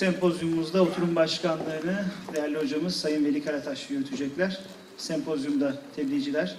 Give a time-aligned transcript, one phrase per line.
[0.00, 4.60] sempozyumumuzda oturum başkanlığını değerli hocamız Sayın Veli Karataş yürütecekler.
[4.96, 6.56] Sempozyumda tebliğciler,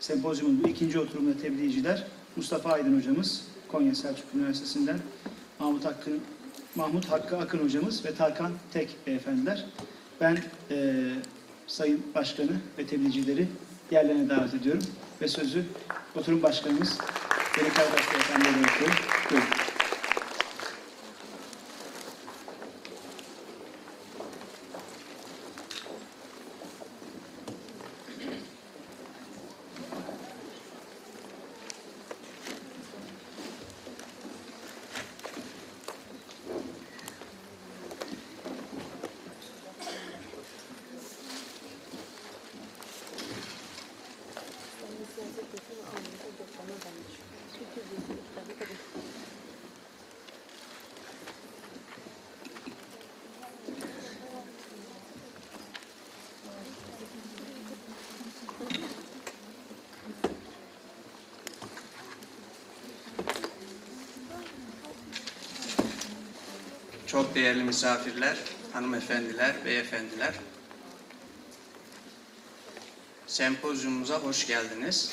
[0.00, 2.06] sempozyumun bu ikinci oturumda tebliğciler
[2.36, 4.98] Mustafa Aydın hocamız Konya Selçuk Üniversitesi'nden
[5.58, 6.10] Mahmut Hakkı,
[6.74, 9.64] Mahmut Hakkı Akın hocamız ve Tarkan Tek beyefendiler.
[10.20, 10.38] Ben
[10.70, 10.76] eee,
[11.66, 13.48] Sayın Başkanı ve tebliğcileri
[13.90, 14.82] yerlerine davet ediyorum
[15.22, 15.64] ve sözü
[16.14, 16.98] oturum başkanımız
[17.58, 18.96] Veli Karataş beyefendiye bırakıyorum.
[19.30, 19.46] Buyurun.
[67.06, 68.36] Çok değerli misafirler,
[68.72, 70.34] hanımefendiler, beyefendiler.
[73.26, 75.10] Sempozyumumuza hoş geldiniz.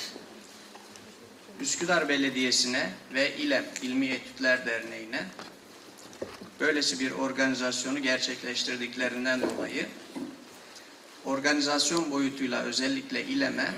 [1.62, 5.24] Üsküdar Belediyesi'ne ve İLEM İlmi Etütler Derneği'ne
[6.60, 9.88] böylesi bir organizasyonu gerçekleştirdiklerinden dolayı
[11.26, 13.74] organizasyon boyutuyla özellikle İLEM'e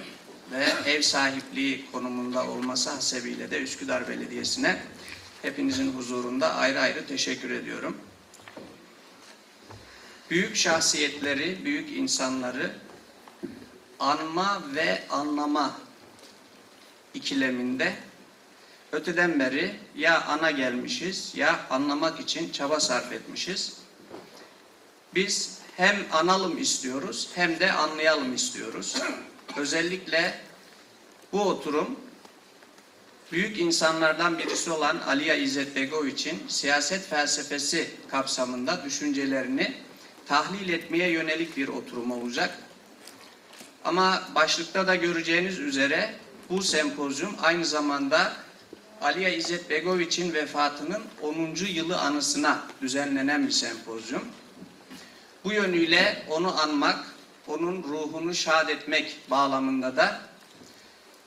[0.52, 4.77] ve ev sahipliği konumunda olması hasebiyle de Üsküdar Belediyesi'ne
[5.41, 7.97] hepinizin huzurunda ayrı ayrı teşekkür ediyorum.
[10.36, 12.72] Büyük şahsiyetleri, büyük insanları
[14.00, 15.77] anma ve anlama
[17.14, 17.94] ikileminde
[18.92, 23.77] öteden beri ya ana gelmişiz ya anlamak için çaba sarf etmişiz.
[25.15, 28.98] Biz hem analım istiyoruz hem de anlayalım istiyoruz.
[29.58, 30.39] Özellikle
[31.32, 31.99] bu oturum
[33.32, 39.86] büyük insanlardan birisi olan Aliya İzzet Begoviç'in siyaset felsefesi kapsamında düşüncelerini
[40.27, 42.59] tahlil etmeye yönelik bir oturum olacak.
[43.86, 46.15] Ama başlıkta da göreceğiniz üzere
[46.49, 48.33] bu sempozyum aynı zamanda
[49.02, 51.55] Aliya İzzet Begoviç'in vefatının 10.
[51.67, 54.21] yılı anısına düzenlenen bir sempozyum.
[55.43, 57.05] Bu yönüyle onu anmak,
[57.47, 60.21] onun ruhunu şad etmek bağlamında da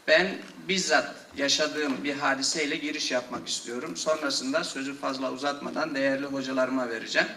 [0.08, 0.38] ben
[0.68, 3.96] bizzat yaşadığım bir hadiseyle giriş yapmak istiyorum.
[3.96, 7.28] Sonrasında sözü fazla uzatmadan değerli hocalarıma vereceğim.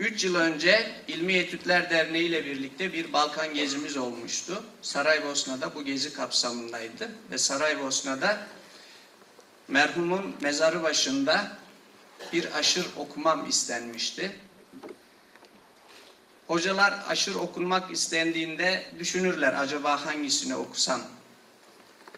[0.00, 4.64] Üç yıl önce İlmi Etütler Derneği ile birlikte bir Balkan gezimiz olmuştu.
[4.82, 7.10] Saraybosna'da bu gezi kapsamındaydı.
[7.30, 8.46] Ve Saraybosna'da
[9.68, 11.58] merhumun mezarı başında
[12.32, 14.36] bir aşır okumam istenmişti.
[16.46, 21.00] Hocalar aşır okunmak istendiğinde düşünürler acaba hangisini okusam?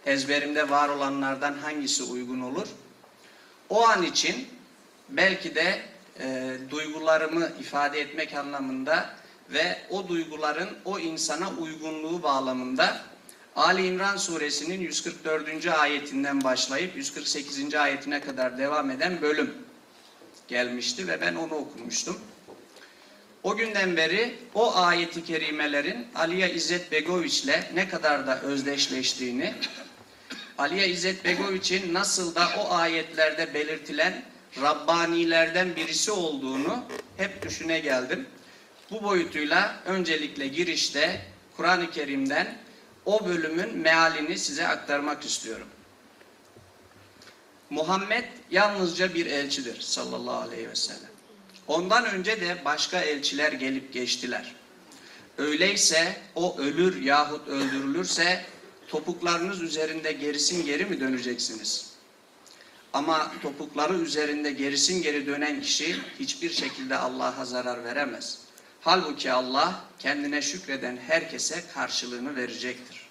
[0.06, 2.68] Ezberimde var olanlardan hangisi uygun olur?
[3.68, 4.48] O an için
[5.08, 5.82] belki de
[6.20, 9.10] e, duygularımı ifade etmek anlamında
[9.50, 13.00] ve o duyguların o insana uygunluğu bağlamında
[13.56, 15.66] Ali İmran suresinin 144.
[15.66, 17.74] ayetinden başlayıp 148.
[17.74, 19.54] ayetine kadar devam eden bölüm
[20.48, 22.20] gelmişti ve ben onu okumuştum.
[23.42, 29.54] O günden beri o ayeti kerimelerin Aliye İzzet Begoviç'le ne kadar da özdeşleştiğini,
[30.58, 34.22] Aliye İzzet Begoviç'in nasıl da o ayetlerde belirtilen
[34.62, 36.84] Rabbanilerden birisi olduğunu
[37.16, 38.26] hep düşüne geldim.
[38.90, 41.20] Bu boyutuyla öncelikle girişte
[41.56, 42.58] Kur'an-ı Kerim'den
[43.04, 45.66] o bölümün mealini size aktarmak istiyorum.
[47.70, 51.10] Muhammed yalnızca bir elçidir sallallahu aleyhi ve sellem.
[51.66, 54.54] Ondan önce de başka elçiler gelip geçtiler.
[55.38, 58.44] Öyleyse o ölür yahut öldürülürse
[58.88, 61.95] topuklarınız üzerinde gerisin geri mi döneceksiniz?
[62.92, 68.38] Ama topukları üzerinde gerisin geri dönen kişi hiçbir şekilde Allah'a zarar veremez.
[68.80, 73.06] Halbuki Allah kendine şükreden herkese karşılığını verecektir.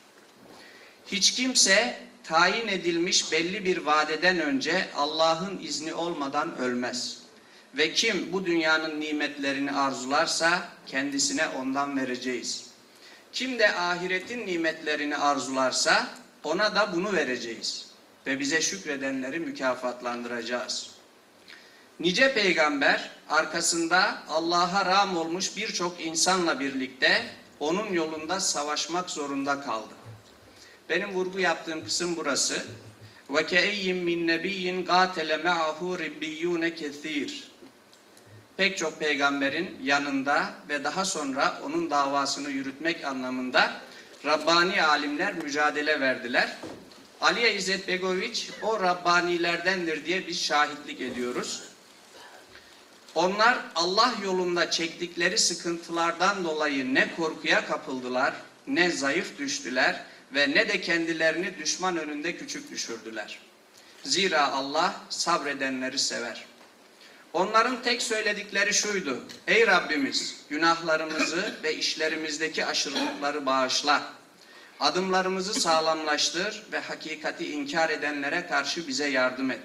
[1.07, 7.18] Hiç kimse tayin edilmiş belli bir vadeden önce Allah'ın izni olmadan ölmez.
[7.78, 12.66] Ve kim bu dünyanın nimetlerini arzularsa kendisine ondan vereceğiz.
[13.33, 16.07] Kim de ahiretin nimetlerini arzularsa
[16.44, 17.85] ona da bunu vereceğiz.
[18.27, 20.92] Ve bize şükredenleri mükafatlandıracağız.
[22.00, 27.25] Nice peygamber arkasında Allah'a ram olmuş birçok insanla birlikte
[27.60, 29.94] onun yolunda savaşmak zorunda kaldı.
[30.89, 32.66] Benim vurgu yaptığım kısım burası.
[33.30, 37.51] Ve ke'eyyin min nebiyyin qatele ma'ahu ribbiyyune kethir.
[38.57, 43.71] pek çok peygamberin yanında ve daha sonra onun davasını yürütmek anlamında
[44.25, 46.57] Rabbani alimler mücadele verdiler.
[47.25, 51.63] Aliye İzzet Begoviç o Rabbanilerdendir diye biz şahitlik ediyoruz.
[53.16, 58.33] Onlar Allah yolunda çektikleri sıkıntılardan dolayı ne korkuya kapıldılar,
[58.68, 63.39] ne zayıf düştüler ve ne de kendilerini düşman önünde küçük düşürdüler.
[64.04, 66.45] Zira Allah sabredenleri sever.
[67.33, 69.24] Onların tek söyledikleri şuydu.
[69.48, 74.13] Ey Rabbimiz günahlarımızı ve işlerimizdeki aşırılıkları bağışla.
[74.80, 79.62] Adımlarımızı sağlamlaştır ve hakikati inkar edenlere karşı bize yardım et.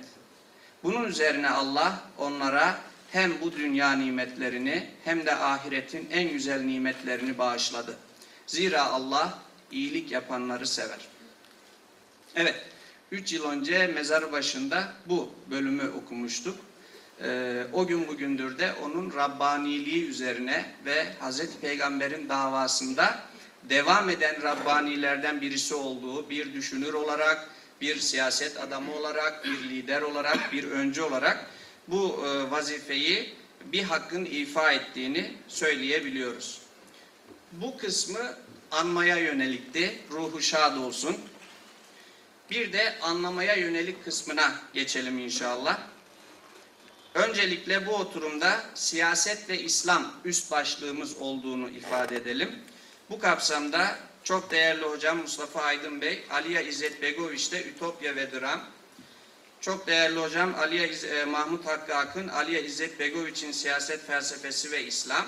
[0.82, 2.78] Bunun üzerine Allah onlara
[3.10, 7.96] hem bu dünya nimetlerini hem de ahiretin en güzel nimetlerini bağışladı.
[8.46, 9.38] Zira Allah
[9.70, 10.98] iyilik yapanları sever.
[12.34, 12.66] Evet,
[13.10, 16.56] 3 yıl önce mezar başında bu bölümü okumuştuk.
[17.22, 23.18] Ee, o gün bugündür de onun Rabbaniliği üzerine ve Hazreti Peygamber'in davasında
[23.62, 30.52] devam eden Rabbanilerden birisi olduğu, bir düşünür olarak, bir siyaset adamı olarak, bir lider olarak,
[30.52, 31.46] bir öncü olarak
[31.88, 33.34] bu e, vazifeyi
[33.64, 36.60] bir hakkın ifa ettiğini söyleyebiliyoruz.
[37.52, 38.34] Bu kısmı
[38.70, 39.98] anmaya yönelikti.
[40.10, 41.16] Ruhu şad olsun.
[42.50, 45.78] Bir de anlamaya yönelik kısmına geçelim inşallah.
[47.14, 52.58] Öncelikle bu oturumda siyaset ve İslam üst başlığımız olduğunu ifade edelim.
[53.10, 58.60] Bu kapsamda çok değerli hocam Mustafa Aydın Bey, Aliye İzzet Begoviç'te Ütopya ve Dram,
[59.60, 64.84] çok değerli hocam Aliye İz- e, Mahmut Hakkı Akın, Aliye İzzet Begoviç'in siyaset felsefesi ve
[64.84, 65.26] İslam.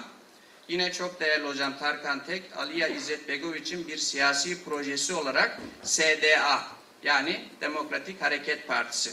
[0.69, 6.63] Yine çok değerli hocam Tarkan Tek, Aliye İzzet Begoviç'in bir siyasi projesi olarak SDA
[7.03, 9.11] yani Demokratik Hareket Partisi.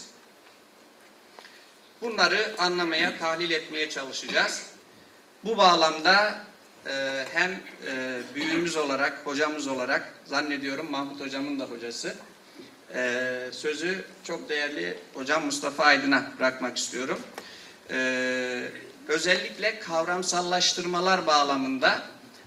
[2.01, 4.63] Bunları anlamaya, tahlil etmeye çalışacağız.
[5.43, 6.48] Bu bağlamda
[6.89, 12.15] e, hem e, büyüğümüz olarak, hocamız olarak, zannediyorum Mahmut hocamın da hocası,
[12.95, 17.19] e, sözü çok değerli hocam Mustafa Aydın'a bırakmak istiyorum.
[17.91, 18.63] E,
[19.07, 22.01] özellikle kavramsallaştırmalar bağlamında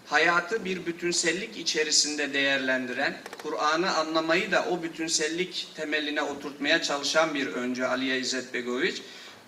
[0.07, 7.85] hayatı bir bütünsellik içerisinde değerlendiren, Kur'an'ı anlamayı da o bütünsellik temeline oturtmaya çalışan bir öncü
[7.85, 9.03] Aliye İzzet Begoviç.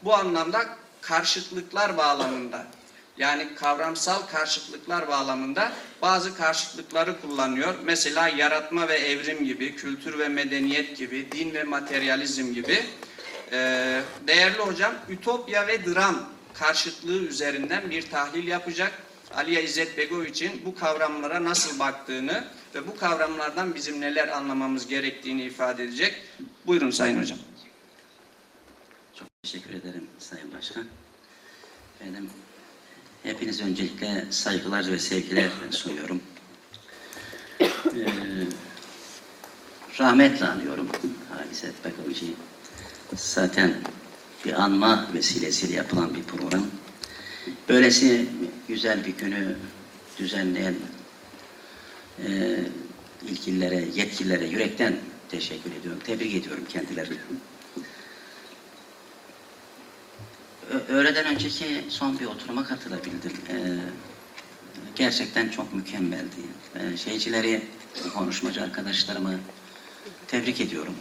[0.05, 0.67] Bu anlamda
[1.01, 2.67] karşıtlıklar bağlamında
[3.19, 5.73] yani kavramsal karşıtlıklar bağlamında
[6.03, 7.75] bazı karşıtlıkları kullanıyor.
[7.85, 12.85] Mesela yaratma ve evrim gibi, kültür ve medeniyet gibi, din ve materyalizm gibi.
[13.53, 18.93] Ee, değerli hocam, ütopya ve dram karşıtlığı üzerinden bir tahlil yapacak.
[19.35, 22.45] Aliye İzzet Begoviç'in bu kavramlara nasıl baktığını
[22.75, 26.23] ve bu kavramlardan bizim neler anlamamız gerektiğini ifade edecek.
[26.67, 27.39] Buyurun Sayın Hocam.
[29.19, 30.85] Çok teşekkür ederim Sayın Başkan.
[32.01, 32.31] Benim
[33.25, 36.21] hepiniz öncelikle saygılar ve sevgiler sunuyorum.
[37.61, 37.67] Ee,
[40.01, 40.89] rahmetle anıyorum
[41.33, 42.35] Haliset Bekovici.
[43.17, 43.75] Zaten
[44.45, 46.67] bir anma vesilesiyle yapılan bir program.
[47.69, 48.27] Böylesi
[48.69, 49.57] güzel bir günü
[50.19, 50.75] düzenleyen
[52.27, 52.59] e,
[53.29, 54.97] ilgililere, yetkililere yürekten
[55.29, 56.01] teşekkür ediyorum.
[56.05, 57.17] Tebrik ediyorum kendilerini.
[60.89, 63.33] Öğleden önceki son bir oturuma katılabildim.
[63.51, 63.79] Ee,
[64.97, 66.41] gerçekten çok mükemmeldi.
[66.75, 67.63] Ee, şeycileri,
[68.15, 69.35] konuşmacı arkadaşlarımı
[70.27, 70.95] tebrik ediyorum.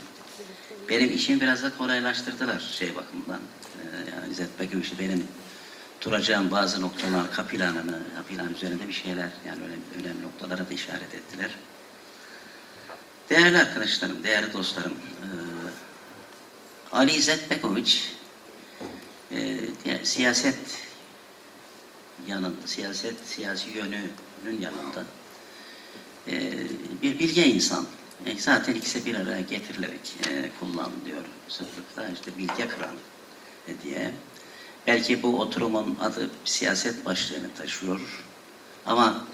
[0.90, 3.40] Benim işimi biraz da kolaylaştırdılar şey bakımından.
[3.40, 5.28] Ee, yani İzzet Bekirişi benim
[6.02, 11.50] duracağım bazı noktalar, kapılanını, kapılan üzerinde bir şeyler, yani önemli, önemli noktalara da işaret ettiler.
[13.30, 15.28] Değerli arkadaşlarım, değerli dostlarım, ee,
[16.92, 18.14] Ali İzzet Bekoviç
[19.36, 20.58] e, siyaset
[22.28, 25.06] yanında, siyaset, siyasi yönünün yanında
[26.28, 26.54] e,
[27.02, 27.86] bir bilge insan.
[28.26, 32.96] E, zaten ikisi bir araya getirilerek e, kullanılıyor sıklıkla işte bilge kral
[33.68, 34.12] e, diye.
[34.88, 38.24] Belki bu oturumun adı siyaset başlığını taşıyor
[38.86, 39.26] ama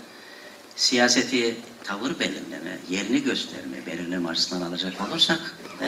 [0.75, 5.87] siyaseti tavır belirleme, yerini gösterme, belirleme açısından alacak olursak e,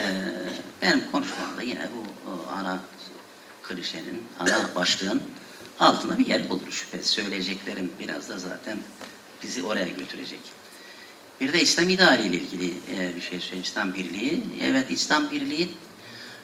[0.82, 2.80] benim konuşmamda yine bu o ana
[3.62, 5.22] klişenin, ana başlığın
[5.80, 7.10] altına bir yer bulur şüphesiz.
[7.10, 8.78] Söyleyeceklerim biraz da zaten
[9.42, 10.40] bizi oraya götürecek.
[11.40, 13.64] Bir de İslam ideali ile ilgili e, bir şey söyleyeyim.
[13.64, 14.44] İslam Birliği.
[14.62, 15.68] Evet İslam Birliği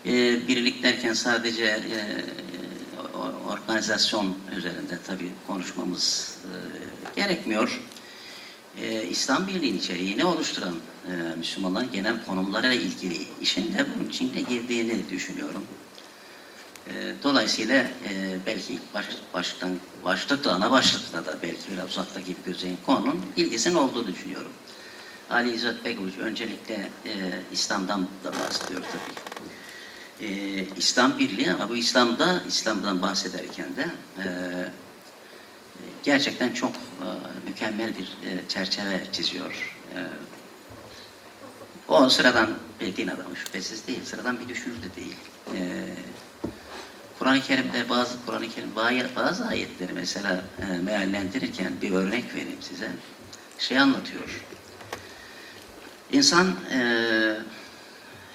[0.07, 0.13] e,
[0.49, 1.81] birlik derken sadece e,
[3.49, 6.37] organizasyon üzerinde tabii konuşmamız
[7.17, 7.81] gerekmiyor.
[9.11, 10.75] İslam Birliği'nin içeriğini oluşturan
[11.39, 15.65] Müslümanların genel konumlarıyla ilgili işin de bunun içine girdiğini düşünüyorum.
[16.89, 19.71] E, dolayısıyla e, belki ilk baş, baştan,
[20.05, 24.53] başlıkta, ana başlıkta da belki biraz uzakta gibi gözüken konunun ilgisinin olduğunu düşünüyorum.
[25.31, 26.75] Ali İzzet Begoviç öncelikle
[27.07, 27.13] e,
[27.53, 29.29] İslam'dan da bahsediyor tabii.
[30.27, 34.27] E, İslam birliği ama bu İslam'da, İslam'dan bahsederken de e,
[36.03, 37.07] gerçekten çok e,
[37.49, 39.77] mükemmel bir e, çerçeve çiziyor.
[39.95, 39.99] E,
[41.89, 45.17] o sıradan bir din adamı şüphesiz değil, sıradan bir düşünür de değil.
[45.55, 45.87] E,
[47.19, 48.77] Kur'an-ı Kerim'de bazı Kur'an-ı Kerim
[49.17, 52.91] bazı, ayetleri mesela e, meallendirirken bir örnek vereyim size.
[53.59, 54.45] Şey anlatıyor.
[56.13, 56.81] İnsan e,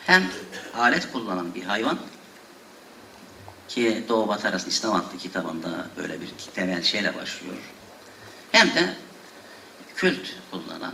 [0.05, 0.23] hem
[0.75, 1.99] alet kullanan bir hayvan
[3.67, 7.57] ki Doğu Batı arasında İslam adlı kitabında böyle bir temel şeyle başlıyor.
[8.51, 8.93] Hem de
[9.95, 10.93] kült kullanan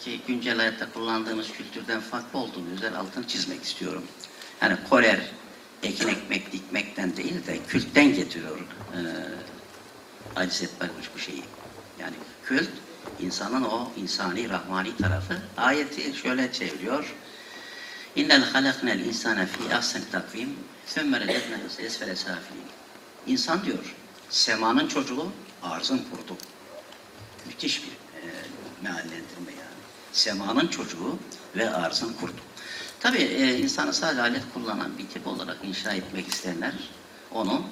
[0.00, 4.04] ki güncel hayatta kullandığımız kültürden farklı olduğunu özel altını çizmek istiyorum.
[4.60, 5.20] Yani korer,
[5.82, 9.00] ekin ekmek dikmekten değil de kültten getiriyor e,
[10.36, 11.44] aciz etmemiş bu şeyi.
[12.00, 12.68] Yani kült,
[13.20, 15.38] insanın o insani, rahmani tarafı.
[15.56, 17.14] Ayeti şöyle çeviriyor.
[18.16, 22.66] İnnel halaknel insane fi ahsen takvim thumma redednehu esfele safilin.
[23.26, 23.94] İnsan diyor,
[24.30, 26.36] semanın çocuğu, arzın kurdu.
[27.46, 28.22] Müthiş bir e,
[28.82, 29.82] meallendirme yani.
[30.12, 31.18] Semanın çocuğu
[31.56, 32.40] ve arzın kurdu.
[33.02, 36.72] Tabii e, insanı sadece alet kullanan bir tip olarak inşa etmek isteyenler
[37.30, 37.62] onu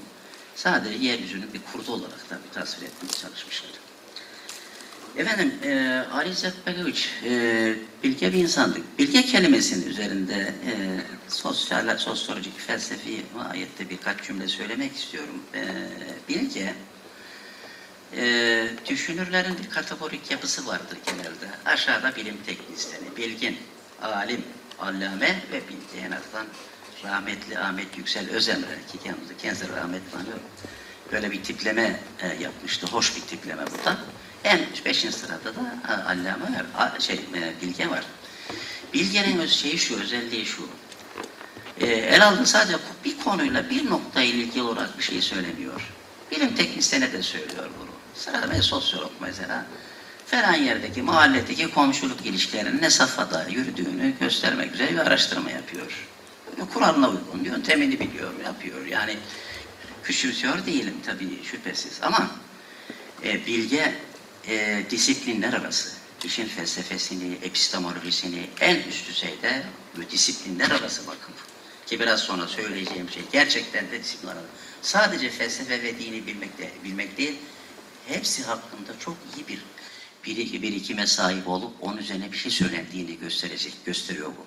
[0.55, 3.71] sadece yeryüzünün bir kurdu olarak tabii tasvir etmeye çalışmışlar.
[5.17, 8.79] Efendim, e, Ali İzzet Begoviç e, bilge bir insandı.
[8.99, 15.43] Bilge kelimesinin üzerinde e, sosyal, sosyolojik, felsefi ayette birkaç cümle söylemek istiyorum.
[15.55, 15.63] E,
[16.29, 16.75] bilge,
[18.17, 21.57] e, düşünürlerin bir kategorik yapısı vardır genelde.
[21.65, 23.57] Aşağıda bilim teknisyeni, bilgin,
[24.03, 24.45] alim,
[24.81, 26.47] allame ve bilgi en azından
[27.05, 30.39] rahmetli Ahmet Yüksel Özemre ki kendisi, kendisi rahmetli anıyor.
[31.13, 32.87] Böyle bir tipleme e, yapmıştı.
[32.87, 33.97] Hoş bir tipleme bu da.
[34.45, 38.05] En beşinci sırada da e, allame var, şey, e, bilge var.
[38.95, 40.69] Bilgenin öz şeyi şu, özelliği şu.
[41.81, 45.93] El aldığı sadece bir konuyla, bir noktayla ilgili olarak bir şey söylemiyor.
[46.31, 47.91] Bilim teknisyene de söylüyor bunu.
[48.15, 49.67] Sırada ve sosyolog mesela
[50.31, 56.07] falan yerdeki, mahalledeki komşuluk ilişkilerinin ne safhada yürüdüğünü göstermek üzere bir araştırma yapıyor.
[56.75, 58.87] Kur'an'la uygun, yöntemini biliyor, yapıyor.
[58.87, 59.17] Yani
[60.05, 62.31] küçümsüyor değilim tabii şüphesiz ama
[63.25, 63.95] e, bilge
[64.49, 65.91] e, disiplinler arası,
[66.25, 69.63] işin felsefesini, epistemolojisini en üst düzeyde
[69.97, 71.35] bu disiplinler arası bakın.
[71.87, 74.47] Ki biraz sonra söyleyeceğim şey gerçekten de disiplinler arası.
[74.83, 77.35] Sadece felsefe ve dini bilmek, de, bilmek değil,
[78.09, 79.59] hepsi hakkında çok iyi bir
[80.25, 84.47] bir birikime sahip olup onun üzerine bir şey söylendiğini gösterecek, gösteriyor bu.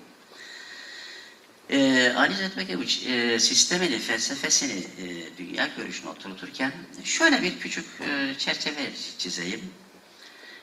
[1.70, 6.72] Ee, Ali Zetmekeviç e, sistemini, felsefesini, e, dünya görüşünü oturturken
[7.04, 9.60] şöyle bir küçük e, çerçeve çizeyim.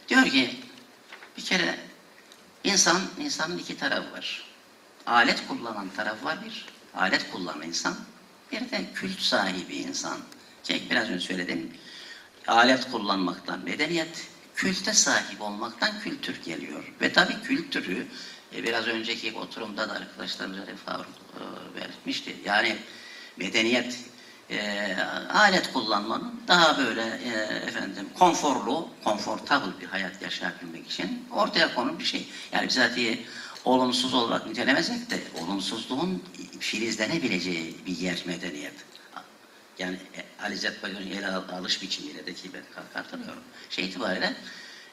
[0.07, 0.59] Diyor ki
[1.37, 1.79] bir kere
[2.63, 4.45] insan, insanın iki tarafı var.
[5.05, 6.65] Alet kullanan taraf var bir,
[6.95, 7.95] alet kullanan insan.
[8.51, 10.17] Bir de kült sahibi insan.
[10.63, 11.73] Ki biraz önce söyledim.
[12.47, 16.93] Alet kullanmaktan medeniyet, külte sahip olmaktan kültür geliyor.
[17.01, 18.08] Ve tabii kültürü
[18.55, 21.41] e, biraz önceki oturumda da arkadaşlarımız öyle Faruk e,
[21.75, 22.36] belirtmişti.
[22.46, 22.77] Yani
[23.38, 24.05] medeniyet
[24.50, 24.96] e,
[25.29, 27.29] alet kullanmanın daha böyle e,
[27.67, 32.25] efendim konforlu, konfortable bir hayat yaşayabilmek için ortaya konun bir şey.
[32.51, 33.20] Yani bizatihi
[33.65, 36.22] olumsuz olarak nitelemesek de olumsuzluğun
[36.60, 38.74] filizlenebileceği bir yer medeniyet.
[39.81, 43.43] Yani e, Ali Zet Bayır'ın ele al- alış biçimiyle de ki ben katılıyorum.
[43.69, 44.33] Şey itibariyle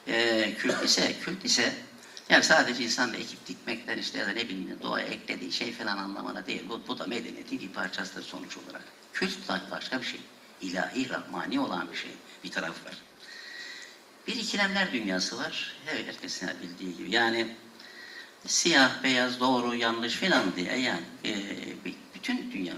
[0.07, 1.73] e, kült ise, kült ise
[2.29, 6.47] yani sadece insanla ekip dikmekten işte ya da ne bileyim doğaya eklediği şey falan anlamına
[6.47, 6.63] değil.
[6.69, 8.85] Bu, bu da medeniyetin bir parçasıdır sonuç olarak.
[9.13, 10.21] Kült başka bir şey.
[10.61, 12.11] İlahi, rahmani olan bir şey.
[12.45, 12.95] Bir taraf var.
[14.27, 15.75] Bir ikilemler dünyası var.
[15.89, 17.11] Evet, herkesin bildiği gibi.
[17.11, 17.47] Yani
[18.47, 21.35] siyah, beyaz, doğru, yanlış filan diye yani e,
[22.15, 22.75] bütün dünya,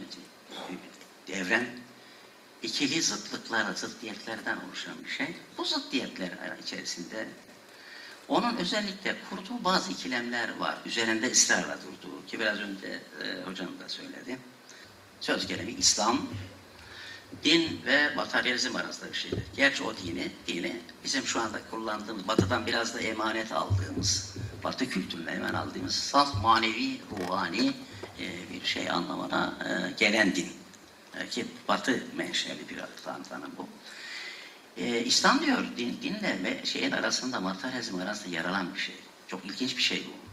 [1.33, 1.67] evren
[2.62, 5.37] ikili zıtlıklar, zıddiyetlerden oluşan bir şey.
[5.59, 6.31] Bu zıddiyetler
[6.62, 7.29] içerisinde
[8.29, 10.79] onun özellikle kurduğu bazı ikilemler var.
[10.87, 12.87] Üzerinde ısrarla durduğu ki biraz önce
[13.25, 14.38] e, hocam da söyledi.
[15.21, 16.26] Söz gelimi İslam,
[17.45, 19.43] din ve materyalizm arasında bir şeydir.
[19.57, 25.31] Gerçi o dini, dini bizim şu anda kullandığımız, batıdan biraz da emanet aldığımız, batı kültürüne
[25.31, 27.73] hemen aldığımız saf manevi, ruhani
[28.21, 30.60] e, bir şey anlamına e, gelen din.
[31.31, 32.79] Ki batı menşeli bir
[33.29, 33.69] tanım bu.
[34.76, 38.95] Ee, İslam diyor din, dinle ve şeyin arasında materyalizm arasında yer alan bir şey.
[39.29, 40.31] Çok ilginç bir şey bu.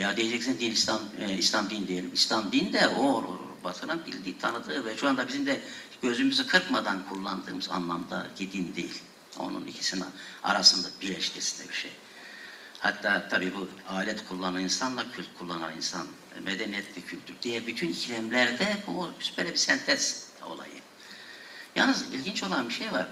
[0.00, 2.10] Ya diyeceksin din İslam e, İslam din diyelim.
[2.14, 5.60] İslam din de o Batı'nın bildiği, tanıdığı ve şu anda bizim de
[6.02, 9.02] gözümüzü kırpmadan kullandığımız anlamda din değil.
[9.38, 10.04] Onun ikisinin
[10.42, 11.90] arasında bileşkesi de bir şey.
[12.78, 16.06] Hatta tabii bu alet kullanan insanla kült kullanan insan,
[16.40, 20.80] medeniyetli kültür diye bütün ikilemlerde bu böyle bir sentez olayı.
[21.76, 23.06] Yalnız ilginç olan bir şey var.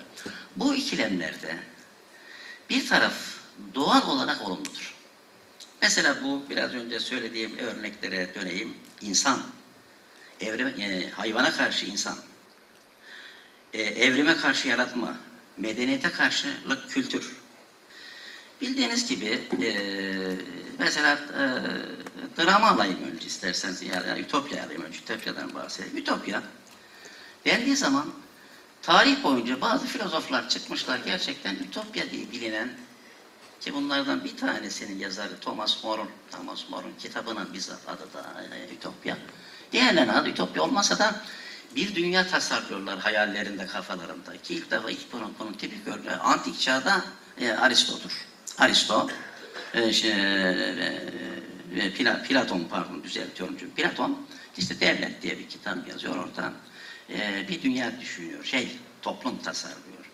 [0.57, 1.59] Bu ikilemlerde
[2.71, 3.15] bir taraf
[3.75, 4.95] doğal olarak olumludur.
[5.83, 8.75] Mesela bu biraz önce söylediğim örneklere döneyim.
[9.01, 9.43] İnsan,
[10.41, 12.17] evrime, e, hayvana karşı insan,
[13.73, 15.17] e, evrime karşı yaratma,
[15.57, 17.37] medeniyete karşılık kültür.
[18.61, 19.69] Bildiğiniz gibi e,
[20.79, 21.43] mesela e,
[22.39, 25.97] drama alayım önce isterseniz ya da Ütopya alayım önce Ütopya'dan bahsedeyim.
[25.97, 26.43] Ütopya
[27.45, 28.07] dendiği zaman
[28.83, 32.71] tarih boyunca bazı filozoflar çıkmışlar gerçekten Ütopya diye bilinen
[33.61, 39.19] ki bunlardan bir tanesinin yazarı Thomas More'un, Thomas More'un kitabının bizzat adı da e, Ütopya.
[39.73, 41.23] Diğerlerinin adı Ütopya olmasa da
[41.77, 44.37] bir dünya tasarlıyorlar hayallerinde, kafalarında.
[44.43, 47.05] Ki ilk defa ilk bunun, bunun tipik örneği antik çağda
[47.41, 48.27] e, Aristo'dur.
[48.59, 49.09] Aristo,
[49.75, 51.36] e, şey, e, e,
[51.75, 54.17] Pla- Platon pardon düzeltiyorum çünkü Platon
[54.59, 56.53] işte devlet diye bir kitap yazıyor oradan
[57.11, 58.71] e, bir dünya düşünüyor, şey
[59.03, 60.11] toplum tasarlıyor.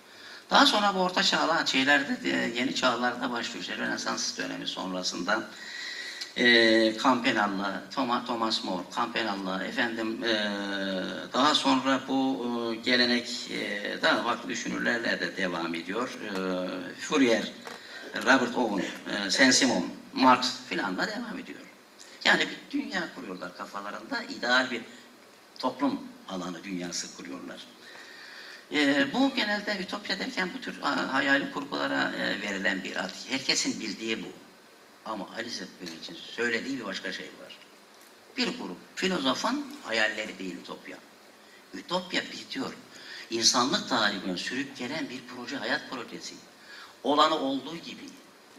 [0.51, 3.61] Daha sonra bu orta çağlar şeylerde de, yeni çağlarda başlıyor.
[3.63, 5.43] İşte Rönesans dönemi sonrasında
[6.37, 10.35] e, Campanella, Thomas, Thomas More, Campanella, efendim e,
[11.33, 16.19] daha sonra bu e, gelenek e, daha farklı düşünürlerle de devam ediyor.
[16.23, 16.31] E,
[16.95, 17.53] Fourier,
[18.17, 18.87] Robert Owen,
[19.27, 21.61] e, Saint-Simon, Marx filan da devam ediyor.
[22.25, 24.83] Yani bir dünya kuruyorlar kafalarında, ideal bir
[25.59, 27.67] toplum alanı dünyası kuruyorlar.
[28.73, 33.11] Ee, bu genelde ütopya derken bu tür hayali kurgulara e, verilen bir ad.
[33.29, 34.29] Herkesin bildiği bu.
[35.05, 37.59] Ama Alice Benim için söylediği bir başka şey var.
[38.37, 40.97] Bir grup filozofun hayalleri değil ütopya.
[41.75, 42.73] Ütopya bitiyor.
[43.31, 46.35] İnsanlık tarihine sürüp gelen bir proje, hayat projesi.
[47.05, 48.03] Olanı olduğu gibi,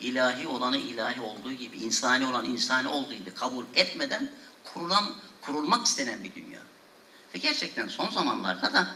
[0.02, 4.32] ilahi olanı ilahi olduğu gibi, insani olan insani olduğu gibi kabul etmeden
[4.64, 6.60] kurulan, kurulmak istenen bir dünya.
[7.36, 8.88] Ve gerçekten son zamanlarda da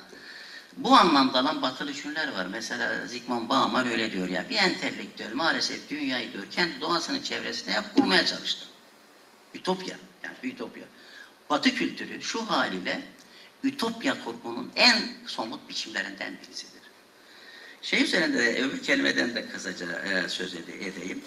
[0.77, 2.45] bu anlamda alan batılı düşünürler var.
[2.45, 4.49] Mesela Zygmunt Bauman öyle diyor ya.
[4.49, 8.65] Bir entelektüel maalesef dünyayı diyor kendi doğasının çevresinde yap kurmaya çalıştı.
[9.53, 9.97] Ütopya.
[10.23, 10.83] Yani ütopya.
[11.49, 13.01] Batı kültürü şu haliyle
[13.63, 16.76] ütopya kurgunun en somut biçimlerinden birisidir.
[17.89, 21.23] Şey üzerinde de öbür kelimeden de kısaca e, söz ede- edeyim.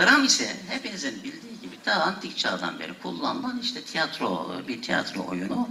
[0.00, 5.68] Dram ise hepinizin bildiği gibi daha antik çağdan beri kullanılan işte tiyatro, bir tiyatro oyunu.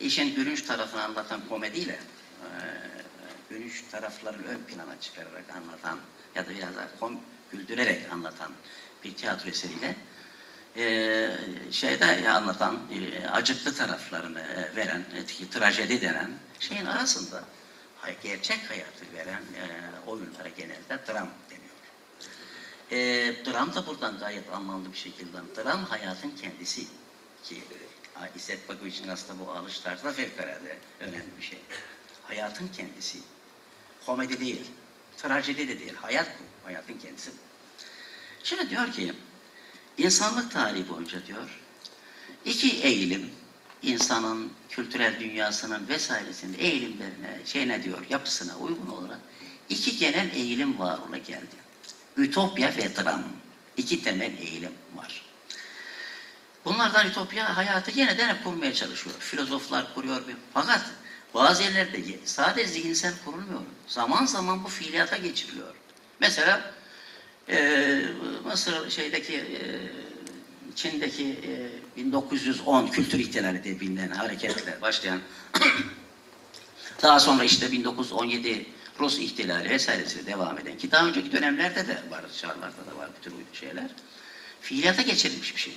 [0.00, 2.48] İşin gülünç tarafını anlatan komediyle e,
[3.50, 5.98] gülünç tarafların ön plana çıkararak anlatan
[6.34, 7.20] ya da biraz daha kom,
[7.52, 8.52] güldürerek anlatan
[9.04, 9.96] bir tiyatro eseriyle
[10.76, 11.28] e,
[11.70, 15.04] şeyde anlatan e, acıklı taraflarını e, veren
[15.40, 16.30] e, trajedi denen
[16.60, 17.44] şeyin arasında
[18.22, 19.66] gerçek hayatı veren e,
[20.06, 21.76] oyunlara genelde dram deniyor.
[22.90, 22.96] E,
[23.44, 25.38] dram da buradan gayet anlamlı bir şekilde.
[25.56, 26.86] Dram hayatın kendisi
[27.44, 31.58] ki e, İzzet Bakoviç'in aslında bu alış tarzı da fevkalade önemli bir şey.
[32.22, 33.18] Hayatın kendisi.
[34.06, 34.66] Komedi değil,
[35.16, 35.94] trajedi de değil.
[35.94, 36.66] Hayat bu.
[36.68, 37.30] Hayatın kendisi.
[38.42, 39.12] Şimdi diyor ki,
[39.98, 41.60] insanlık tarihi boyunca diyor,
[42.44, 43.30] iki eğilim,
[43.86, 49.18] insanın kültürel dünyasının vesairesinin eğilimlerine, şeyine diyor, yapısına uygun olarak
[49.68, 51.56] iki genel eğilim var ola geldi.
[52.16, 53.22] Ütopya ve dram.
[53.76, 55.22] İki temel eğilim var.
[56.64, 59.16] Bunlardan Ütopya hayatı yeniden hep kurmaya çalışıyor.
[59.18, 60.28] Filozoflar kuruyor.
[60.28, 60.80] bir- Fakat
[61.34, 63.60] bazı yerlerde ye- sadece zihinsel kurulmuyor.
[63.86, 65.74] Zaman zaman bu fiiliyata geçiriliyor.
[66.20, 66.74] Mesela
[67.48, 68.02] e,
[68.44, 69.60] Mısır şeydeki e,
[70.76, 71.24] Çin'deki
[71.96, 75.20] e, 1910 kültür ihtilali diye bilinen hareketle başlayan
[77.02, 78.66] daha sonra işte 1917
[79.00, 83.24] Rus ihtilali vesairesi devam eden ki daha önceki dönemlerde de var, çağlarda da var bu
[83.24, 83.90] tür şeyler.
[84.60, 85.74] Fiiliyata geçirilmiş bir şey.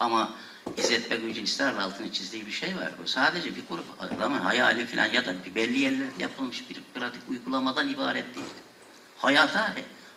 [0.00, 0.34] Ama
[0.76, 2.90] İzzet Begücü'nün ısrarla altını çizdiği bir şey var.
[3.02, 7.22] Bu sadece bir grup adamın hayali falan ya da bir belli yerlerde yapılmış bir pratik
[7.28, 8.46] uygulamadan ibaret değil.
[9.18, 9.74] Hayata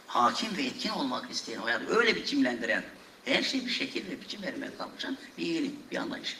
[0.08, 2.84] hakim ve etkin olmak isteyen, hayatı öyle biçimlendiren,
[3.30, 6.38] her şey bir şekil ve biçim vermeye kalkışan bir iyilik, bir anlayış.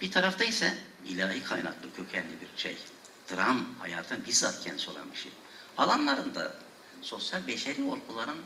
[0.00, 0.74] Bir tarafta ise
[1.08, 2.76] ilahi kaynaklı kökenli bir şey.
[3.30, 5.32] Dram hayatın bizzat kendisi olan bir şey.
[5.76, 6.54] Alanlarında
[7.02, 8.38] sosyal beşeri olguların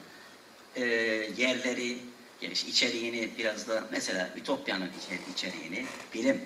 [0.76, 0.84] e,
[1.36, 1.98] yerleri,
[2.42, 6.40] yani içeriğini biraz da mesela Ütopya'nın içeri- içeriğini bilim,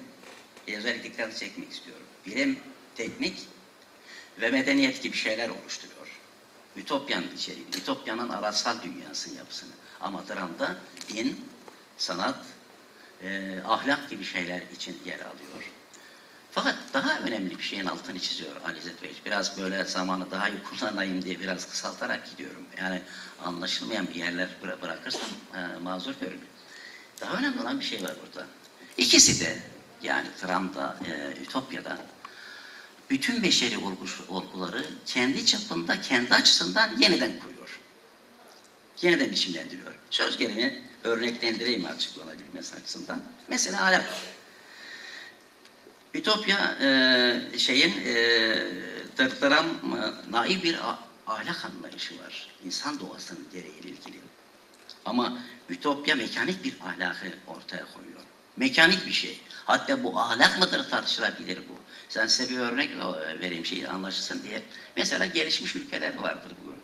[0.69, 2.07] e, özellikle çekmek istiyorum.
[2.27, 2.59] Bilim,
[2.95, 3.39] teknik
[4.41, 6.07] ve medeniyet gibi şeyler oluşturuyor.
[6.77, 9.71] Ütopya'nın içeriğini, Ütopya'nın araçsal dünyasının yapısını.
[10.01, 10.77] Ama dramda
[11.09, 11.45] din,
[11.99, 12.37] sanat,
[13.23, 15.71] e, ahlak gibi şeyler için yer alıyor.
[16.51, 19.15] Fakat daha önemli bir şeyin altını çiziyor Ali İzzet Bey.
[19.27, 22.63] Biraz böyle zamanı daha iyi kullanayım diye biraz kısaltarak gidiyorum.
[22.79, 23.03] Yani
[23.45, 26.41] anlaşılmayan bir yerler bıra- bırakırsam e, mazur görün.
[27.21, 28.47] Daha önemli olan bir şey var burada.
[28.97, 29.59] İkisi de
[30.03, 31.99] yani Tram'da, e, Ütopya'da
[33.11, 33.79] bütün beşeri
[34.29, 37.56] olguları kendi çapında, kendi açısından yeniden kuruyor.
[39.03, 39.95] Yeniden biçimlendiriyor.
[40.11, 43.23] Söz gelimi örneklendireyim açıklanabilmesi açısından.
[43.49, 44.05] Mesela ahlak.
[46.15, 48.17] Ütopya e, şeyin e,
[49.19, 50.79] Dırdıram e, naif bir
[51.27, 52.49] ahlak anlayışı var.
[52.65, 54.21] İnsan doğasının gereğiyle ilgili.
[55.05, 58.21] Ama Ütopya mekanik bir ahlakı ortaya koyuyor.
[58.57, 59.41] Mekanik bir şey.
[59.65, 61.75] Hatta bu ahlak mıdır tartışılabilir bu.
[62.09, 64.63] Sen size bir örnek e, vereyim şey anlaşılsın diye.
[64.97, 66.76] Mesela gelişmiş ülkeler vardır bugün.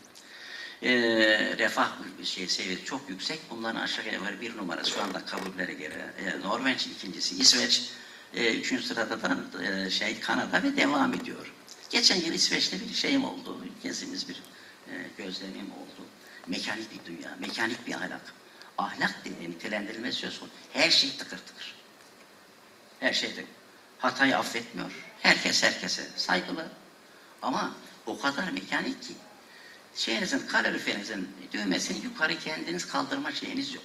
[0.82, 1.88] Ee, refah
[2.24, 3.40] şey seviyesi çok yüksek.
[3.50, 6.14] Bunların aşağı yukarı bir numara şu anda kabullere göre.
[6.18, 7.90] E, Norveç ikincisi, İsveç
[8.34, 11.52] e, üçüncü sırada da e, şey Kanada ve devam ediyor.
[11.90, 13.66] Geçen yıl İsveç'te bir şeyim oldu.
[13.82, 14.42] Gezimiz bir
[14.88, 16.06] e, gözlemim oldu.
[16.46, 18.34] Mekanik bir dünya, mekanik bir ahlak.
[18.78, 20.56] Ahlak diye nitelendirilmesi söz konusu.
[20.72, 21.74] Her şey tıkır tıkır.
[23.00, 23.44] Her şey tıkır.
[23.98, 24.92] Hatayı affetmiyor.
[25.20, 26.66] Herkes herkese saygılı.
[27.42, 27.74] Ama
[28.06, 29.14] o kadar mekanik ki
[29.94, 33.84] şeyinizin, kaloriferinizin düğmesini yukarı kendiniz kaldırma şeyiniz yok.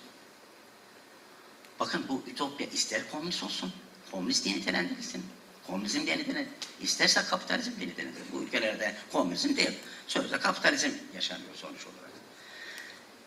[1.79, 3.73] Bakın bu ütopya ister komünist olsun,
[4.11, 5.25] komünist diye nitelendirilsin.
[5.67, 6.57] Komünizm diye nitelendirilsin.
[6.81, 8.33] İsterse kapitalizm diye nitelendirilsin.
[8.33, 9.79] Bu ülkelerde komünizm değil.
[10.07, 12.11] Sözde kapitalizm yaşanıyor sonuç olarak.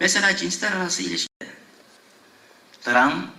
[0.01, 1.31] Mesela cinsler arası ilişki.
[2.87, 3.31] Dram,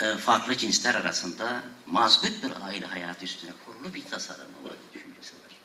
[0.00, 5.56] e, farklı cinsler arasında mazbut bir aile hayatı üstüne kurulu bir tasarımı var, düşüncesi var.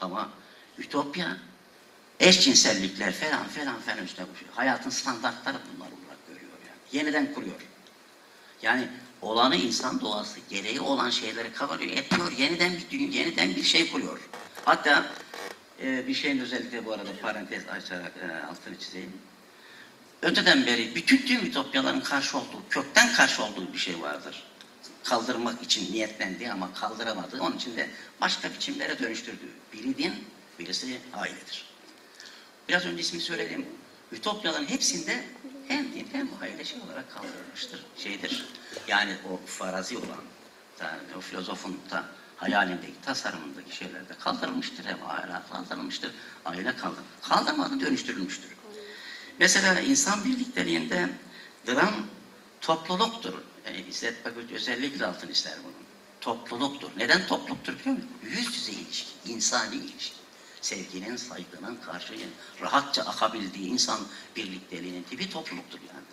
[0.00, 0.30] Ama
[0.78, 1.36] Ütopya
[2.20, 4.52] eşcinsellikler falan falan falan koşuyor.
[4.52, 6.78] Hayatın standartları bunlar olarak görüyor yani.
[6.92, 7.60] Yeniden kuruyor.
[8.62, 8.88] Yani
[9.22, 14.28] olanı insan doğası gereği olan şeyleri kabarıyor, etmiyor, yeniden bir dünya, yeniden bir şey kuruyor.
[14.64, 15.06] Hatta
[15.82, 19.12] e, bir şeyin özellikle bu arada parantez açarak e, altını çizeyim.
[20.22, 24.42] Öteden beri bütün tüm ütopyaların karşı olduğu, kökten karşı olduğu bir şey vardır.
[25.04, 27.40] Kaldırmak için niyetlendi ama kaldıramadı.
[27.40, 29.48] Onun için de başka biçimlere dönüştürdü.
[29.72, 30.14] Biri din,
[30.58, 31.67] birisi ailedir.
[32.68, 33.66] Biraz önce ismini söyledim.
[34.12, 35.24] Ütopyaların hepsinde
[35.68, 36.28] hem din hem
[36.64, 37.84] şey olarak kaldırılmıştır.
[37.96, 38.46] Şeydir.
[38.88, 40.22] Yani o farazi olan,
[40.80, 42.04] yani o filozofun da
[42.36, 44.84] hayalindeki, tasarımındaki şeyler de kaldırılmıştır.
[44.84, 46.10] Hem aile kaldırılmıştır,
[46.44, 47.04] aile kaldır.
[47.22, 48.50] Kaldırmadan dönüştürülmüştür.
[49.38, 51.08] Mesela insan birlikteliğinde
[51.66, 51.94] dram
[52.60, 53.34] topluluktur.
[53.66, 55.74] Yani İzzet Bakır özellikle altını ister bunun.
[56.20, 56.90] Topluluktur.
[56.96, 58.10] Neden topluluktur biliyor musun?
[58.22, 60.17] Yüz yüze ilişki, insani ilişki.
[60.60, 64.00] Sevginin, saygının karşıyın rahatça akabildiği insan
[64.36, 66.06] birlikteliğinin tipi topluluktur yani.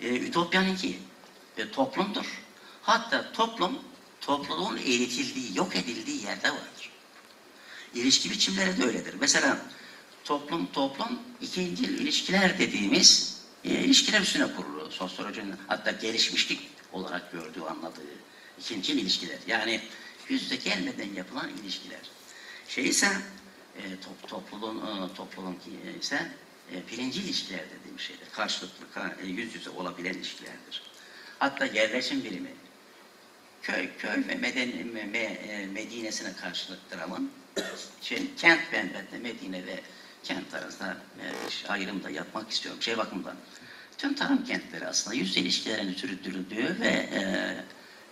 [0.00, 0.98] Ee, Ütopyanınki
[1.56, 2.42] e, toplumdur.
[2.82, 3.78] Hatta toplum,
[4.20, 6.90] topluluğun eğitildiği, yok edildiği yerde vardır.
[7.94, 9.14] İlişki biçimleri de öyledir.
[9.20, 9.58] Mesela
[10.24, 14.90] toplum toplum ikinci ilişkiler dediğimiz e, ilişkiler üstüne kurulu.
[14.90, 18.02] Sosyolojinin hatta gelişmişlik olarak gördüğü, anladığı
[18.60, 19.38] ikinci ilişkiler.
[19.46, 19.80] Yani
[20.28, 22.00] yüz yüze gelmeden yapılan ilişkiler.
[22.68, 23.08] Şey ise
[23.82, 26.30] e, top, topluluğun e, topluluğun ki ise
[26.74, 28.26] e, birinci ilişkiler dediğim şeydir.
[28.32, 30.82] Karşılıklı, ka- e, yüz yüze olabilen ilişkilerdir.
[31.38, 32.50] Hatta yerleşim birimi
[33.62, 34.68] köy köy ve meden,
[35.12, 37.30] me, e, Medine'sine karşılık dramın
[38.02, 39.80] şey, kent benbette Medine ve
[40.22, 42.82] kent arasında e, ayrım da yapmak istiyorum.
[42.82, 43.36] Şey bakımdan
[43.98, 47.20] tüm tarım kentleri aslında yüz ilişkilerin sürdürüldüğü ve e,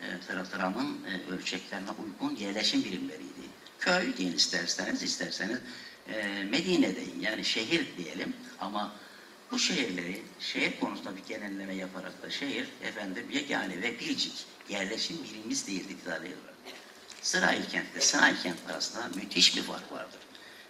[0.00, 3.33] e, dra- dramın e, ölçeklerine uygun yerleşim birimleriydi.
[3.84, 5.58] Köy deyin isterseniz isterseniz
[6.08, 8.92] e, Medine deyin yani şehir diyelim ama
[9.50, 14.32] bu şehirleri, şehir konusunda bir genelleme yaparak da şehir efendim yegane ve biricik
[14.68, 16.54] yerleşim birimimiz değildi iddialıyorlar.
[17.22, 20.20] Sırayı kentle sanayi kent arasında müthiş bir fark vardır.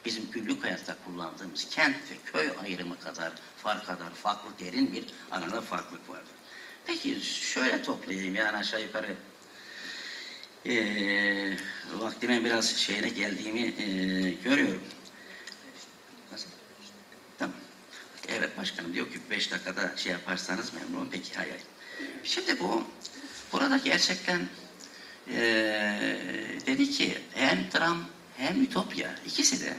[0.05, 5.61] Bizim günlük hayatta kullandığımız kent ve köy ayrımı kadar fark kadar farklı derin bir arada
[5.61, 6.35] farklılık vardır.
[6.87, 9.17] Peki şöyle toplayayım yani aşağı yukarı
[10.65, 11.57] eee
[11.95, 14.83] vaktimin biraz şeyine geldiğimi eee, görüyorum.
[16.33, 16.47] Nasıl?
[17.39, 17.57] Tamam.
[18.29, 21.09] Evet başkanım diyor ki beş dakikada şey yaparsanız memnunum.
[21.13, 21.57] Peki hayır.
[22.25, 22.85] Şimdi bu
[23.53, 24.41] burada gerçekten
[25.31, 26.17] eee,
[26.67, 28.05] dedi ki hem dram
[28.37, 29.75] hem ütopya ikisi de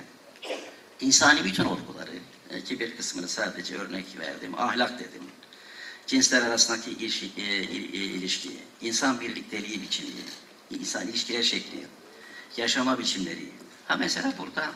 [1.01, 2.11] insani bütün olguları
[2.49, 4.53] e, ki bir kısmını sadece örnek verdim.
[4.59, 5.23] Ahlak dedim.
[6.07, 7.65] Cinsler arasındaki ilişki, e, e,
[8.05, 8.49] ilişki
[8.81, 10.09] insan birlikteliği biçimi,
[10.69, 11.87] insan ilişkiler şekli,
[12.57, 13.51] yaşama biçimleri.
[13.87, 14.71] Ha mesela burada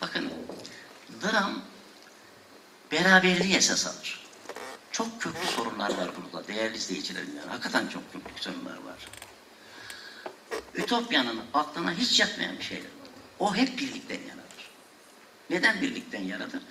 [0.00, 0.32] bakın
[1.22, 1.62] dram
[2.92, 4.24] beraberliği esas alır.
[4.92, 7.36] Çok köklü sorunlar var burada değerli izleyicilerim.
[7.36, 7.50] Yani.
[7.50, 9.08] Hakikaten çok köklü sorunlar var.
[10.74, 12.90] Ütopyanın aklına hiç yatmayan bir şeydir.
[13.38, 14.70] O hep birlikten yanadır.
[15.50, 16.62] Neden birlikten yanadır?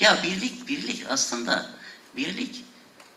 [0.00, 1.70] Ya birlik, birlik aslında
[2.16, 2.64] birlik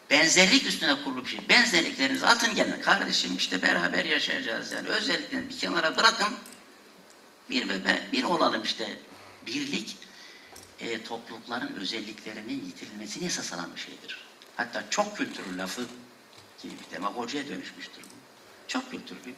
[0.09, 1.49] benzerlik üstüne kurulu bir şey.
[1.49, 2.81] Benzerliklerinizi atın gelin.
[2.81, 4.87] Kardeşim işte beraber yaşayacağız yani.
[4.87, 6.35] Özelliklerini bir kenara bırakın.
[7.49, 8.97] Bir ve ben- bir olalım işte.
[9.47, 9.97] Birlik
[10.79, 14.17] e, toplulukların özelliklerinin yitirilmesini esas alan bir şeydir.
[14.55, 15.81] Hatta çok kültürlü lafı
[16.63, 18.15] gibi bir demagojiye dönüşmüştür bu.
[18.67, 19.33] Çok kültürlü,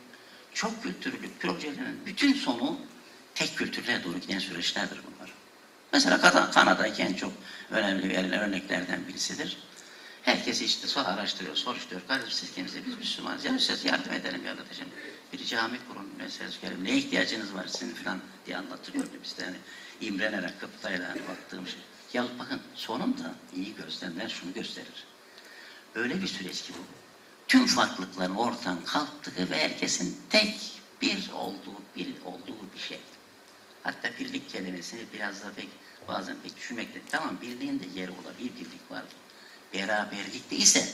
[0.53, 2.79] çok kültürlü projelerin bütün sonu
[3.35, 5.33] tek kültürlere doğru giden süreçlerdir bunlar.
[5.93, 7.33] Mesela Kan- Kanada'daki en çok
[7.71, 9.57] önemli verilen örneklerden birisidir.
[10.25, 12.07] Herkes işte sonra araştırıyor, soruşturuyor.
[12.07, 12.85] Kardeşim siz kimsiniz?
[12.85, 13.45] Biz Müslümanız.
[13.45, 14.87] Ya size yardım edelim ya kardeşim.
[15.33, 16.85] Bir cami kurun, mesela söyleyelim.
[16.85, 19.43] Ne ihtiyacınız var sizin falan diye anlatılıyordu bizde.
[19.43, 19.57] Yani
[20.01, 21.79] imrenerek, kıptayla hani baktığım şey.
[22.13, 25.05] Ya bakın sonunda iyi gözlemler şunu gösterir.
[25.95, 26.83] Öyle bir süreç ki bu.
[27.47, 30.55] Tüm farklılıkların ortadan kalktığı ve herkesin tek
[31.01, 32.99] bir olduğu, bir olduğu bir şey.
[33.83, 35.69] Hatta birlik kelimesini biraz da pek
[36.07, 37.01] bazen pek düşünmekte.
[37.09, 39.24] Tamam birliğin de yeri olabilir, birlik vardır.
[39.73, 40.87] Beraberlikte ise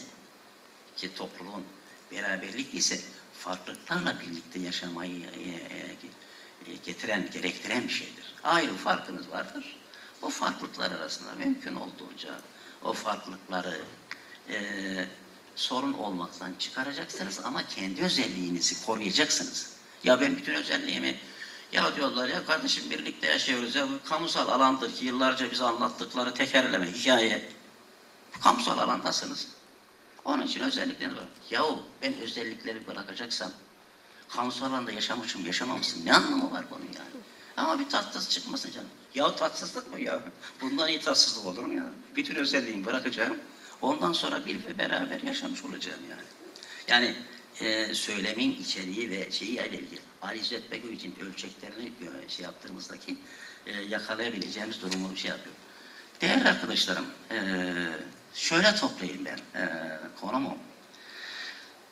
[0.98, 1.66] ki topluluğun
[2.12, 3.00] beraberlik ise
[3.34, 8.34] farklılıklarla birlikte yaşamayı e, e, e, getiren, gerektiren bir şeydir.
[8.44, 9.78] Ayrı farkınız vardır.
[10.22, 12.30] O farklılıklar arasında mümkün olduğunca
[12.84, 13.82] o farklılıkları
[14.50, 14.58] e,
[15.56, 19.74] sorun olmaktan çıkaracaksınız ama kendi özelliğinizi koruyacaksınız.
[20.04, 21.16] Ya ben bütün özelliğimi
[21.72, 26.92] ya diyorlar ya kardeşim birlikte yaşıyoruz ya bu kamusal alandır ki yıllarca bize anlattıkları tekerleme,
[26.92, 27.50] hikaye.
[28.44, 29.48] Kamusal alandasınız.
[30.26, 31.26] Onun için özellikleriniz var.
[31.50, 33.52] Yahu ben özellikleri bırakacaksam
[34.30, 37.24] kamusal alanda yaşamışım, yaşamamışım ne anlamı var bunun yani?
[37.58, 38.90] Ama bir tatsız çıkmasın canım.
[39.16, 40.22] Ya tatsızlık mı ya?
[40.62, 41.86] Bundan iyi tatsızlık olur mu ya?
[42.16, 43.38] Bütün özelliğimi bırakacağım.
[43.82, 46.22] Ondan sonra bir ve beraber yaşamış olacağım yani.
[46.88, 47.16] Yani
[47.60, 51.92] e, söylemin içeriği ve şeyi ile ilgili Ali İzzet Begoviç'in ölçeklerini
[52.26, 53.18] e, şey yaptığımızdaki
[53.66, 55.56] e, yakalayabileceğimiz durumu şey yapıyor.
[56.22, 57.38] Değerli arkadaşlarım, e,
[58.34, 60.58] şöyle toplayayım ben e, konumu.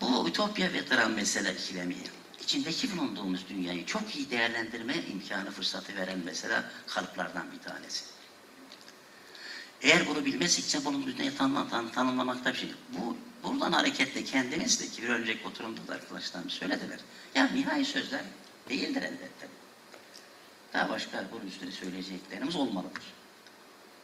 [0.02, 1.96] Bu ütopya ve dram mesele ikilemi,
[2.42, 8.06] içindeki bulunduğumuz dünyayı çok iyi değerlendirme imkanı fırsatı veren mesela kalıplardan bir tanesi.
[9.82, 12.74] Eğer bunu bilmezsek bunun dünyayı tanım, tan, tanımlamakta bir şey.
[12.90, 17.00] Bu, buradan hareketle kendimiz de ki bir önceki oturumda da arkadaşlarım söylediler.
[17.36, 18.22] Ya nihai sözler
[18.70, 19.48] değildir elbette.
[20.74, 23.04] Daha başka bunun üstüne söyleyeceklerimiz olmalıdır.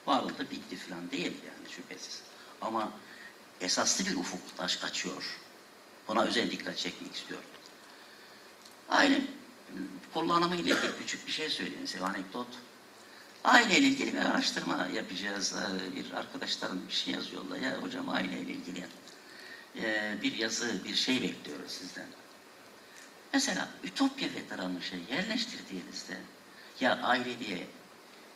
[0.06, 2.22] Varlığı bitti falan değil yani şüphesiz.
[2.62, 2.92] Ama
[3.62, 5.38] esaslı bir ufuk taş açıyor.
[6.08, 7.46] Buna özel dikkat çekmek istiyorum.
[8.90, 9.22] Aile
[10.14, 12.48] kullanımı ile ilgili küçük bir şey söyleyeyim size, anekdot.
[13.44, 15.54] Aile ile ilgili bir araştırma yapacağız.
[15.54, 17.58] Ee, Bir arkadaşlarım bir şey yazıyorlar.
[17.58, 18.88] Ya hocam aile ile ilgili
[19.76, 22.08] ee, bir yazı, bir şey bekliyoruz sizden.
[23.34, 26.18] Mesela Ütopya ve dramı şey yerleştirdiğinizde
[26.80, 27.68] ya aile diye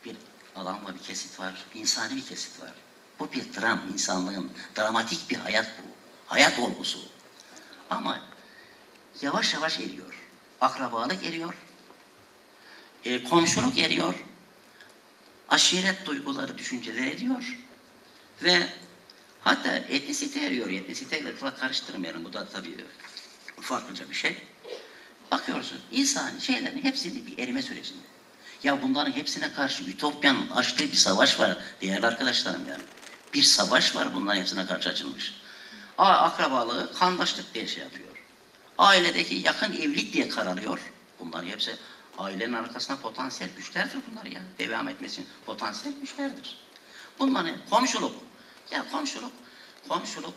[0.04, 0.16] bir
[0.56, 2.72] var, bir kesit var, insani bir kesit var.
[3.18, 5.90] Bu bir dram, insanlığın dramatik bir hayat bu.
[6.26, 6.98] Hayat olgusu.
[7.90, 8.20] Ama
[9.22, 10.14] yavaş yavaş eriyor.
[10.60, 11.54] Akrabalık eriyor.
[13.04, 14.14] E, komşuluk eriyor.
[15.48, 17.58] Aşiret duyguları, düşünceler eriyor.
[18.42, 18.66] Ve
[19.40, 20.70] hatta etnisite eriyor.
[20.70, 22.24] Etnisiteyle karıştırmayalım.
[22.24, 22.84] Bu da tabii
[23.60, 24.36] farklıca bir şey.
[25.30, 28.09] Bakıyorsunuz insan şeylerin hepsini bir erime sürecinde.
[28.62, 32.82] Ya bunların hepsine karşı Ütopya'nın açtığı bir savaş var değerli arkadaşlarım yani.
[33.34, 35.34] Bir savaş var bunların hepsine karşı açılmış.
[35.98, 38.08] A, akrabalığı kandaşlık diye şey yapıyor.
[38.78, 40.92] Ailedeki yakın evlilik diye kararıyor.
[41.20, 41.76] Bunlar hepsi
[42.18, 44.40] ailenin arkasında potansiyel güçlerdir bunlar ya.
[44.58, 46.56] Devam etmesi için potansiyel güçlerdir.
[47.18, 48.14] Bunların komşuluk.
[48.70, 49.32] Ya komşuluk,
[49.88, 50.34] komşuluk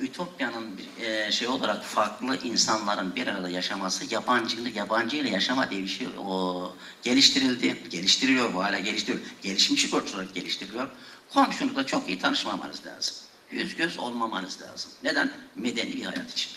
[0.00, 5.88] Ütopya'nın e, şey olarak farklı insanların bir arada yaşaması, yabancılık, yabancı ile yaşama diye bir
[5.88, 7.88] şey o, geliştirildi.
[7.90, 9.24] Geliştiriliyor bu hala geliştiriyor.
[9.42, 10.88] Gelişmiş bir olarak geliştiriliyor.
[11.32, 13.16] Komşulukla çok iyi tanışmamanız lazım.
[13.50, 14.90] Yüz göz olmamanız lazım.
[15.02, 15.32] Neden?
[15.56, 16.52] Medeni bir hayat için.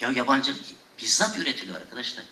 [0.00, 0.60] Ya yabancılık
[1.02, 2.24] bizzat üretiliyor arkadaşlar.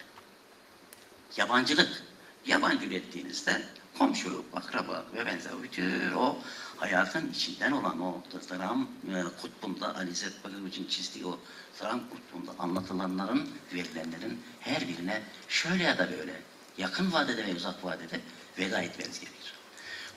[1.36, 2.02] Yabancılık.
[2.46, 3.62] Yabancı ürettiğinizde
[3.98, 6.38] komşuluk, akraba ve benzer bütün o
[6.82, 11.38] hayatın içinden olan o dram e, kutbunda Ali İzzet Bakırcı'nın çizdiği o
[11.82, 16.40] dram kutbunda anlatılanların, verilenlerin her birine şöyle ya da böyle
[16.78, 18.20] yakın vadede ve uzak vadede
[18.58, 19.54] veda etmeniz gerekir.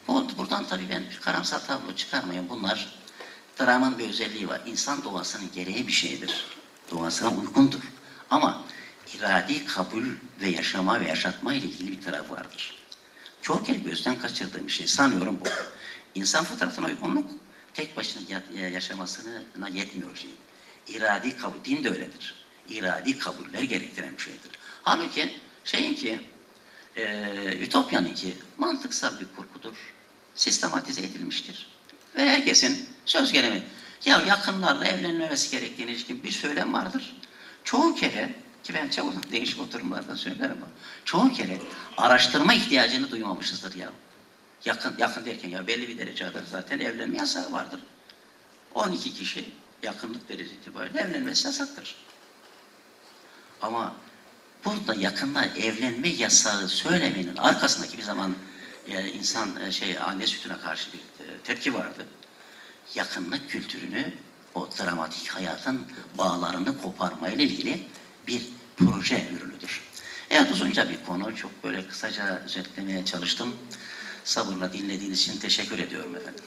[0.08, 2.50] Bu, buradan tabii ben bir karamsar tablo çıkarmayayım.
[2.50, 2.96] Bunlar
[3.60, 4.62] dramın bir özelliği var.
[4.66, 6.46] İnsan doğasının gereği bir şeydir.
[6.92, 7.82] Doğasına uygundur.
[8.30, 8.64] Ama
[9.18, 10.06] iradi kabul
[10.42, 12.76] ve yaşama ve yaşatma ile ilgili bir taraf vardır.
[13.42, 15.50] Çok kez gözden kaçırdığım şey sanıyorum bu.
[16.16, 17.30] İnsan fıtratına uygunluk
[17.74, 20.30] tek başına ya- yaşamasına yetmiyor şey.
[20.88, 22.36] İradi kabul, din de öyledir.
[22.70, 24.52] İradi kabuller gerektiren bir şeydir.
[24.84, 26.20] Halbuki şeyin ki,
[26.98, 29.76] e, Ütopya'nın ki mantıksal bir kurgudur.
[30.36, 31.68] Sistematize edilmiştir.
[32.16, 33.64] Ve herkesin söz gelimi,
[34.06, 37.16] ya yakınlarla evlenmemesi gerektiğine ilişkin bir söylem vardır.
[37.64, 40.68] Çoğu kere, ki ben çok değişik oturumlarda söylerim ama,
[41.06, 41.58] çoğu kere
[41.98, 43.90] araştırma ihtiyacını duymamışızdır ya.
[44.66, 47.80] Yakın, yakın derken ya belli bir derece kadar zaten evlenme yasağı vardır.
[48.74, 49.50] 12 kişi
[49.84, 51.96] yakınlık derece itibariyle evlenmesi yasaktır.
[53.62, 53.96] Ama
[54.66, 58.36] burada yakında evlenme yasağı söylemenin arkasındaki bir zaman
[58.88, 62.08] e, insan e, şey anne sütüne karşı bir e, tepki vardı.
[62.96, 64.14] Yakınlık kültürünü
[64.56, 65.86] o dramatik hayatın
[66.18, 67.88] bağlarını koparmayla ilgili
[68.28, 68.42] bir
[68.78, 69.82] proje ürünüdür.
[70.30, 71.36] Evet uzunca bir konu.
[71.36, 73.56] Çok böyle kısaca özetlemeye çalıştım.
[74.26, 76.44] Sabırla dinlediğiniz için teşekkür ediyorum efendim.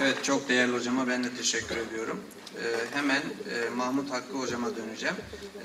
[0.00, 2.20] Evet, çok değerli hocama ben de teşekkür ediyorum.
[2.56, 5.16] Ee, hemen e, Mahmut Hakkı hocama döneceğim.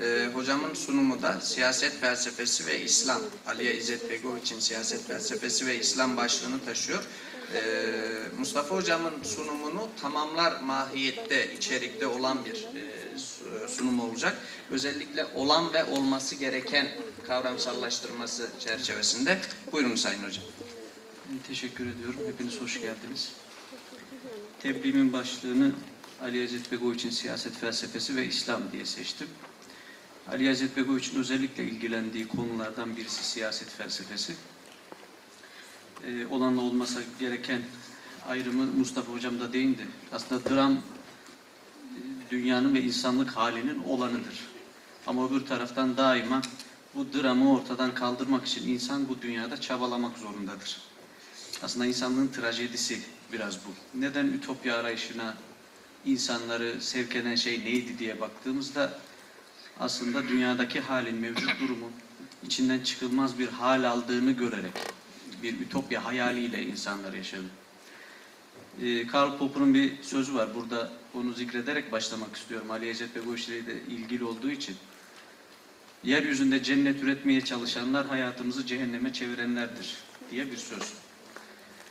[0.02, 3.20] Ee, hocamın sunumu da siyaset felsefesi ve İslam.
[3.46, 7.04] Aliye İzzet Begoviç'in siyaset felsefesi ve İslam başlığını taşıyor.
[7.54, 7.60] Ee,
[8.38, 13.05] Mustafa hocamın sunumunu tamamlar mahiyette, içerikte olan bir e,
[13.68, 14.36] sunum olacak.
[14.70, 16.88] Özellikle olan ve olması gereken
[17.26, 19.38] kavramsallaştırması çerçevesinde.
[19.72, 20.44] Buyurun Sayın Hocam.
[21.48, 22.20] Teşekkür ediyorum.
[22.26, 23.32] Hepiniz hoş geldiniz.
[24.62, 25.72] Tebliğimin başlığını
[26.22, 29.28] Ali Hazret Begoviç'in siyaset felsefesi ve İslam diye seçtim.
[30.28, 34.34] Ali Hazret Begoviç'in özellikle ilgilendiği konulardan birisi siyaset felsefesi.
[36.06, 37.62] Ee, olanla olmasa gereken
[38.28, 39.86] ayrımı Mustafa Hocam da değindi.
[40.12, 40.82] Aslında dram
[42.30, 44.46] dünyanın ve insanlık halinin olanıdır.
[45.06, 46.42] Ama öbür taraftan daima
[46.94, 50.80] bu dramı ortadan kaldırmak için insan bu dünyada çabalamak zorundadır.
[51.62, 53.00] Aslında insanlığın trajedisi
[53.32, 54.00] biraz bu.
[54.00, 55.34] Neden ütopya arayışına
[56.04, 58.98] insanları sevk eden şey neydi diye baktığımızda
[59.80, 61.92] aslında dünyadaki halin, mevcut durumun
[62.46, 64.72] içinden çıkılmaz bir hal aldığını görerek
[65.42, 67.44] bir ütopya hayaliyle insanlar yaşadı.
[68.82, 70.48] Ee, Karl Popper'ın bir sözü var.
[70.54, 72.70] Burada onu zikrederek başlamak istiyorum.
[72.70, 74.76] Ali ve bu işleriyle ilgili olduğu için.
[76.04, 79.96] Yeryüzünde cennet üretmeye çalışanlar hayatımızı cehenneme çevirenlerdir
[80.30, 80.92] diye bir söz.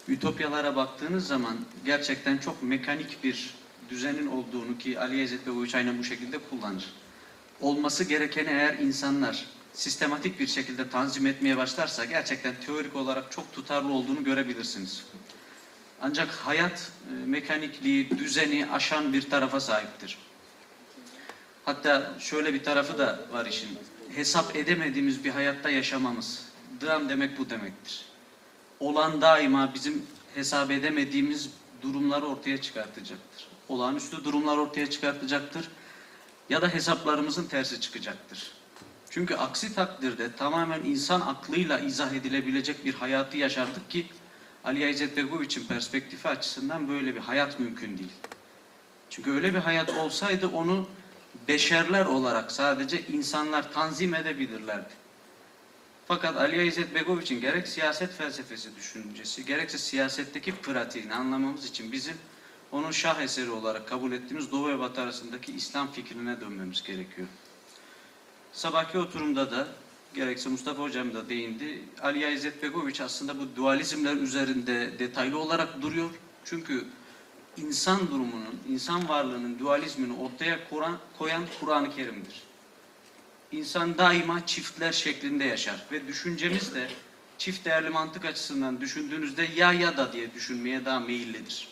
[0.07, 3.55] Ütopyalara baktığınız zaman gerçekten çok mekanik bir
[3.89, 6.93] düzenin olduğunu ki Ali Ezzet Begoviç aynen bu şekilde kullanır.
[7.61, 13.91] Olması gerekeni eğer insanlar sistematik bir şekilde tanzim etmeye başlarsa gerçekten teorik olarak çok tutarlı
[13.91, 15.03] olduğunu görebilirsiniz.
[16.01, 20.17] Ancak hayat e, mekanikliği, düzeni aşan bir tarafa sahiptir.
[21.65, 23.69] Hatta şöyle bir tarafı da var işin.
[24.15, 26.45] Hesap edemediğimiz bir hayatta yaşamamız.
[26.81, 28.05] Dram demek bu demektir
[28.79, 30.05] olan daima bizim
[30.35, 31.49] hesap edemediğimiz
[31.81, 33.47] durumları ortaya çıkartacaktır.
[33.69, 35.69] Olağanüstü durumlar ortaya çıkartacaktır.
[36.49, 38.51] Ya da hesaplarımızın tersi çıkacaktır.
[39.09, 44.07] Çünkü aksi takdirde tamamen insan aklıyla izah edilebilecek bir hayatı yaşardık ki
[44.65, 48.11] Ali İzzet Begoviç'in perspektifi açısından böyle bir hayat mümkün değil.
[49.09, 50.87] Çünkü öyle bir hayat olsaydı onu
[51.47, 54.93] beşerler olarak sadece insanlar tanzim edebilirlerdi.
[56.07, 62.17] Fakat Ali İzzet Begoviç'in gerek siyaset felsefesi düşüncesi, gerekse siyasetteki pratiğini anlamamız için bizim
[62.71, 67.27] onun şah eseri olarak kabul ettiğimiz Doğu ve Batı arasındaki İslam fikrine dönmemiz gerekiyor.
[68.53, 69.67] Sabahki oturumda da
[70.15, 71.79] gerekse Mustafa Hocam da değindi.
[72.01, 76.09] Ali İzzet Begoviç aslında bu dualizmler üzerinde detaylı olarak duruyor.
[76.45, 76.85] Çünkü
[77.57, 82.43] insan durumunun, insan varlığının dualizmini ortaya koyan, koyan Kur'an-ı Kerim'dir.
[83.51, 86.87] İnsan daima çiftler şeklinde yaşar ve düşüncemiz de
[87.37, 91.67] çift değerli mantık açısından düşündüğünüzde ya ya da diye düşünmeye daha meyillidir.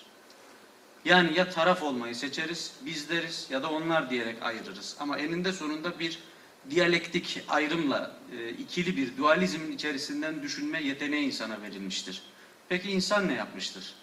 [1.05, 4.95] Yani ya taraf olmayı seçeriz, bizleriz ya da onlar diyerek ayırırız.
[4.99, 6.19] Ama eninde sonunda bir
[6.69, 12.21] diyalektik ayrımla e, ikili bir dualizmin içerisinden düşünme yeteneği insana verilmiştir.
[12.69, 13.93] Peki insan ne yapmıştır?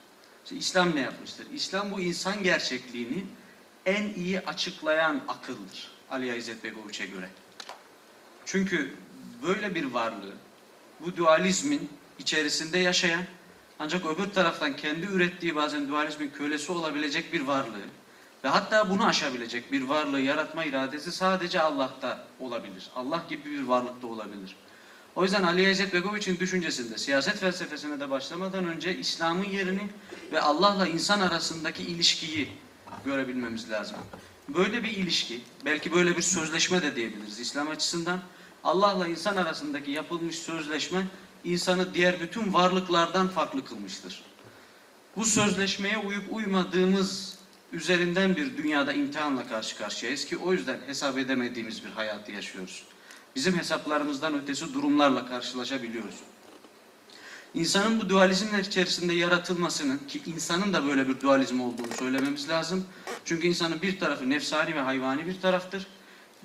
[0.45, 1.47] İşte İslam ne yapmıştır?
[1.55, 3.25] İslam bu insan gerçekliğini
[3.87, 5.91] en iyi açıklayan akıldır.
[6.11, 7.29] Ali İzzet Begoviç'e göre.
[8.45, 8.95] Çünkü
[9.43, 10.35] böyle bir varlığı,
[11.01, 11.89] bu dualizmin
[12.19, 13.25] içerisinde yaşayan,
[13.79, 17.87] ancak öbür taraftan kendi ürettiği bazen dualizmin kölesi olabilecek bir varlığı
[18.45, 22.91] ve hatta bunu aşabilecek bir varlığı yaratma iradesi sadece Allah'ta olabilir.
[22.97, 24.57] Allah gibi bir varlıkta olabilir.
[25.17, 29.89] O yüzden Ali İzzet Begoviç'in düşüncesinde siyaset felsefesine de başlamadan önce İslam'ın yerini
[30.33, 32.49] ve Allah'la insan arasındaki ilişkiyi
[33.05, 33.97] görebilmemiz lazım.
[34.49, 38.21] Böyle bir ilişki, belki böyle bir sözleşme de diyebiliriz İslam açısından.
[38.65, 41.07] Allah'la insan arasındaki yapılmış sözleşme
[41.45, 44.23] insanı diğer bütün varlıklardan farklı kılmıştır.
[45.17, 47.39] Bu sözleşmeye uyup uymadığımız
[47.73, 52.85] üzerinden bir dünyada imtihanla karşı karşıyayız ki o yüzden hesap edemediğimiz bir hayatı yaşıyoruz.
[53.37, 56.15] Bizim hesaplarımızdan ötesi durumlarla karşılaşabiliyoruz.
[57.55, 62.85] İnsanın bu dualizmler içerisinde yaratılmasının ki insanın da böyle bir dualizm olduğunu söylememiz lazım.
[63.25, 65.87] Çünkü insanın bir tarafı nefsani ve hayvani bir taraftır.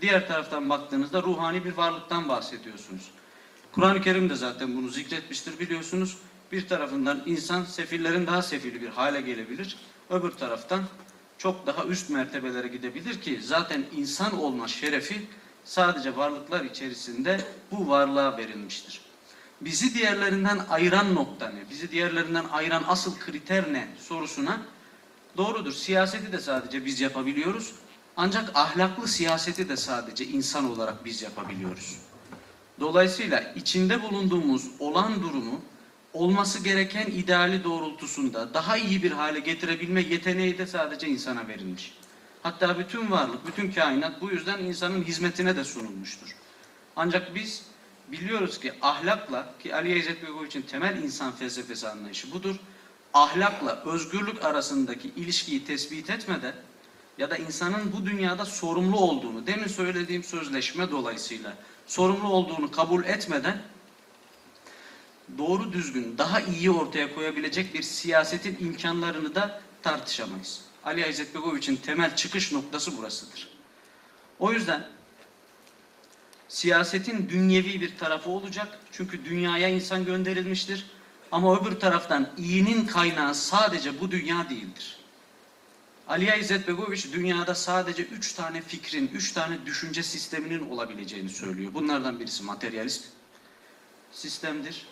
[0.02, 3.12] Diğer taraftan baktığınızda ruhani bir varlıktan bahsediyorsunuz.
[3.72, 6.18] Kur'an-ı Kerim de zaten bunu zikretmiştir biliyorsunuz.
[6.52, 9.78] Bir tarafından insan sefillerin daha sefili bir hale gelebilir.
[10.10, 10.84] Öbür taraftan
[11.38, 15.28] çok daha üst mertebelere gidebilir ki zaten insan olma şerefi
[15.64, 19.02] sadece varlıklar içerisinde bu varlığa verilmiştir.
[19.62, 21.70] Bizi diğerlerinden ayıran nokta ne?
[21.70, 24.62] Bizi diğerlerinden ayıran asıl kriter ne sorusuna
[25.38, 25.74] doğrudur.
[25.74, 27.74] Siyaseti de sadece biz yapabiliyoruz.
[28.18, 31.98] Ancak ahlaklı siyaseti de sadece insan olarak biz yapabiliyoruz.
[32.80, 35.62] Dolayısıyla içinde bulunduğumuz olan durumu
[36.16, 41.94] olması gereken ideali doğrultusunda daha iyi bir hale getirebilme yeteneği de sadece insana verilmiş.
[42.44, 46.36] Hatta bütün varlık, bütün kainat bu yüzden insanın hizmetine de sunulmuştur.
[46.96, 47.64] Ancak biz
[48.12, 52.56] biliyoruz ki ahlakla, ki Ali İzzet Begoviç'in temel insan felsefesi anlayışı budur.
[53.14, 56.54] Ahlakla özgürlük arasındaki ilişkiyi tespit etmeden
[57.18, 61.54] ya da insanın bu dünyada sorumlu olduğunu, demin söylediğim sözleşme dolayısıyla
[61.88, 63.62] sorumlu olduğunu kabul etmeden
[65.38, 70.62] doğru düzgün, daha iyi ortaya koyabilecek bir siyasetin imkanlarını da tartışamayız.
[70.84, 73.48] Ali İzzet Begoviç'in temel çıkış noktası burasıdır.
[74.40, 74.88] O yüzden
[76.48, 78.80] siyasetin dünyevi bir tarafı olacak.
[78.92, 80.86] Çünkü dünyaya insan gönderilmiştir.
[81.32, 84.98] Ama öbür taraftan iyinin kaynağı sadece bu dünya değildir.
[86.08, 91.74] Ali İzzet Begoviç dünyada sadece üç tane fikrin, üç tane düşünce sisteminin olabileceğini söylüyor.
[91.74, 93.06] Bunlardan birisi materyalist
[94.12, 94.86] sistemdir.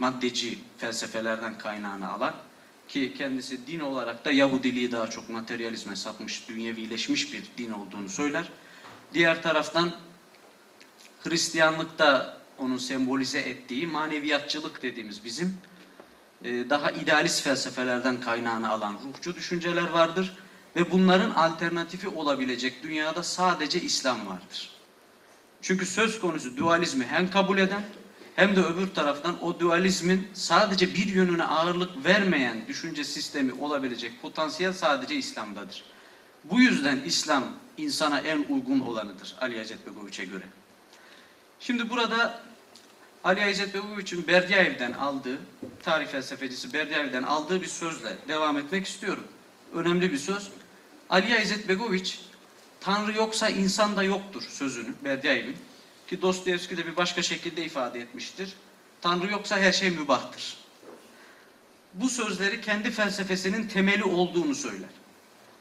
[0.00, 2.34] Maddeci felsefelerden kaynağını alan
[2.88, 8.48] ki kendisi din olarak da Yahudiliği daha çok materyalizme sapmış, dünyevileşmiş bir din olduğunu söyler.
[9.14, 9.92] Diğer taraftan
[11.22, 15.58] Hristiyanlıkta onun sembolize ettiği maneviyatçılık dediğimiz bizim
[16.44, 20.36] e, daha idealist felsefelerden kaynağını alan ruhçu düşünceler vardır
[20.76, 24.70] ve bunların alternatifi olabilecek dünyada sadece İslam vardır.
[25.62, 27.82] Çünkü söz konusu dualizmi hem kabul eden
[28.36, 34.72] hem de öbür taraftan o dualizmin sadece bir yönüne ağırlık vermeyen düşünce sistemi olabilecek potansiyel
[34.72, 35.84] sadece İslam'dadır.
[36.44, 37.44] Bu yüzden İslam
[37.76, 40.44] insana en uygun olanıdır Ali Hacet Begoviç'e göre.
[41.60, 42.40] Şimdi burada
[43.24, 45.38] Ali İzzet Begoviç'in Berdyaev'den aldığı,
[45.82, 49.24] tarih felsefecisi Berdyaev'den aldığı bir sözle devam etmek istiyorum.
[49.74, 50.48] Önemli bir söz.
[51.10, 52.20] Ali İzzet Begoviç,
[52.80, 55.56] Tanrı yoksa insan da yoktur sözünü Berdyaev'in.
[56.10, 58.52] Ki Dostoyevski de bir başka şekilde ifade etmiştir.
[59.00, 60.56] Tanrı yoksa her şey mübahtır.
[61.94, 64.88] Bu sözleri kendi felsefesinin temeli olduğunu söyler.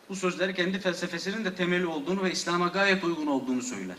[0.10, 3.95] Bu sözleri kendi felsefesinin de temeli olduğunu ve İslam'a gayet uygun olduğunu söyler.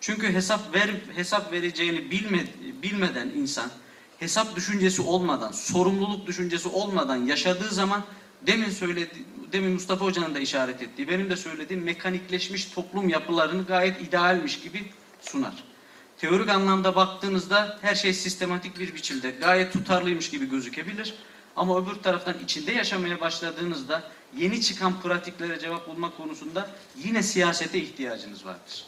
[0.00, 2.44] Çünkü hesap ver, hesap vereceğini bilme,
[2.82, 3.70] bilmeden insan
[4.18, 8.04] hesap düşüncesi olmadan, sorumluluk düşüncesi olmadan yaşadığı zaman
[8.42, 14.00] demin söyledi, demin Mustafa Hoca'nın da işaret ettiği, benim de söylediğim mekanikleşmiş toplum yapılarını gayet
[14.00, 14.84] idealmiş gibi
[15.20, 15.75] sunar.
[16.18, 21.14] Teorik anlamda baktığınızda her şey sistematik bir biçimde gayet tutarlıymış gibi gözükebilir.
[21.56, 26.70] Ama öbür taraftan içinde yaşamaya başladığınızda yeni çıkan pratiklere cevap bulma konusunda
[27.04, 28.84] yine siyasete ihtiyacınız vardır.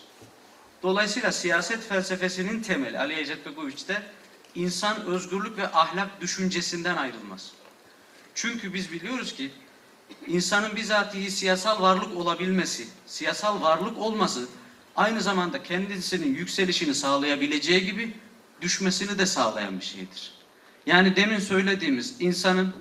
[0.83, 4.03] Dolayısıyla siyaset felsefesinin temeli Ali Ecet Begoviç'te
[4.55, 7.53] insan özgürlük ve ahlak düşüncesinden ayrılmaz.
[8.35, 9.51] Çünkü biz biliyoruz ki
[10.27, 14.49] insanın bizatihi siyasal varlık olabilmesi, siyasal varlık olması
[14.99, 18.15] aynı zamanda kendisinin yükselişini sağlayabileceği gibi
[18.61, 20.33] düşmesini de sağlayan bir şeydir.
[20.87, 22.75] Yani demin söylediğimiz insanın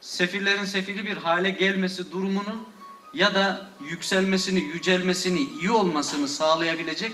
[0.00, 2.68] sefillerin sefili bir hale gelmesi durumunu
[3.14, 7.12] ya da yükselmesini, yücelmesini, iyi olmasını sağlayabilecek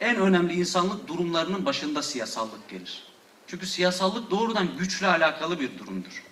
[0.00, 3.02] en önemli insanlık durumlarının başında siyasallık gelir.
[3.46, 6.22] Çünkü siyasallık doğrudan güçle alakalı bir durumdur.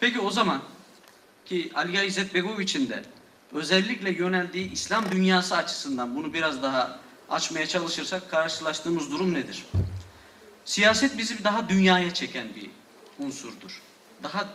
[0.00, 0.62] Peki o zaman
[1.44, 3.04] ki Ali İzzet Begoviç'in de
[3.54, 6.98] özellikle yöneldiği İslam dünyası açısından bunu biraz daha
[7.30, 9.64] açmaya çalışırsak karşılaştığımız durum nedir?
[10.64, 12.70] Siyaset bizi daha dünyaya çeken bir
[13.18, 13.82] unsurdur.
[14.22, 14.48] Daha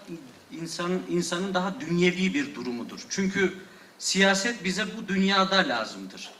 [0.51, 2.99] insanın insanın daha dünyevi bir durumudur.
[3.09, 3.53] Çünkü
[3.99, 6.31] siyaset bize bu dünyada lazımdır.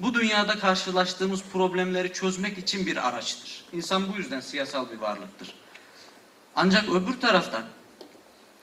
[0.00, 3.64] Bu dünyada karşılaştığımız problemleri çözmek için bir araçtır.
[3.72, 5.54] İnsan bu yüzden siyasal bir varlıktır.
[6.56, 7.62] Ancak öbür taraftan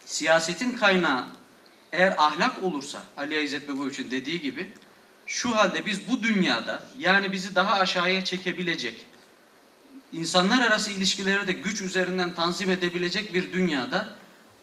[0.05, 1.25] siyasetin kaynağı
[1.91, 4.71] eğer ahlak olursa Ali İzzet Begoviç'in dediği gibi
[5.25, 9.05] şu halde biz bu dünyada yani bizi daha aşağıya çekebilecek
[10.13, 14.07] insanlar arası ilişkileri de güç üzerinden tanzim edebilecek bir dünyada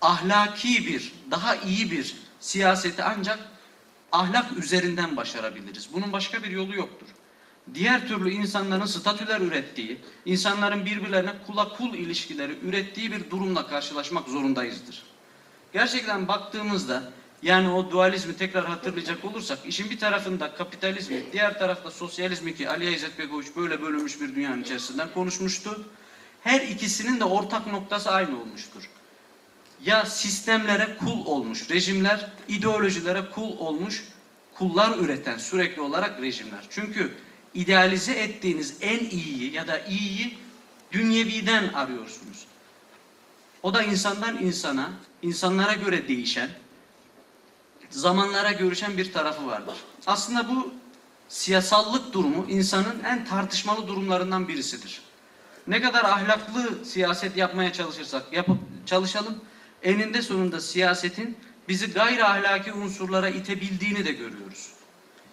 [0.00, 3.38] ahlaki bir, daha iyi bir siyaseti ancak
[4.12, 5.88] ahlak üzerinden başarabiliriz.
[5.92, 7.06] Bunun başka bir yolu yoktur.
[7.74, 15.02] Diğer türlü insanların statüler ürettiği, insanların birbirlerine kula kul ilişkileri ürettiği bir durumla karşılaşmak zorundayızdır.
[15.72, 17.12] Gerçekten baktığımızda
[17.42, 22.94] yani o dualizmi tekrar hatırlayacak olursak işin bir tarafında kapitalizmi, diğer tarafta sosyalizmi ki Ali
[22.94, 25.84] İzzet Begoviç böyle bölünmüş bir dünyanın içerisinden konuşmuştu.
[26.42, 28.90] Her ikisinin de ortak noktası aynı olmuştur.
[29.84, 34.04] Ya sistemlere kul olmuş rejimler, ideolojilere kul olmuş,
[34.54, 36.60] kullar üreten sürekli olarak rejimler.
[36.70, 37.14] Çünkü
[37.54, 40.38] idealize ettiğiniz en iyiyi ya da iyiyi
[40.92, 42.46] dünyeviden arıyorsunuz.
[43.62, 44.90] O da insandan insana,
[45.22, 46.50] insanlara göre değişen,
[47.90, 49.74] zamanlara görüşen bir tarafı vardır.
[50.06, 50.72] Aslında bu
[51.28, 55.02] siyasallık durumu insanın en tartışmalı durumlarından birisidir.
[55.66, 59.38] Ne kadar ahlaklı siyaset yapmaya çalışırsak yapıp çalışalım,
[59.82, 61.36] eninde sonunda siyasetin
[61.68, 64.72] bizi gayri ahlaki unsurlara itebildiğini de görüyoruz.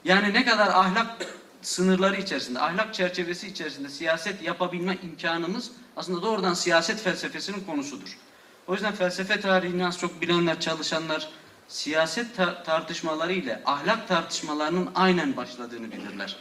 [0.03, 1.08] Yani ne kadar ahlak
[1.62, 8.18] sınırları içerisinde, ahlak çerçevesi içerisinde siyaset yapabilme imkanımız aslında doğrudan siyaset felsefesinin konusudur.
[8.68, 11.30] O yüzden felsefe tarihini az çok bilenler, çalışanlar
[11.68, 16.38] siyaset ta- tartışmaları ile ahlak tartışmalarının aynen başladığını bilirler.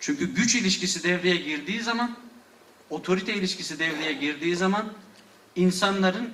[0.00, 2.16] Çünkü güç ilişkisi devreye girdiği zaman,
[2.90, 4.92] otorite ilişkisi devreye girdiği zaman
[5.56, 6.30] insanların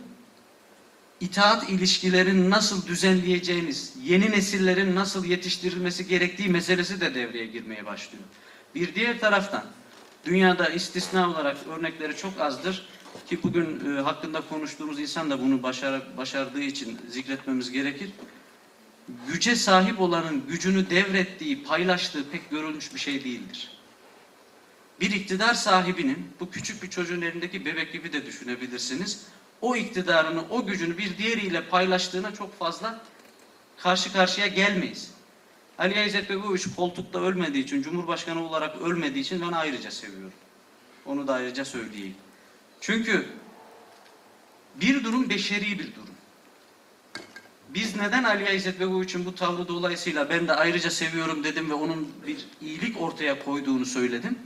[1.20, 8.24] itaat ilişkilerini nasıl düzenleyeceğiniz, yeni nesillerin nasıl yetiştirilmesi gerektiği meselesi de devreye girmeye başlıyor.
[8.74, 9.64] Bir diğer taraftan
[10.24, 12.86] dünyada istisna olarak örnekleri çok azdır
[13.28, 18.10] ki bugün e, hakkında konuştuğumuz insan da bunu başar, başardığı için zikretmemiz gerekir.
[19.28, 23.70] Güce sahip olanın gücünü devrettiği, paylaştığı pek görülmüş bir şey değildir.
[25.00, 29.26] Bir iktidar sahibinin, bu küçük bir çocuğun elindeki bebek gibi de düşünebilirsiniz,
[29.60, 33.00] o iktidarını, o gücünü bir diğeriyle paylaştığına çok fazla
[33.78, 35.10] karşı karşıya gelmeyiz.
[35.78, 40.32] Ali İzzet Begoviç koltukta ölmediği için, Cumhurbaşkanı olarak ölmediği için ben ayrıca seviyorum.
[41.06, 42.14] Onu da ayrıca söyleyeyim.
[42.82, 43.26] Çünkü
[44.80, 46.14] bir durum beşeri bir durum.
[47.68, 52.08] Biz neden Ali İzzet Begoviç'in bu tavrı dolayısıyla ben de ayrıca seviyorum dedim ve onun
[52.26, 54.38] bir iyilik ortaya koyduğunu söyledim.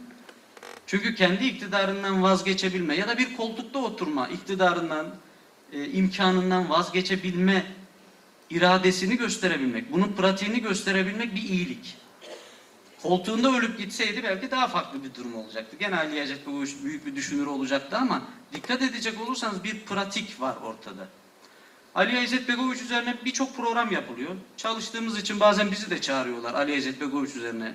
[0.86, 5.06] Çünkü kendi iktidarından vazgeçebilme ya da bir koltukta oturma iktidarından,
[5.72, 7.66] e, imkanından vazgeçebilme
[8.50, 11.96] iradesini gösterebilmek, bunun pratiğini gösterebilmek bir iyilik.
[13.02, 15.76] Koltuğunda ölüp gitseydi belki daha farklı bir durum olacaktı.
[15.80, 18.22] Gene Ali Hacet Begoviç büyük bir düşünür olacaktı ama
[18.54, 21.08] dikkat edecek olursanız bir pratik var ortada.
[21.96, 24.30] Ali İzzet Begoviç üzerine birçok program yapılıyor.
[24.56, 27.74] Çalıştığımız için bazen bizi de çağırıyorlar Ali İzzet Begoviç üzerine.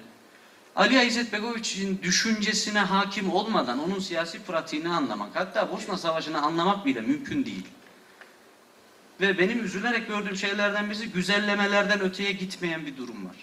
[0.75, 7.01] Ali İzzet Begoviç'in düşüncesine hakim olmadan onun siyasi pratiğini anlamak, hatta Bosna Savaşı'nı anlamak bile
[7.01, 7.67] mümkün değil.
[9.21, 13.35] Ve benim üzülerek gördüğüm şeylerden birisi güzellemelerden öteye gitmeyen bir durum var.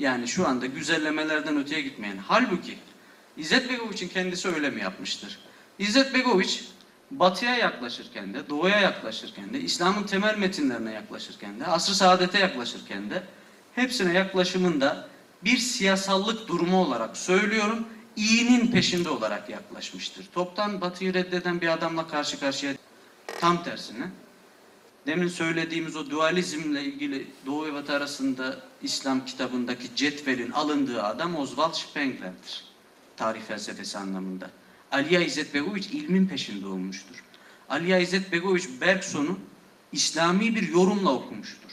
[0.00, 2.16] Yani şu anda güzellemelerden öteye gitmeyen.
[2.16, 2.78] Halbuki
[3.36, 5.38] İzzet Begoviç'in kendisi öyle mi yapmıştır?
[5.78, 6.64] İzzet Begoviç
[7.10, 13.22] batıya yaklaşırken de, doğuya yaklaşırken de, İslam'ın temel metinlerine yaklaşırken de, asr-ı saadete yaklaşırken de
[13.74, 15.08] hepsine yaklaşımında
[15.44, 17.86] bir siyasallık durumu olarak söylüyorum,
[18.16, 20.26] iyinin peşinde olarak yaklaşmıştır.
[20.32, 22.72] Toptan batıyı reddeden bir adamla karşı karşıya
[23.40, 24.10] tam tersine.
[25.06, 31.72] Demin söylediğimiz o dualizmle ilgili Doğu ve Batı arasında İslam kitabındaki cetvelin alındığı adam Oswald
[31.72, 32.64] Spengler'dir.
[33.16, 34.50] Tarih felsefesi anlamında.
[34.92, 37.24] Aliya İzzet Begoviç ilmin peşinde olmuştur.
[37.68, 39.38] Aliya İzzet Begoviç Bergson'u
[39.92, 41.70] İslami bir yorumla okumuştur.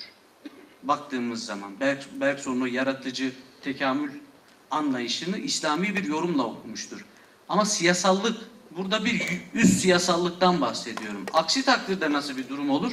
[0.84, 3.32] Baktığımız zaman Berg, Bergson'un yaratıcı
[3.62, 4.12] tekamül
[4.72, 7.06] anlayışını İslami bir yorumla okumuştur.
[7.50, 8.38] Ama siyasallık,
[8.72, 11.26] burada bir üst siyasallıktan bahsediyorum.
[11.34, 12.92] Aksi takdirde nasıl bir durum olur?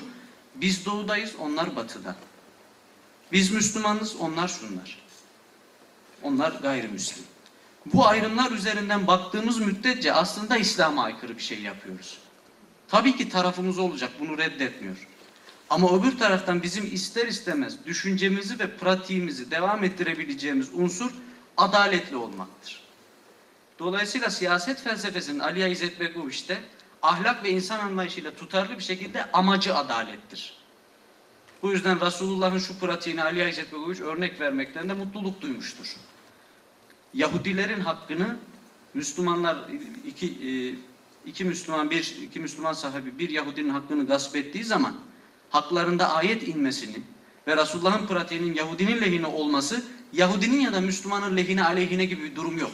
[0.55, 2.17] Biz doğudayız, onlar batıda.
[3.35, 4.99] Biz Müslümanız, onlar şunlar.
[6.23, 7.25] Onlar gayrimüslim.
[7.87, 12.19] Bu ayrımlar üzerinden baktığımız müddetçe aslında İslam'a aykırı bir şey yapıyoruz.
[12.89, 15.09] Tabii ki tarafımız olacak, bunu reddetmiyor.
[15.71, 21.11] Ama öbür taraftan bizim ister istemez düşüncemizi ve pratiğimizi devam ettirebileceğimiz unsur
[21.57, 22.83] adaletli olmaktır.
[23.79, 26.63] Dolayısıyla siyaset felsefesinin Ali İzzet Begoviç'te
[27.03, 30.64] ahlak ve insan anlayışıyla tutarlı bir şekilde amacı adalettir.
[31.65, 35.97] Bu yüzden Resulullah'ın şu pratiğini Ali Begoviç örnek vermekten de mutluluk duymuştur.
[37.15, 38.37] Yahudilerin hakkını
[38.95, 39.57] Müslümanlar
[40.07, 40.75] iki, e,
[41.27, 44.95] iki Müslüman bir iki Müslüman sahibi bir Yahudinin hakkını gasp ettiği zaman
[45.51, 46.97] haklarında ayet inmesini
[47.47, 52.59] ve Resulullah'ın pratiğinin Yahudinin lehine olması Yahudinin ya da Müslümanın lehine aleyhine gibi bir durum
[52.59, 52.73] yok.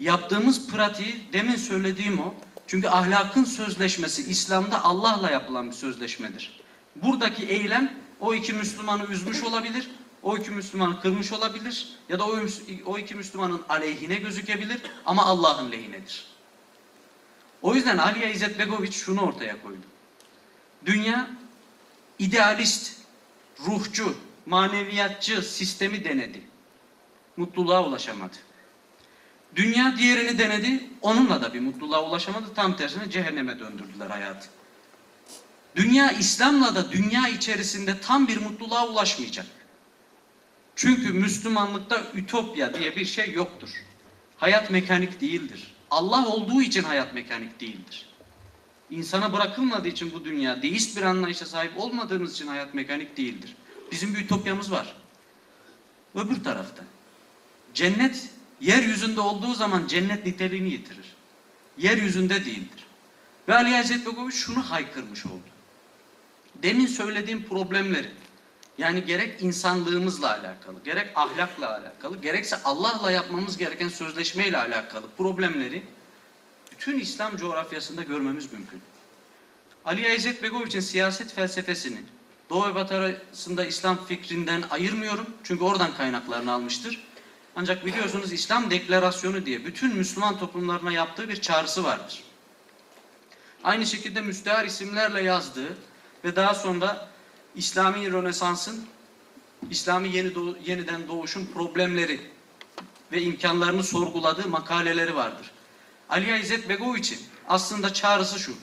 [0.00, 2.34] Yaptığımız pratiği demin söylediğim o.
[2.66, 6.55] Çünkü ahlakın sözleşmesi İslam'da Allah'la yapılan bir sözleşmedir.
[7.02, 9.90] Buradaki eylem o iki Müslümanı üzmüş olabilir,
[10.22, 12.38] o iki Müslümanı kırmış olabilir ya da o,
[12.86, 16.26] o iki Müslümanın aleyhine gözükebilir ama Allah'ın lehinedir.
[17.62, 19.86] O yüzden Aliye İzzet Begoviç şunu ortaya koydu.
[20.86, 21.30] Dünya
[22.18, 22.96] idealist,
[23.66, 24.16] ruhçu,
[24.46, 26.42] maneviyatçı sistemi denedi.
[27.36, 28.36] Mutluluğa ulaşamadı.
[29.56, 32.54] Dünya diğerini denedi, onunla da bir mutluluğa ulaşamadı.
[32.54, 34.48] Tam tersine cehenneme döndürdüler hayatı.
[35.76, 39.46] Dünya İslam'la da dünya içerisinde tam bir mutluluğa ulaşmayacak.
[40.76, 43.68] Çünkü Müslümanlıkta ütopya diye bir şey yoktur.
[44.36, 45.74] Hayat mekanik değildir.
[45.90, 48.06] Allah olduğu için hayat mekanik değildir.
[48.90, 53.56] İnsana bırakılmadığı için bu dünya, deist bir anlayışa sahip olmadığımız için hayat mekanik değildir.
[53.92, 54.96] Bizim bir ütopyamız var.
[56.14, 56.84] Öbür tarafta.
[57.74, 58.28] Cennet
[58.60, 61.16] yeryüzünde olduğu zaman cennet niteliğini yitirir.
[61.78, 62.86] Yeryüzünde değildir.
[63.48, 65.55] Ve Ali Hazreti Begoviç şunu haykırmış oldu.
[66.62, 68.10] Demin söylediğim problemleri,
[68.78, 75.82] yani gerek insanlığımızla alakalı, gerek ahlakla alakalı, gerekse Allah'la yapmamız gereken sözleşmeyle alakalı problemleri
[76.72, 78.82] bütün İslam coğrafyasında görmemiz mümkün.
[79.84, 81.98] Ali İzzet Begoviç'in siyaset felsefesini
[82.50, 85.26] Doğu ve Batı arasında İslam fikrinden ayırmıyorum.
[85.44, 87.04] Çünkü oradan kaynaklarını almıştır.
[87.56, 92.22] Ancak biliyorsunuz İslam Deklarasyonu diye bütün Müslüman toplumlarına yaptığı bir çağrısı vardır.
[93.64, 95.76] Aynı şekilde müstehar isimlerle yazdığı
[96.24, 97.08] ve daha sonra
[97.54, 98.86] İslami Rönesans'ın
[99.70, 102.20] İslami yeni doğu- yeniden doğuşun problemleri
[103.12, 105.50] ve imkanlarını sorguladığı makaleleri vardır.
[106.08, 108.54] Ali İzzet Begoviç'in aslında çağrısı şu.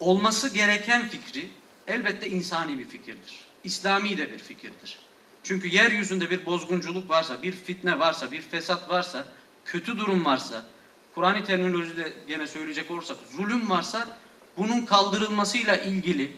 [0.00, 1.50] Olması gereken fikri
[1.86, 3.40] elbette insani bir fikirdir.
[3.64, 4.98] İslami de bir fikirdir.
[5.42, 9.24] Çünkü yeryüzünde bir bozgunculuk varsa, bir fitne varsa, bir fesat varsa,
[9.64, 10.66] kötü durum varsa,
[11.14, 14.18] Kur'an-ı terminolojide gene söyleyecek olursak zulüm varsa
[14.56, 16.36] bunun kaldırılmasıyla ilgili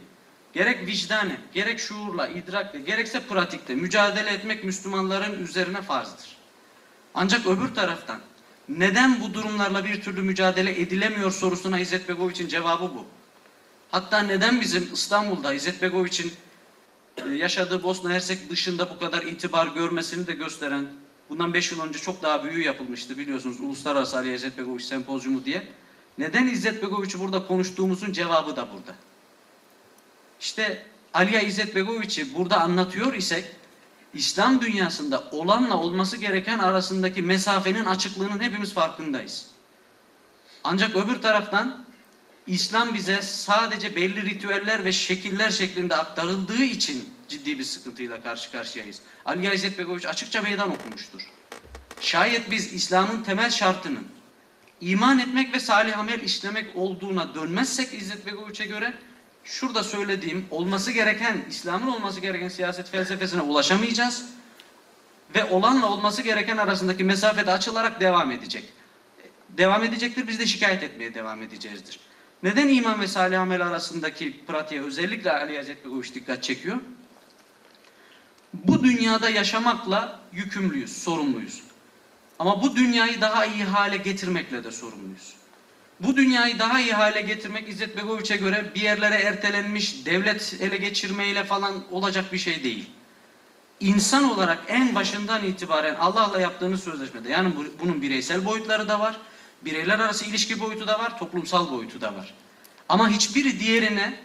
[0.57, 6.37] gerek vicdanen, gerek şuurla, idrakle, gerekse pratikte mücadele etmek Müslümanların üzerine farzdır.
[7.15, 8.21] Ancak öbür taraftan
[8.69, 13.05] neden bu durumlarla bir türlü mücadele edilemiyor sorusuna İzzet Begoviç'in cevabı bu.
[13.91, 16.33] Hatta neden bizim İstanbul'da İzzet Begoviç'in
[17.17, 20.87] e, yaşadığı Bosna Hersek dışında bu kadar itibar görmesini de gösteren
[21.29, 25.69] bundan 5 yıl önce çok daha büyüğü yapılmıştı biliyorsunuz Uluslararası Ali İzzet Begoviç Sempozyumu diye.
[26.19, 28.95] Neden İzzet Begoviç'i burada konuştuğumuzun cevabı da burada.
[30.47, 30.83] İşte
[31.15, 33.45] Aliya İzzet Begoviç'i burada anlatıyor isek
[34.15, 39.47] İslam dünyasında olanla olması gereken arasındaki mesafenin açıklığının hepimiz farkındayız.
[40.65, 41.85] Ancak öbür taraftan
[42.47, 49.01] İslam bize sadece belli ritüeller ve şekiller şeklinde aktarıldığı için ciddi bir sıkıntıyla karşı karşıyayız.
[49.25, 51.23] Ali İzzet Begoviç açıkça meydan okumuştur.
[52.01, 54.07] Şayet biz İslam'ın temel şartının
[54.81, 58.95] iman etmek ve salih amel işlemek olduğuna dönmezsek İzzet Begoviç'e göre
[59.47, 64.25] şurada söylediğim olması gereken, İslam'ın olması gereken siyaset felsefesine ulaşamayacağız
[65.35, 68.65] ve olanla olması gereken arasındaki mesafe de açılarak devam edecek.
[69.49, 72.01] Devam edecektir, biz de şikayet etmeye devam edeceğizdir.
[72.43, 76.77] Neden iman ve salih amel arasındaki pratiğe özellikle Ali Hazreti Begoviç dikkat çekiyor?
[78.55, 81.63] Bu dünyada yaşamakla yükümlüyüz, sorumluyuz.
[82.39, 85.35] Ama bu dünyayı daha iyi hale getirmekle de sorumluyuz.
[86.01, 91.45] Bu dünyayı daha iyi hale getirmek İzzet Begoviç'e göre bir yerlere ertelenmiş, devlet ele geçirmeyle
[91.45, 92.91] falan olacak bir şey değil.
[93.81, 99.17] İnsan olarak en başından itibaren Allah'la yaptığınız sözleşmede, yani bu- bunun bireysel boyutları da var,
[99.65, 102.35] bireyler arası ilişki boyutu da var, toplumsal boyutu da var.
[102.89, 104.21] Ama hiçbiri diğerine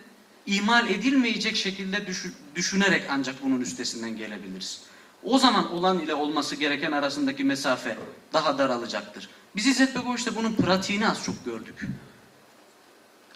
[0.45, 4.82] ihmal edilmeyecek şekilde düşü- düşünerek ancak bunun üstesinden gelebiliriz.
[5.24, 7.97] O zaman olan ile olması gereken arasındaki mesafe
[8.34, 9.30] daha daralacaktır.
[9.56, 11.88] Biz İzzet Begoviç'te bunun pratiğini az çok gördük.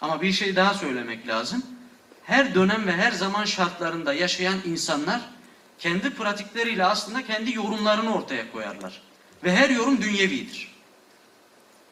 [0.02, 1.64] Ama bir şey daha söylemek lazım.
[2.24, 5.22] Her dönem ve her zaman şartlarında yaşayan insanlar
[5.80, 9.02] kendi pratikleriyle aslında kendi yorumlarını ortaya koyarlar.
[9.44, 10.76] Ve her yorum dünyevidir.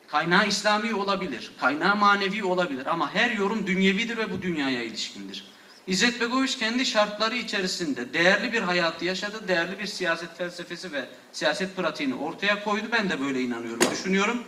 [0.07, 5.52] Kaynağı İslami olabilir, kaynağı manevi olabilir ama her yorum dünyevidir ve bu dünyaya ilişkindir.
[5.87, 11.75] İzzet Begoviç kendi şartları içerisinde değerli bir hayatı yaşadı, değerli bir siyaset felsefesi ve siyaset
[11.75, 12.85] pratiğini ortaya koydu.
[12.91, 14.43] Ben de böyle inanıyorum, düşünüyorum.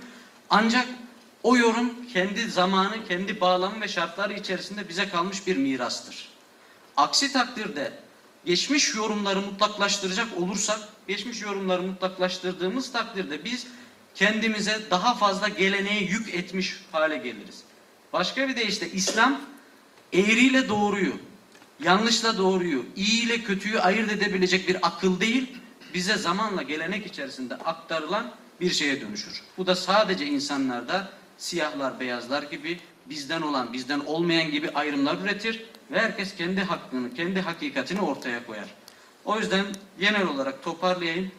[0.49, 0.87] Ancak
[1.43, 6.29] o yorum kendi zamanı, kendi bağlamı ve şartları içerisinde bize kalmış bir mirastır.
[6.97, 7.93] Aksi takdirde
[8.45, 13.67] geçmiş yorumları mutlaklaştıracak olursak, geçmiş yorumları mutlaklaştırdığımız takdirde biz
[14.15, 17.63] kendimize daha fazla geleneğe yük etmiş hale geliriz.
[18.13, 19.41] Başka bir deyişle İslam
[20.13, 21.13] eğriyle doğruyu,
[21.83, 25.57] yanlışla doğruyu, iyi ile kötüyü ayırt edebilecek bir akıl değil,
[25.93, 28.31] bize zamanla gelenek içerisinde aktarılan
[28.61, 29.43] bir şeye dönüşür.
[29.57, 35.99] Bu da sadece insanlarda siyahlar beyazlar gibi bizden olan bizden olmayan gibi ayrımlar üretir ve
[35.99, 38.65] herkes kendi hakkını, kendi hakikatini ortaya koyar.
[39.25, 39.65] O yüzden
[39.99, 41.31] genel olarak toparlayayım.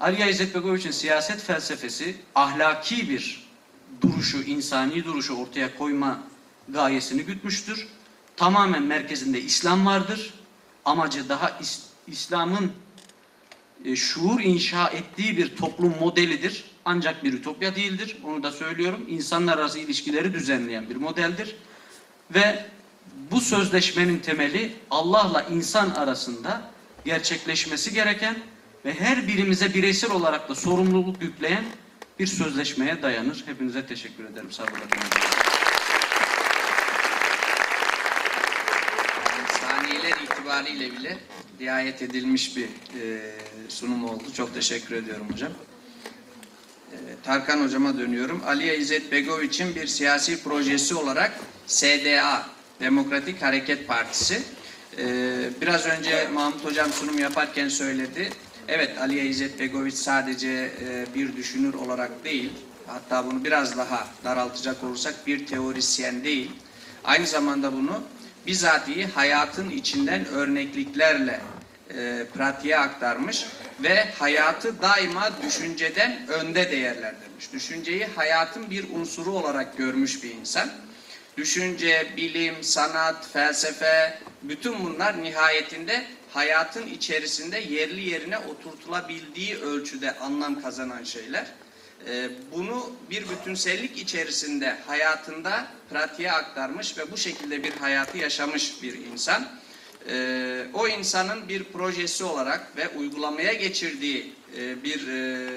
[0.00, 3.48] Ali İzzet Begoviç'in siyaset felsefesi ahlaki bir
[4.00, 6.22] duruşu, insani duruşu ortaya koyma
[6.72, 7.88] gayesini gütmüştür.
[8.36, 10.34] Tamamen merkezinde İslam vardır.
[10.84, 12.72] Amacı daha İs- İslam'ın
[13.84, 16.64] e, şuur inşa ettiği bir toplum modelidir.
[16.84, 18.16] Ancak bir ütopya değildir.
[18.24, 19.06] Onu da söylüyorum.
[19.08, 21.56] İnsanlar arası ilişkileri düzenleyen bir modeldir.
[22.34, 22.66] Ve
[23.30, 26.62] bu sözleşmenin temeli Allah'la insan arasında
[27.04, 28.36] gerçekleşmesi gereken
[28.84, 31.64] ve her birimize bireysel olarak da sorumluluk yükleyen
[32.18, 33.42] bir sözleşmeye dayanır.
[33.46, 34.52] Hepinize teşekkür ederim.
[34.52, 34.64] Sağ
[40.60, 41.18] itibariyle bile
[41.60, 43.20] riayet edilmiş bir e,
[43.68, 44.24] sunum oldu.
[44.36, 45.52] Çok teşekkür ediyorum hocam.
[46.92, 48.42] E, Tarkan hocama dönüyorum.
[48.46, 51.32] Aliye İzzet Begoviç'in bir siyasi projesi olarak
[51.66, 52.46] SDA,
[52.80, 54.42] Demokratik Hareket Partisi.
[54.98, 55.04] E,
[55.60, 58.30] biraz önce Mahmut hocam sunum yaparken söyledi.
[58.68, 62.50] Evet Aliye İzzet Begoviç sadece e, bir düşünür olarak değil,
[62.86, 66.50] hatta bunu biraz daha daraltacak olursak bir teorisyen değil.
[67.04, 68.02] Aynı zamanda bunu
[68.46, 71.40] bizatihi hayatın içinden örnekliklerle
[71.94, 73.46] e, pratiğe aktarmış
[73.82, 77.52] ve hayatı daima düşünceden önde değerlendirmiş.
[77.52, 80.70] Düşünceyi hayatın bir unsuru olarak görmüş bir insan.
[81.36, 91.04] Düşünce, bilim, sanat, felsefe, bütün bunlar nihayetinde hayatın içerisinde yerli yerine oturtulabildiği ölçüde anlam kazanan
[91.04, 91.46] şeyler.
[92.08, 98.94] Ee, bunu bir bütünsellik içerisinde hayatında pratiğe aktarmış ve bu şekilde bir hayatı yaşamış bir
[98.94, 99.48] insan.
[100.08, 105.48] Ee, o insanın bir projesi olarak ve uygulamaya geçirdiği e, bir e,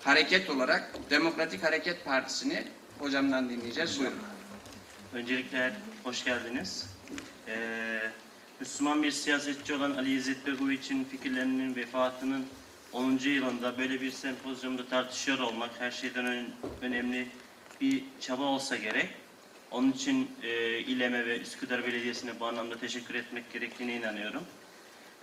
[0.00, 2.64] hareket olarak Demokratik Hareket Partisi'ni
[2.98, 3.98] hocamdan dinleyeceğiz.
[3.98, 4.18] Buyurun.
[5.14, 5.72] Öncelikle
[6.04, 6.86] hoş geldiniz.
[7.48, 8.00] Ee,
[8.60, 12.46] Müslüman bir siyasetçi olan Ali İzzet Begoviç'in fikirlerinin vefatının
[12.96, 13.18] 10.
[13.24, 17.26] yılında böyle bir sempozyumda tartışıyor olmak her şeyden ön- önemli
[17.80, 19.08] bir çaba olsa gerek.
[19.70, 24.42] Onun için e, İLEM'e ve Üsküdar Belediyesi'ne bu anlamda teşekkür etmek gerektiğine inanıyorum.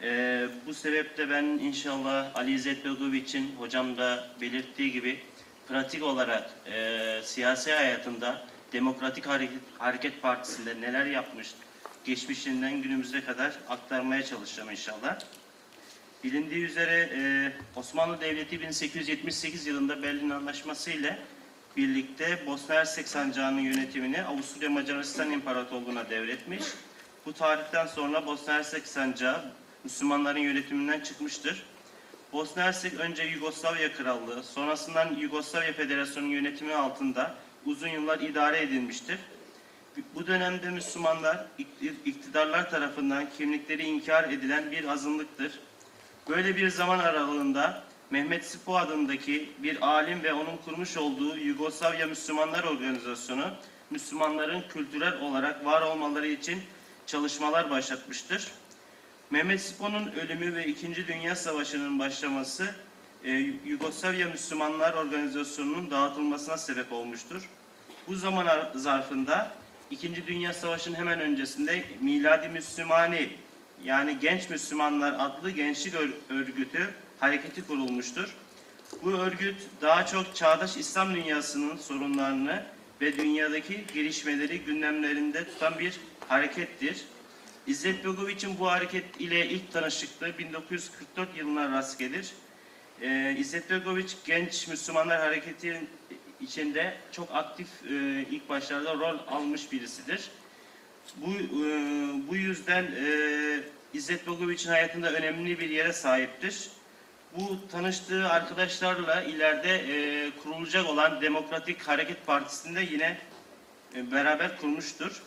[0.02, 5.20] Ee, bu sebeple ben inşallah Ali İzzet Begoviç'in hocam da belirttiği gibi
[5.68, 11.54] pratik olarak e, siyasi hayatında Demokratik Hareket, Hareket Partisi'nde neler yapmış,
[12.06, 15.20] geçmişinden günümüze kadar aktarmaya çalışacağım inşallah.
[16.24, 21.20] Bilindiği üzere e, Osmanlı Devleti 1878 yılında Berlin Anlaşması ile
[21.78, 26.64] birlikte Bosna Hersek Sancağı'nın yönetimini Avusturya Macaristan İmparatorluğu'na devretmiş.
[27.26, 29.42] Bu tarihten sonra Bosna Hersek Sancağı
[29.84, 31.64] Müslümanların yönetiminden çıkmıştır.
[32.34, 39.18] Bosna Hersek önce Yugoslavya Krallığı, sonrasından Yugoslavya Federasyonu yönetimi altında uzun yıllar idare edilmiştir.
[40.16, 41.46] Bu dönemde Müslümanlar
[42.06, 45.60] iktidarlar tarafından kimlikleri inkar edilen bir azınlıktır.
[46.30, 52.64] Böyle bir zaman aralığında Mehmet Sipo adındaki bir alim ve onun kurmuş olduğu Yugoslavya Müslümanlar
[52.64, 53.46] Organizasyonu
[53.90, 56.62] Müslümanların kültürel olarak var olmaları için
[57.08, 58.52] çalışmalar başlatmıştır.
[59.32, 62.76] Mehmet Sipo'nun ölümü ve İkinci Dünya Savaşı'nın başlaması
[63.24, 63.32] e,
[63.66, 67.50] Yugoslavya Müslümanlar Organizasyonu'nun dağıtılmasına sebep olmuştur.
[68.08, 69.52] Bu zaman ar- zarfında
[69.92, 73.30] İkinci Dünya Savaşı'nın hemen öncesinde Miladi Müslümani
[73.84, 78.36] yani Genç Müslümanlar adlı gençlik ör- örgütü hareketi kurulmuştur.
[79.04, 82.64] Bu örgüt daha çok çağdaş İslam dünyasının sorunlarını
[83.02, 87.06] ve dünyadaki gelişmeleri gündemlerinde tutan bir harekettir.
[87.68, 92.32] İzzet Begoviç'in bu hareket ile ilk tanışıklığı 1944 yılına rast gelir.
[93.02, 95.82] Ee, İzzet Begoviç genç Müslümanlar hareketi
[96.42, 100.30] içinde çok aktif e, ilk başlarda rol almış birisidir.
[101.18, 101.74] Bu e,
[102.30, 103.60] bu yüzden e,
[103.94, 106.70] İzzet Begoviç'in hayatında önemli bir yere sahiptir.
[107.38, 113.18] Bu tanıştığı arkadaşlarla ileride e, kurulacak olan Demokratik Hareket Partisi'nde yine
[113.96, 115.24] e, beraber kurmuştur.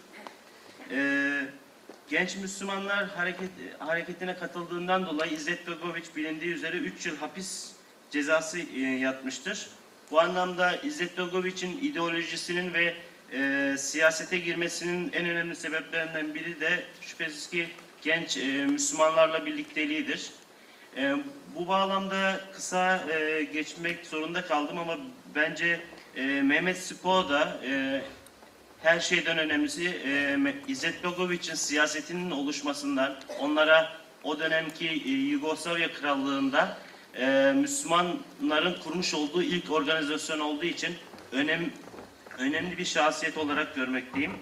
[0.91, 1.43] E,
[2.11, 7.72] Genç Müslümanlar hareket, hareketine katıldığından dolayı İzzet Begoviç bilindiği üzere 3 yıl hapis
[8.11, 9.68] cezası e, yatmıştır.
[10.11, 12.95] Bu anlamda İzzet Begoviç'in ideolojisinin ve
[13.33, 17.68] e, siyasete girmesinin en önemli sebeplerinden biri de şüphesiz ki
[18.03, 20.31] genç e, Müslümanlarla birlikteliğidir.
[20.97, 21.16] E,
[21.55, 24.99] bu bağlamda kısa e, geçmek zorunda kaldım ama
[25.35, 25.81] bence
[26.16, 28.03] e, Mehmet Spo da e,
[28.83, 33.93] her şeyden önemlisi e, İzzet Begoviç'in siyasetinin oluşmasından onlara
[34.24, 36.79] o dönemki e, Yugoslavya Krallığı'nda
[37.18, 40.95] e, Müslümanların kurmuş olduğu ilk organizasyon olduğu için
[41.33, 41.70] önem,
[42.39, 44.32] önemli bir şahsiyet olarak görmekteyim.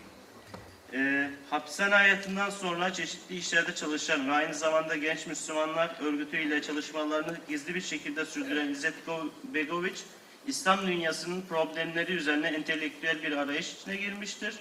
[0.93, 7.75] E, hapishane hayatından sonra çeşitli işlerde çalışan ve aynı zamanda genç Müslümanlar örgütüyle çalışmalarını gizli
[7.75, 9.99] bir şekilde sürdüren İzzet Go- Begoviç,
[10.47, 14.55] İslam dünyasının problemleri üzerine entelektüel bir arayış içine girmiştir.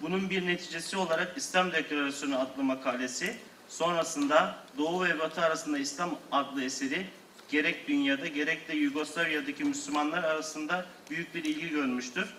[0.00, 3.36] Bunun bir neticesi olarak İslam Deklarasyonu adlı makalesi,
[3.68, 7.06] sonrasında Doğu ve Batı arasında İslam adlı eseri
[7.50, 12.34] gerek dünyada gerek de Yugoslavya'daki Müslümanlar arasında büyük bir ilgi görmüştür.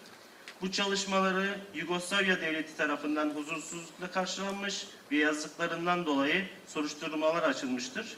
[0.63, 8.17] Bu çalışmaları Yugoslavya Devleti tarafından huzursuzlukla karşılanmış ve yazdıklarından dolayı soruşturmalar açılmıştır.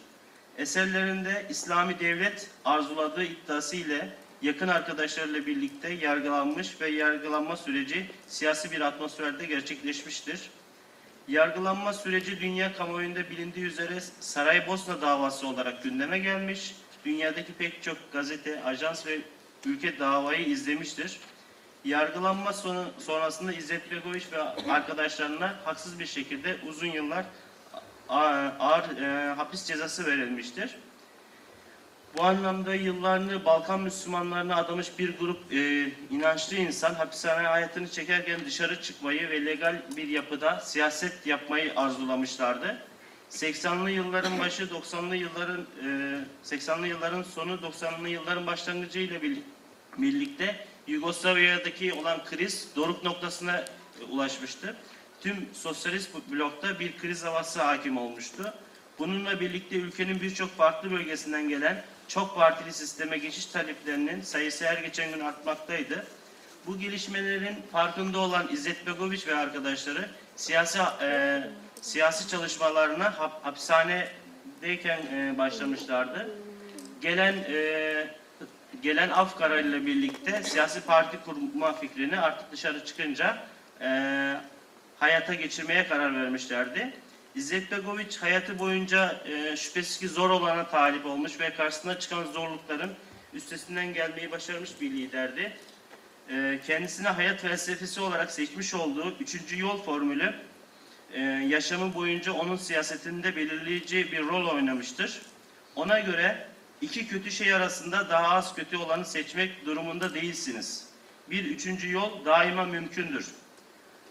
[0.58, 4.10] Eserlerinde İslami devlet arzuladığı iddiası ile
[4.42, 10.50] yakın arkadaşlarıyla birlikte yargılanmış ve yargılanma süreci siyasi bir atmosferde gerçekleşmiştir.
[11.28, 16.76] Yargılanma süreci dünya kamuoyunda bilindiği üzere Saraybosna davası olarak gündeme gelmiş.
[17.06, 19.20] Dünyadaki pek çok gazete, ajans ve
[19.66, 21.20] ülke davayı izlemiştir.
[21.86, 27.26] Yargılanma sonu, sonrasında İzzet Begoviç ve arkadaşlarına haksız bir şekilde uzun yıllar
[28.10, 30.76] ağır e, hapis cezası verilmiştir.
[32.18, 38.82] Bu anlamda yıllarını Balkan Müslümanlarına adamış bir grup e, inançlı insan hapishane hayatını çekerken dışarı
[38.82, 42.78] çıkmayı ve legal bir yapıda siyaset yapmayı arzulamışlardı.
[43.32, 49.42] 80'lı yılların başı 90'lı yılların e, 80'lı yılların sonu 90'lı yılların başlangıcı ile birli-
[49.98, 53.58] birlikte Yugoslavya'daki olan kriz doruk noktasına
[54.02, 54.76] e, ulaşmıştı.
[55.22, 58.54] Tüm sosyalist blokta bir kriz havası hakim olmuştu.
[59.00, 65.12] Bununla birlikte ülkenin birçok farklı bölgesinden gelen çok partili sisteme geçiş taleplerinin sayısı her geçen
[65.12, 66.08] gün artmaktaydı.
[66.68, 71.42] Bu gelişmelerin farkında olan İzzet Begoviç ve arkadaşları siyasi e,
[71.82, 76.30] siyasi çalışmalarına hap, hapishanedeyken e, başlamışlardı.
[77.02, 78.08] Gelen e,
[78.84, 83.38] gelen af kararıyla birlikte siyasi parti kurma fikrini artık dışarı çıkınca
[83.82, 83.88] e,
[85.00, 86.94] hayata geçirmeye karar vermişlerdi.
[87.36, 92.92] İzzet Begoviç hayatı boyunca e, şüphesiz ki zor olana talip olmuş ve karşısına çıkan zorlukların
[93.34, 95.58] üstesinden gelmeyi başarmış bir liderdi.
[96.30, 100.34] E, kendisine hayat felsefesi olarak seçmiş olduğu üçüncü yol formülü
[101.14, 105.22] e, yaşamı boyunca onun siyasetinde belirleyici bir rol oynamıştır.
[105.76, 106.48] Ona göre
[106.82, 110.86] iki kötü şey arasında daha az kötü olanı seçmek durumunda değilsiniz.
[111.30, 113.28] Bir üçüncü yol daima mümkündür.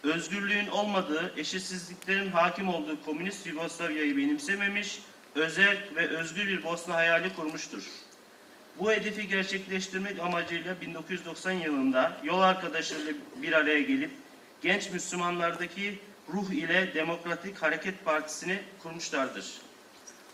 [0.03, 4.99] Özgürlüğün olmadığı, eşitsizliklerin hakim olduğu komünist Yugoslavya'yı benimsememiş,
[5.35, 7.83] özel ve özgür bir Bosna hayali kurmuştur.
[8.79, 13.13] Bu hedefi gerçekleştirmek amacıyla 1990 yılında yol arkadaşlarıyla
[13.43, 14.11] bir araya gelip
[14.63, 15.99] genç Müslümanlardaki
[16.33, 19.53] ruh ile Demokratik Hareket Partisi'ni kurmuşlardır.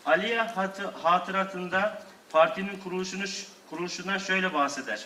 [0.05, 3.23] Aliye hatı, hatıratında partinin kuruluşunu,
[3.69, 5.05] kuruluşundan şöyle bahseder.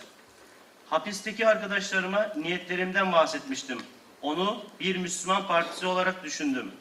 [0.90, 3.80] Hapisteki arkadaşlarıma niyetlerimden bahsetmiştim.
[4.22, 6.72] Onu bir Müslüman partisi olarak düşündüm.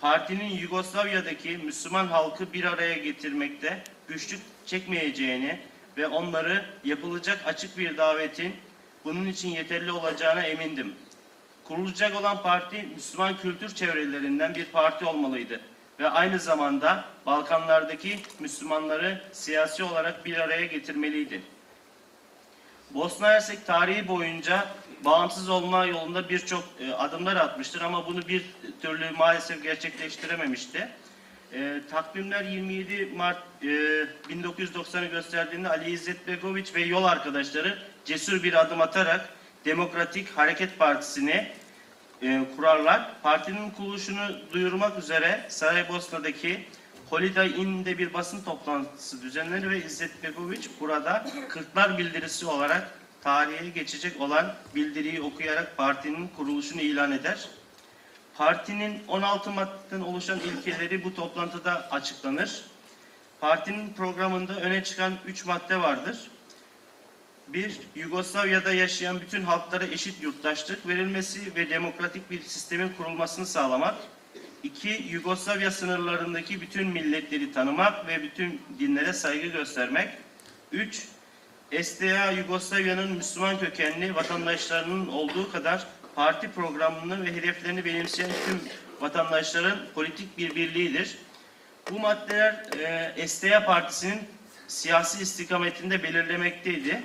[0.00, 5.60] Partinin Yugoslavya'daki Müslüman halkı bir araya getirmekte güçlük çekmeyeceğini
[5.96, 8.56] ve onları yapılacak açık bir davetin
[9.04, 10.94] bunun için yeterli olacağına emindim.
[11.64, 15.60] Kurulacak olan parti Müslüman kültür çevrelerinden bir parti olmalıydı
[16.00, 21.42] ve aynı zamanda Balkanlardaki Müslümanları siyasi olarak bir araya getirmeliydi.
[22.90, 24.66] Bosna Hersek tarihi boyunca
[25.04, 28.44] bağımsız olma yolunda birçok e, adımlar atmıştır ama bunu bir
[28.82, 30.88] türlü maalesef gerçekleştirememişti.
[31.52, 38.60] E, takvimler 27 Mart e, 1990'ı gösterdiğinde Ali İzzet Begoviç ve yol arkadaşları cesur bir
[38.60, 39.28] adım atarak
[39.64, 41.52] Demokratik Hareket Partisi'ni
[42.22, 43.22] e, kurarlar.
[43.22, 44.20] Partinin kuruluşunu
[44.52, 46.64] duyurmak üzere Saraybosna'daki
[47.10, 54.20] Holiday Inn'de bir basın toplantısı düzenlenir ve İzzet Begoviç burada Kırklar Bildirisi olarak tarihe geçecek
[54.20, 57.48] olan bildiriyi okuyarak partinin kuruluşunu ilan eder.
[58.34, 62.64] Partinin 16 maddeden oluşan ilkeleri bu toplantıda açıklanır.
[63.40, 66.29] Partinin programında öne çıkan 3 madde vardır.
[67.52, 73.94] Bir, Yugoslavya'da yaşayan bütün halklara eşit yurttaşlık verilmesi ve demokratik bir sistemin kurulmasını sağlamak.
[74.62, 80.08] İki, Yugoslavya sınırlarındaki bütün milletleri tanımak ve bütün dinlere saygı göstermek.
[80.72, 81.02] Üç,
[81.82, 88.60] SDA Yugoslavya'nın Müslüman kökenli vatandaşlarının olduğu kadar parti programını ve hedeflerini benimseyen tüm
[89.00, 91.18] vatandaşların politik bir birliğidir.
[91.90, 92.64] Bu maddeler
[93.16, 94.20] e, SDA Partisi'nin
[94.68, 97.02] siyasi istikametinde belirlemekteydi.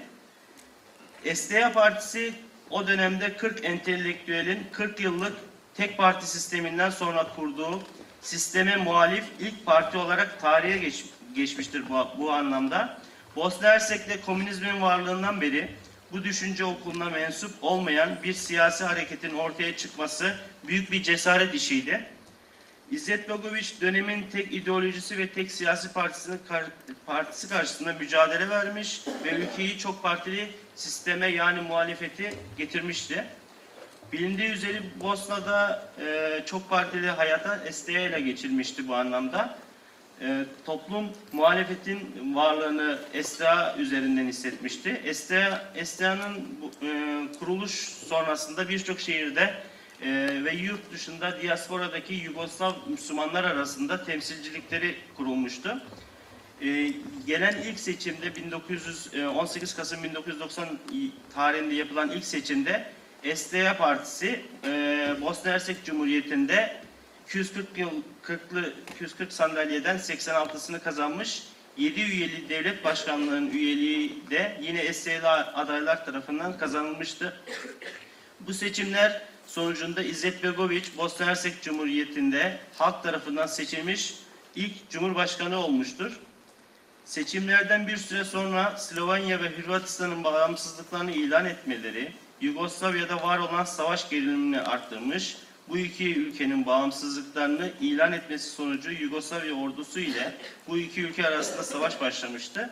[1.34, 2.34] SDA Partisi
[2.70, 5.34] o dönemde 40 entelektüelin 40 yıllık
[5.74, 7.82] tek parti sisteminden sonra kurduğu
[8.22, 11.06] sisteme muhalif ilk parti olarak tarihe geç,
[11.36, 13.02] geçmiştir bu, bu anlamda.
[13.36, 15.70] Bosna Hersek'te komünizmin varlığından beri
[16.12, 20.36] bu düşünce okuluna mensup olmayan bir siyasi hareketin ortaya çıkması
[20.68, 22.06] büyük bir cesaret işiydi.
[22.92, 26.66] İzzet Begoviç dönemin tek ideolojisi ve tek siyasi partisinin kar-
[27.06, 33.26] partisi karşısında mücadele vermiş ve ülkeyi çok partili sisteme yani muhalefeti getirmişti.
[34.14, 39.58] Bilindiği üzere Bosna'da e, çok partili hayata SDA ile geçilmişti bu anlamda.
[40.22, 45.14] E, toplum muhalefetin varlığını SDA üzerinden hissetmişti.
[45.14, 47.72] SDA, SDA'nın bu, e, kuruluş
[48.10, 49.54] sonrasında birçok şehirde
[50.06, 55.82] e, ve yurt dışında diasporadaki Yugoslav Müslümanlar arasında temsilcilikleri kurulmuştu.
[56.62, 56.92] E,
[57.28, 60.68] gelen ilk seçimde 1900, e, 18 Kasım 1990
[61.34, 62.92] tarihinde yapılan ilk seçimde
[63.36, 66.78] SDA Partisi e, Bosna Hersek Cumhuriyeti'nde
[67.28, 67.90] 240 yıl
[68.24, 71.44] 40'lı 240 sandalyeden 86'sını kazanmış.
[71.78, 77.40] 7 üyeli devlet başkanlığının üyeliği de yine SDA adaylar tarafından kazanılmıştı.
[78.40, 84.14] Bu seçimler sonucunda İzzet Begoviç Bosna Hersek Cumhuriyeti'nde halk tarafından seçilmiş
[84.56, 86.20] ilk cumhurbaşkanı olmuştur.
[87.06, 94.62] Seçimlerden bir süre sonra Slovenya ve Hırvatistan'ın bağımsızlıklarını ilan etmeleri, Yugoslavya'da var olan savaş gerilimini
[94.62, 95.38] arttırmış,
[95.70, 100.38] bu iki ülkenin bağımsızlıklarını ilan etmesi sonucu Yugoslavya ordusu ile
[100.68, 102.72] bu iki ülke arasında savaş başlamıştı.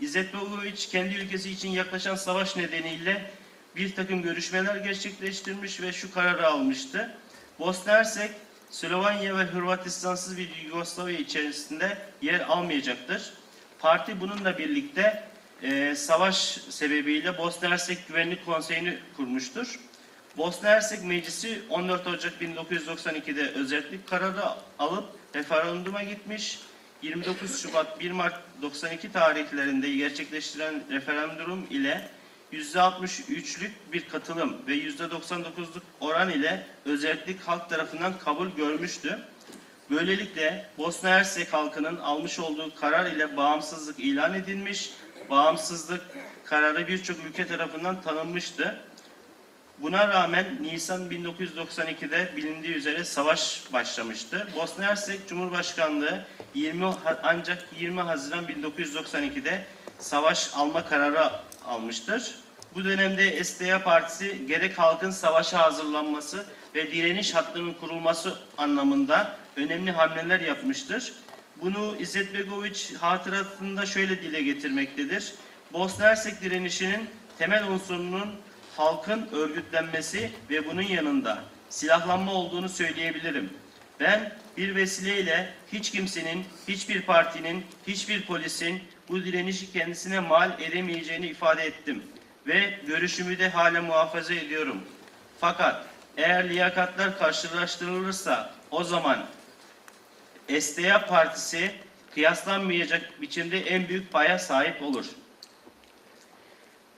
[0.00, 3.30] İzzet Begoviç kendi ülkesi için yaklaşan savaş nedeniyle
[3.76, 7.14] bir takım görüşmeler gerçekleştirmiş ve şu kararı almıştı.
[7.58, 8.30] Bosna Hersek,
[8.70, 13.32] Slovenya ve Hırvatistansız bir Yugoslavya içerisinde yer almayacaktır.
[13.78, 15.24] Parti bununla birlikte
[15.62, 16.36] e, savaş
[16.68, 19.80] sebebiyle Bosna Hersek Güvenlik Konseyi'ni kurmuştur.
[20.36, 24.44] Bosna Hersek Meclisi 14 Ocak 1992'de özellik kararı
[24.78, 25.04] alıp
[25.34, 26.58] referanduma gitmiş.
[27.02, 32.08] 29 Şubat 1 Mart 92 tarihlerinde gerçekleştirilen referandum ile
[32.52, 39.18] %63'lük bir katılım ve %99'luk oran ile özellik halk tarafından kabul görmüştü.
[39.90, 44.90] Böylelikle Bosna Hersek halkının almış olduğu karar ile bağımsızlık ilan edilmiş,
[45.30, 46.02] bağımsızlık
[46.44, 48.80] kararı birçok ülke tarafından tanınmıştı.
[49.78, 54.48] Buna rağmen Nisan 1992'de bilindiği üzere savaş başlamıştı.
[54.56, 56.24] Bosna Hersek Cumhurbaşkanlığı
[56.54, 59.66] 20 Ha- ancak 20 Haziran 1992'de
[59.98, 61.30] savaş alma kararı
[61.66, 62.34] almıştır.
[62.74, 70.40] Bu dönemde SDA Partisi gerek halkın savaşa hazırlanması ve direniş hattının kurulması anlamında önemli hamleler
[70.40, 71.12] yapmıştır.
[71.62, 75.34] Bunu İzzet Begoviç hatıratında şöyle dile getirmektedir.
[75.72, 77.08] Bosna Hersek direnişinin
[77.38, 78.30] temel unsurunun
[78.76, 83.50] halkın örgütlenmesi ve bunun yanında silahlanma olduğunu söyleyebilirim.
[84.00, 91.62] Ben bir vesileyle hiç kimsenin, hiçbir partinin, hiçbir polisin bu direnişi kendisine mal edemeyeceğini ifade
[91.62, 92.02] ettim.
[92.46, 94.82] Ve görüşümü de hala muhafaza ediyorum.
[95.40, 95.86] Fakat
[96.16, 99.26] eğer liyakatlar karşılaştırılırsa o zaman
[100.60, 101.70] SDA Partisi
[102.14, 105.06] kıyaslanmayacak biçimde en büyük paya sahip olur.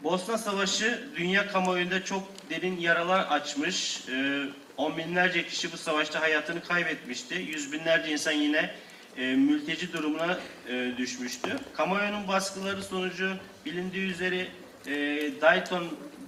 [0.03, 4.09] Bosna Savaşı dünya kamuoyunda çok derin yaralar açmış.
[4.09, 4.43] Ee,
[4.77, 7.35] on binlerce kişi bu savaşta hayatını kaybetmişti.
[7.35, 8.75] Yüz binlerce insan yine
[9.17, 10.39] e, mülteci durumuna
[10.69, 11.59] e, düşmüştü.
[11.77, 13.37] Kamuoyunun baskıları sonucu
[13.67, 14.47] bilindiği üzere
[14.87, 15.85] e, Dayton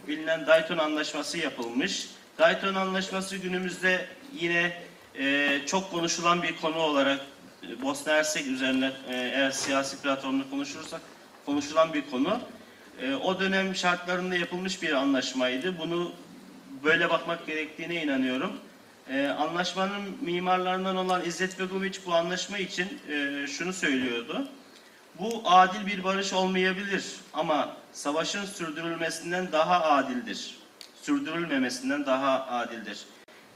[0.09, 2.09] bilinen Dayton Anlaşması yapılmış.
[2.39, 4.83] Dayton Anlaşması günümüzde yine
[5.19, 7.21] e, çok konuşulan bir konu olarak
[7.63, 11.01] e, Bosna Hersek üzerine e, eğer siyasi platformda konuşursak
[11.47, 12.41] konuşulan bir konu.
[13.03, 15.79] E, o dönem şartlarında yapılmış bir anlaşmaydı.
[15.79, 16.13] Bunu
[16.85, 18.53] böyle bakmak gerektiğine inanıyorum.
[19.11, 24.49] E, anlaşmanın mimarlarından olan İzzet Begoviç bu anlaşma için e, şunu söylüyordu.
[25.19, 30.55] Bu adil bir barış olmayabilir ama savaşın sürdürülmesinden daha adildir.
[31.03, 32.99] Sürdürülmemesinden daha adildir.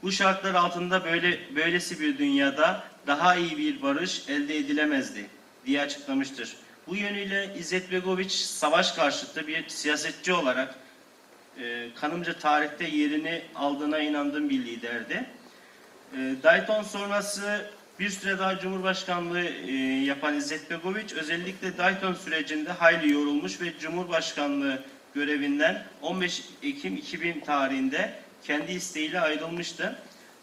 [0.03, 5.29] Bu şartlar altında böyle böylesi bir dünyada daha iyi bir barış elde edilemezdi
[5.65, 6.57] diye açıklamıştır.
[6.87, 10.75] Bu yönüyle İzzet Begoviç savaş karşıtı bir siyasetçi olarak
[11.59, 15.25] e, kanımca tarihte yerini aldığına inandığım bir liderdi.
[16.13, 17.71] E, Dayton sonrası
[18.01, 19.73] bir süre daha Cumhurbaşkanlığı e,
[20.05, 24.83] yapan İzzet Begoviç özellikle Dayton sürecinde hayli yorulmuş ve Cumhurbaşkanlığı
[25.15, 29.95] görevinden 15 Ekim 2000 tarihinde kendi isteğiyle ayrılmıştı.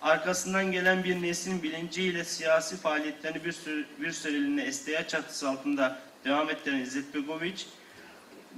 [0.02, 6.50] Arkasından gelen bir neslin bilinciyle siyasi faaliyetlerini bir, süre, bir süreliğine SDA çatısı altında devam
[6.50, 7.66] ettiren İzzet Begoviç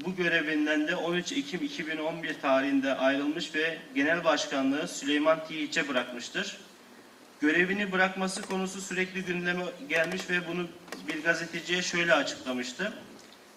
[0.05, 6.70] bu görevinden de 13 Ekim 2011 tarihinde ayrılmış ve genel başkanlığı Süleyman Tiyiç'e bırakmıştır.
[7.41, 10.69] Görevini bırakması konusu sürekli gündeme gelmiş ve bunu
[11.09, 12.93] bir gazeteciye şöyle açıklamıştı.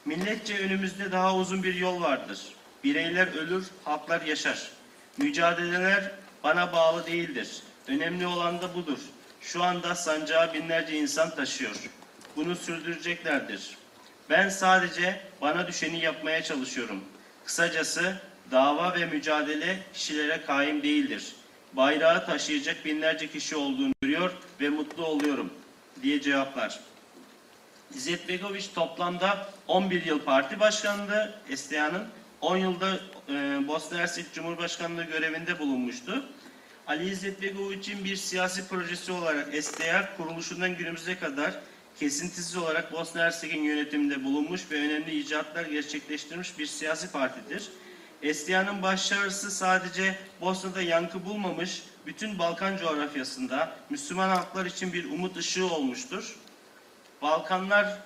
[0.06, 2.40] Milletçe önümüzde daha uzun bir yol vardır.
[2.84, 4.72] Bireyler ölür, halklar yaşar.
[5.18, 6.12] Mücadeleler
[6.44, 7.62] bana bağlı değildir.
[7.88, 9.00] Önemli olan da budur.
[9.42, 11.76] Şu anda sancağı binlerce insan taşıyor.
[12.36, 13.78] Bunu sürdüreceklerdir.
[14.30, 17.04] Ben sadece bana düşeni yapmaya çalışıyorum.
[17.46, 18.16] Kısacası
[18.52, 21.36] dava ve mücadele kişilere kaim değildir.
[21.76, 25.54] Bayrağı taşıyacak binlerce kişi olduğunu görüyor ve mutlu oluyorum
[26.04, 26.80] diye cevaplar.
[27.96, 32.08] İzzet Begoviç toplamda 11 yıl parti başkanlığı, SDA'nın
[32.42, 33.00] 10 yılda
[33.30, 36.26] e, Bosna Hersek Cumhurbaşkanlığı görevinde bulunmuştu.
[36.88, 41.54] Ali İzzet Begoviç'in bir siyasi projesi olarak SDA kuruluşundan günümüze kadar
[42.00, 47.70] kesintisiz olarak Bosna Hersek'in yönetiminde bulunmuş ve önemli icatlar gerçekleştirmiş bir siyasi partidir.
[48.34, 55.66] SDA'nın başarısı sadece Bosna'da yankı bulmamış, bütün Balkan coğrafyasında Müslüman halklar için bir umut ışığı
[55.74, 56.36] olmuştur.
[57.22, 57.98] Balkanlar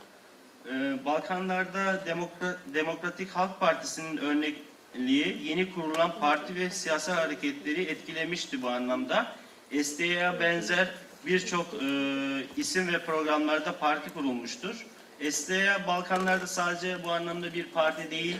[0.71, 8.69] e, Balkanlarda Demokra- Demokratik Halk Partisi'nin örnekliği yeni kurulan parti ve siyasi hareketleri etkilemişti bu
[8.69, 9.35] anlamda.
[9.83, 10.87] SDA'ya benzer
[11.25, 11.87] birçok e,
[12.57, 14.85] isim ve programlarda parti kurulmuştur.
[15.31, 18.37] SDA Balkanlarda sadece bu anlamda bir parti değil,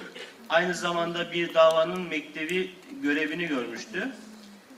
[0.50, 2.72] aynı zamanda bir davanın mektebi
[3.02, 4.10] görevini görmüştü.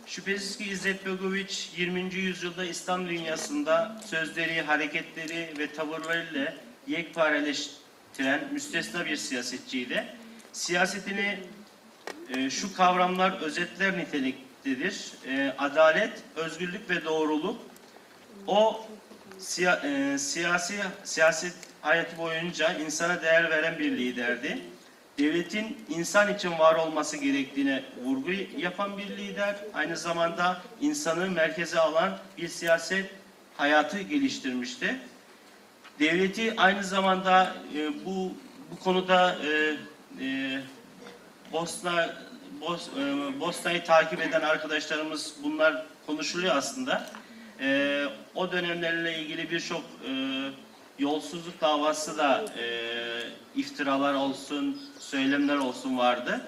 [0.05, 2.13] Şüphesiz ki İzzet Begoviç 20.
[2.15, 6.53] yüzyılda İslam dünyasında sözleri, hareketleri ve tavırlarıyla
[6.87, 10.05] yekpareleştiren müstesna bir siyasetçiydi.
[10.53, 11.39] Siyasetini
[12.29, 15.11] e, şu kavramlar özetler niteliktedir.
[15.27, 17.61] E, adalet, özgürlük ve doğruluk.
[18.47, 18.87] O
[19.39, 24.59] siya- e, siyasi siyaset hayatı boyunca insana değer veren bir liderdi.
[25.19, 32.17] Devletin insan için var olması gerektiğine vurgu yapan bir lider, aynı zamanda insanı merkeze alan
[32.37, 33.09] bir siyaset
[33.57, 34.99] hayatı geliştirmişti.
[35.99, 38.33] Devleti aynı zamanda e, bu
[38.71, 39.77] bu konuda e,
[40.25, 40.59] e,
[41.51, 42.15] Bosna
[42.61, 47.09] Bos, e, Bosna'yı takip eden arkadaşlarımız bunlar konuşuluyor aslında.
[47.61, 48.05] E,
[48.35, 50.11] o dönemlerle ilgili birçok e,
[50.99, 52.63] yolsuzluk davası da e,
[53.55, 56.41] iftiralar olsun, söylemler olsun vardı.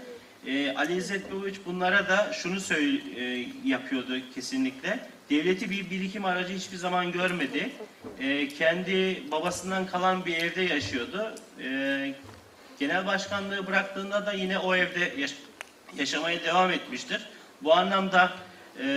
[0.47, 4.99] E, Ali İzzet Begoviç bunlara da şunu söyle, e, yapıyordu kesinlikle.
[5.29, 7.71] Devleti bir birikim aracı hiçbir zaman görmedi.
[8.19, 11.35] E, kendi babasından kalan bir evde yaşıyordu.
[11.63, 12.13] E,
[12.79, 15.35] genel başkanlığı bıraktığında da yine o evde yaş-
[15.97, 17.21] yaşamaya devam etmiştir.
[17.63, 18.31] Bu anlamda
[18.83, 18.87] e,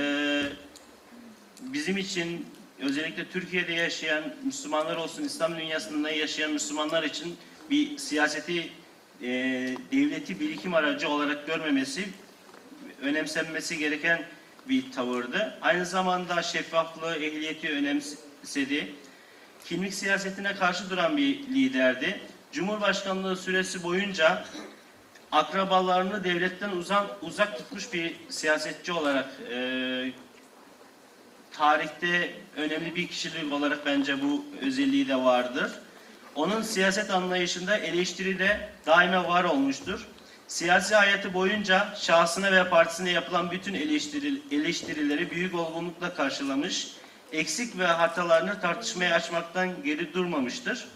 [1.60, 2.46] bizim için
[2.84, 7.36] özellikle Türkiye'de yaşayan Müslümanlar olsun, İslam dünyasında yaşayan Müslümanlar için
[7.70, 8.70] bir siyaseti
[9.22, 9.28] e,
[9.92, 12.08] devleti birikim aracı olarak görmemesi
[13.02, 14.24] önemsenmesi gereken
[14.68, 15.58] bir tavırdı.
[15.62, 18.94] Aynı zamanda şeffaflığı, ehliyeti önemsedi.
[19.64, 22.20] Kimlik siyasetine karşı duran bir liderdi.
[22.52, 24.44] Cumhurbaşkanlığı süresi boyunca
[25.32, 30.12] akrabalarını devletten uzak, uzak tutmuş bir siyasetçi olarak e,
[31.56, 35.72] tarihte önemli bir kişilik olarak bence bu özelliği de vardır.
[36.34, 40.06] Onun siyaset anlayışında eleştiri de daima var olmuştur.
[40.48, 46.88] Siyasi hayatı boyunca şahsına ve partisine yapılan bütün eleştiri, eleştirileri büyük olgunlukla karşılamış,
[47.32, 50.86] eksik ve hatalarını tartışmaya açmaktan geri durmamıştır.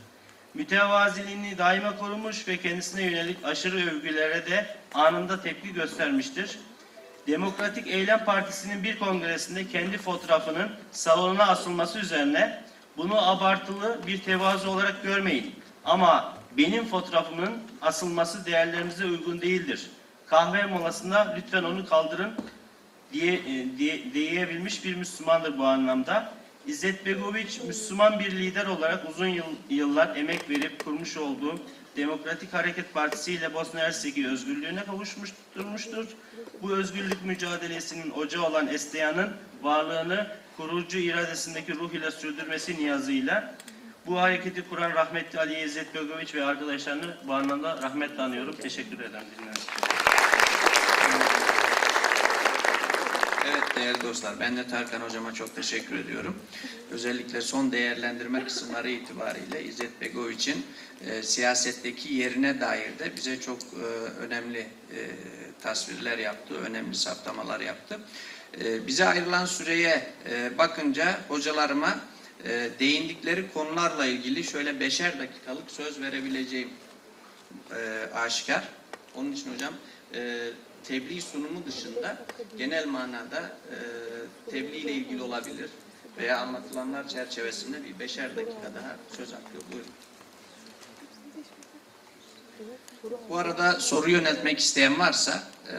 [0.55, 6.59] Mütevaziliğini daima korumuş ve kendisine yönelik aşırı övgülere de anında tepki göstermiştir.
[7.29, 12.63] Demokratik Eylem Partisi'nin bir kongresinde kendi fotoğrafının salonuna asılması üzerine
[12.97, 15.55] bunu abartılı bir tevazu olarak görmeyin.
[15.85, 19.91] Ama benim fotoğrafımın asılması değerlerimize uygun değildir.
[20.27, 22.33] Kahve molasında lütfen onu kaldırın
[23.13, 26.33] diye, e, diye diyebilmiş bir Müslümandır bu anlamda.
[26.67, 31.61] İzzet Begoviç Müslüman bir lider olarak uzun yıl, yıllar emek verip kurmuş olduğu
[31.99, 36.07] Demokratik Hareket Partisi ile Bosna Hersek'i özgürlüğüne kavuşmuş durmuştur.
[36.63, 39.31] Bu özgürlük mücadelesinin ocağı olan SDA'nın
[39.63, 40.27] varlığını
[40.57, 43.55] kurucu iradesindeki ruh ile sürdürmesi niyazıyla
[44.07, 48.57] bu hareketi kuran rahmetli Ali İzzet Begoviç ve arkadaşlarını bu anlamda rahmetle anıyorum.
[48.63, 49.27] Teşekkür ederim.
[49.45, 49.67] Evet
[53.79, 56.37] değerli dostlar, ben de Tarkan hocama çok teşekkür ediyorum.
[56.91, 60.67] Özellikle son değerlendirme kısımları itibariyle İzzet Begoviç'in
[61.07, 63.85] e, siyasetteki yerine dair de bize çok e,
[64.21, 65.01] önemli e,
[65.63, 68.01] tasvirler yaptı, önemli saptamalar yaptı.
[68.65, 72.01] E, bize ayrılan süreye e, bakınca hocalarıma
[72.45, 76.71] e, değindikleri konularla ilgili şöyle beşer dakikalık söz verebileceğim
[77.71, 78.69] e, aşikar.
[79.15, 79.75] Onun için hocam
[80.15, 80.51] e,
[80.89, 82.17] tebliğ sunumu dışında
[82.59, 83.77] genel manada e,
[84.51, 85.71] tebliğ ile ilgili olabilir,
[86.19, 89.73] veya anlatılanlar çerçevesinde bir beşer dakika daha söz hakkı.
[89.73, 89.91] Buyurun.
[93.29, 95.43] Bu arada soru yöneltmek isteyen varsa
[95.73, 95.77] e,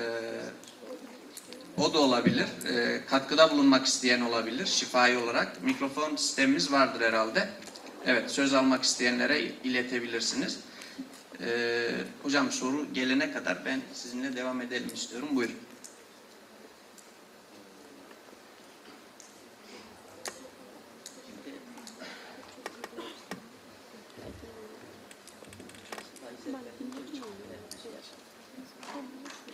[1.82, 2.48] o da olabilir.
[2.70, 5.64] E, katkıda bulunmak isteyen olabilir şifai olarak.
[5.64, 7.50] Mikrofon sistemimiz vardır herhalde.
[8.06, 10.60] Evet söz almak isteyenlere iletebilirsiniz.
[11.42, 11.90] E,
[12.24, 15.30] hocam soru gelene kadar ben sizinle devam edelim istiyorum.
[15.36, 15.56] Buyurun.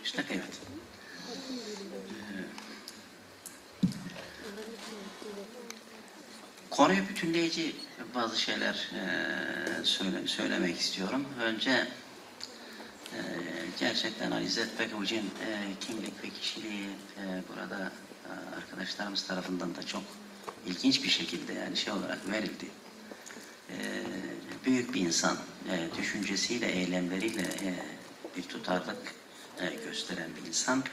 [0.04, 0.60] İşte evet.
[6.70, 7.74] Konuyu bütünleyici
[8.16, 11.24] bazı şeyler eee, söyle, söylemek istiyorum.
[11.42, 13.20] Önce eee,
[13.80, 16.88] gerçekten Ali İzzet Begoviç'in eee, kimlik ve kişiliği
[17.48, 17.92] burada
[18.56, 20.02] arkadaşlarımız tarafından da çok
[20.66, 22.66] ilginç bir şekilde yani şey olarak verildi.
[24.64, 25.36] Büyük bir insan,
[25.98, 27.44] düşüncesiyle, eylemleriyle
[28.36, 29.14] bir tutarlılık
[29.60, 30.84] eee, gösteren bir insan.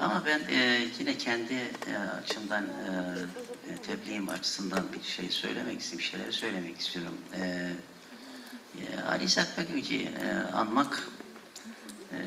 [0.00, 3.53] Ama ben e, yine kendi e, açımdan, e, e,
[3.86, 7.18] tebliğim açısından bir şey söylemek istiyorum, bir şeyler söylemek istiyorum.
[7.34, 7.70] E,
[8.78, 11.08] e, Ali İzzet Begoviç'i e, anmak,
[12.12, 12.18] e,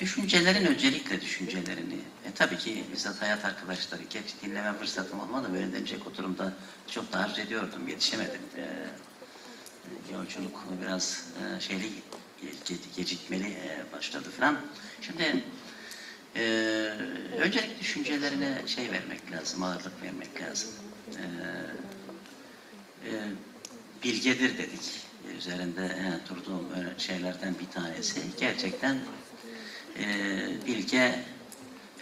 [0.00, 6.06] düşüncelerin öncelikle düşüncelerini, e, tabii ki bizzat hayat arkadaşları, geç dinleme fırsatım olmadı, böyle demeyecek
[6.06, 6.52] oturumda
[6.90, 8.42] çok da arz ediyordum, yetişemedim.
[8.56, 8.64] E,
[10.12, 11.24] yolculuk biraz
[11.56, 11.86] e, şeyli,
[12.66, 14.56] ge- gecikmeli e, başladı falan.
[15.00, 15.44] Şimdi
[16.36, 16.88] ee,
[17.38, 20.70] öncelikle düşüncelerine şey vermek lazım, ağırlık vermek lazım.
[21.16, 23.12] Ee, e,
[24.04, 25.04] bilgedir dedik.
[25.38, 28.20] Üzerinde e, durduğum öyle şeylerden bir tanesi.
[28.40, 28.98] Gerçekten
[29.98, 30.06] e,
[30.66, 31.18] bilge,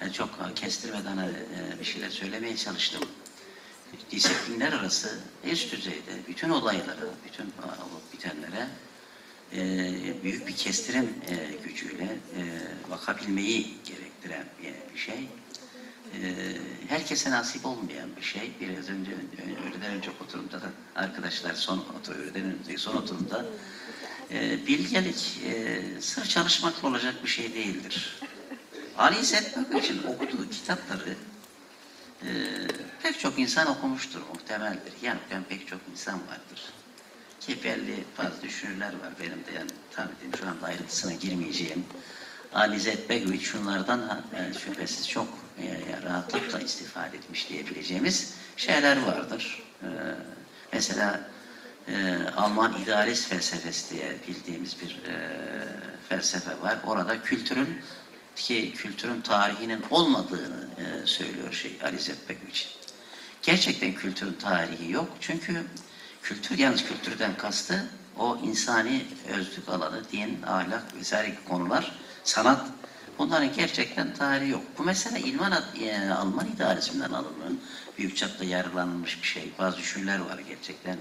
[0.00, 1.30] yani çok kestirmeden e,
[1.80, 3.02] bir şeyler söylemeye çalıştım.
[4.10, 8.68] Disiplinler arası üst düzeyde bütün olaylara, bütün olup bitenlere
[9.52, 12.42] e, büyük bir kestirim e, gücüyle e,
[12.90, 14.46] bakabilmeyi gerektiren
[14.94, 15.28] bir şey.
[16.14, 16.56] E,
[16.88, 18.52] herkese nasip olmayan bir şey.
[18.60, 19.10] Biraz önce
[19.68, 23.44] öğleden önce oturumda da arkadaşlar son öğleden önce son oturumda
[24.30, 28.20] e, bilgelik e, sırf çalışmakla olacak bir şey değildir.
[28.98, 31.16] Ali İzzet Böküç'ün okuduğu kitapları
[32.22, 32.28] e,
[33.02, 34.92] pek çok insan okumuştur muhtemeldir.
[35.02, 36.72] Yani okuyan pek çok insan vardır
[37.46, 41.84] ki belli bazı düşünürler var benim de yani ki şu anda ayrıntısına girmeyeceğim.
[42.54, 49.62] Ali İzzet Begoviç şunlardan e, şüphesiz çok e, rahatlıkla istifade etmiş diyebileceğimiz şeyler vardır.
[49.82, 49.88] E,
[50.72, 51.20] mesela
[52.36, 55.00] Alman idealist felsefesi diye bildiğimiz bir
[56.08, 56.78] felsefe var.
[56.86, 57.78] Orada kültürün
[58.36, 60.68] ki kültürün tarihinin olmadığını
[61.04, 61.96] söylüyor şey Ali
[62.28, 62.76] Begoviç.
[63.42, 65.08] Gerçekten kültürün tarihi yok.
[65.20, 65.64] Çünkü
[66.22, 67.86] kültür yalnız kültürden kastı
[68.18, 71.92] o insani özlük alanı, din, ahlak vesaire konular,
[72.24, 72.66] sanat
[73.18, 74.62] bunların gerçekten tarihi yok.
[74.78, 77.52] Bu mesele İlman, e, Alman idealizminden alınmış,
[77.98, 79.50] büyük çapta yararlanılmış bir şey.
[79.58, 80.96] Bazı düşünürler var gerçekten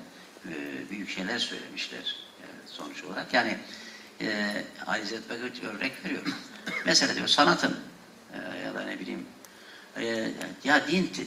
[0.50, 0.54] e,
[0.90, 3.34] büyük şeyler söylemişler e, sonuç olarak.
[3.34, 3.58] Yani
[4.22, 4.64] e,
[5.04, 6.22] İzzet Begoviç örnek veriyor.
[6.86, 7.80] Mesela diyor sanatın
[8.34, 9.26] e, ya da ne bileyim
[9.98, 10.32] e,
[10.64, 11.24] ya din te-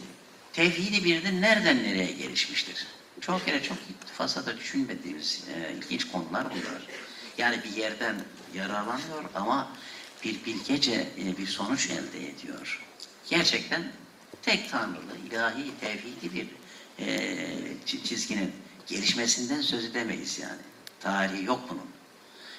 [0.52, 2.86] tevhidi birden nereden nereye gelişmiştir?
[3.20, 3.78] Çok kere çok
[4.18, 7.03] fazla da düşünmediğimiz e, ilginç konular bunlar.
[7.38, 8.14] Yani bir yerden
[8.54, 9.68] yararlanıyor ama
[10.24, 12.82] bir bilgece e, bir sonuç elde ediyor.
[13.30, 13.92] Gerçekten
[14.42, 16.46] tek tanrılı, ilahi, tevhidi bir
[16.98, 17.06] e,
[17.86, 18.52] çi- çizginin
[18.86, 20.60] gelişmesinden söz edemeyiz yani.
[21.00, 21.86] Tarihi yok bunun.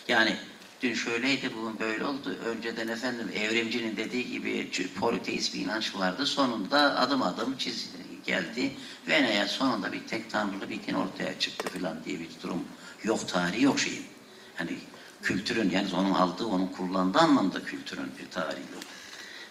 [0.07, 0.37] Yani
[0.81, 2.37] dün şöyleydi, bugün böyle oldu.
[2.45, 6.25] Önceden efendim evrimcinin dediği gibi politeist bir inanç vardı.
[6.25, 7.89] Sonunda adım adım çiz
[8.25, 8.71] geldi.
[9.07, 12.63] Ve sonunda bir tek tanrılı bir din ortaya çıktı falan diye bir durum
[13.03, 13.27] yok.
[13.27, 14.14] Tarihi yok şeyin.
[14.55, 14.79] Hani
[15.21, 18.83] kültürün yani onun aldığı, onun kullandığı anlamda kültürün bir tarihi yok.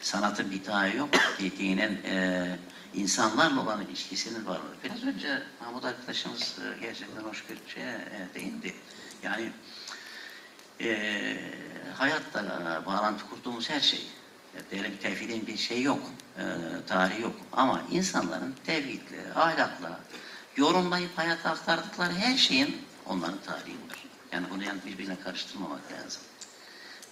[0.00, 1.08] Sanatın bir tarihi yok.
[1.58, 2.58] Dinin e,
[2.94, 4.74] insanlarla olan ilişkisinin varlığı.
[4.84, 8.74] Biraz önce Mahmut arkadaşımız e, gerçekten hoş bir şeye e, değindi.
[9.22, 9.50] Yani
[10.80, 11.36] e,
[11.94, 14.06] hayatla e, bağlantı kurduğumuz her şey.
[14.70, 16.42] Diyelim ki tevhidin bir şey yok, e,
[16.86, 17.34] tarihi yok.
[17.52, 20.00] Ama insanların tevhidle, ahlakla,
[20.56, 22.76] yorumlayıp hayata aktardıkları her şeyin
[23.06, 24.03] onların tarihi var.
[24.34, 26.22] Yani bunu yani birbirine karıştırmamak lazım.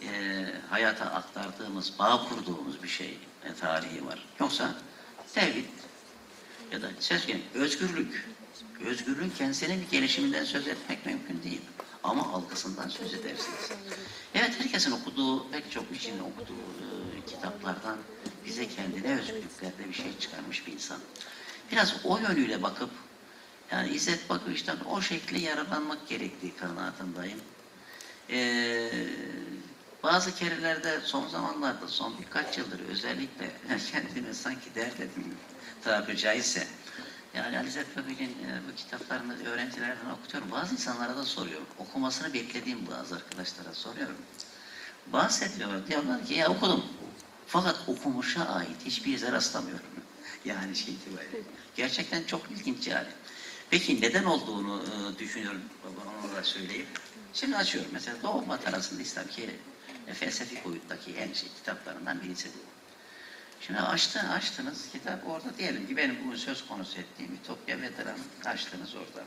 [0.02, 4.26] E, hayata aktardığımız, bağ kurduğumuz bir şey e, tarihi var.
[4.40, 4.74] Yoksa
[5.34, 5.64] tevhid
[6.72, 8.28] ya da sezgin, özgürlük.
[8.86, 11.60] Özgürlüğün kendisinin bir gelişiminden söz etmek mümkün değil.
[12.04, 13.70] Ama algısından söz edersiniz.
[14.34, 16.86] Evet herkesin okuduğu, pek çok kişinin okuduğu e,
[17.26, 17.96] kitaplardan
[18.46, 20.98] bize kendine özgürlüklerde bir şey çıkarmış bir insan.
[21.72, 22.90] biraz o yönüyle bakıp
[23.72, 27.38] yani İzzet Bakıç'tan o şekilde yararlanmak gerektiği kanaatindeyim.
[28.30, 28.90] Ee,
[30.02, 33.50] bazı kerelerde son zamanlarda, son birkaç yıldır özellikle
[33.92, 35.34] kendime sanki dert edin
[35.84, 36.66] tabiri caizse.
[37.34, 40.50] Yani Ali İzzet Bakıç'ın e, bu kitaplarını öğrencilerden okutuyorum.
[40.50, 41.66] Bazı insanlara da soruyorum.
[41.78, 44.16] Okumasını beklediğim bazı arkadaşlara soruyorum.
[45.06, 45.86] Bahsediyorlar.
[45.86, 46.84] Diyorlar ki ya okudum.
[47.46, 49.86] Fakat okumuşa ait hiçbir yere rastlamıyorum.
[50.44, 51.40] Yani şey itibariyle.
[51.76, 53.08] Gerçekten çok ilginç yani.
[53.72, 55.62] Peki neden olduğunu e, düşünüyorum.
[56.24, 56.86] Onu da söyleyeyim.
[57.34, 59.50] Şimdi açıyorum mesela Doğu Batı arasında İslam ki
[60.06, 62.60] e, felsefik boyuttaki en şey kitaplarından birisi bu.
[63.60, 68.18] Şimdi açtı, açtınız kitap orada diyelim ki benim bugün söz konusu ettiğim Ütopya ve Dram
[68.44, 69.24] açtınız orada.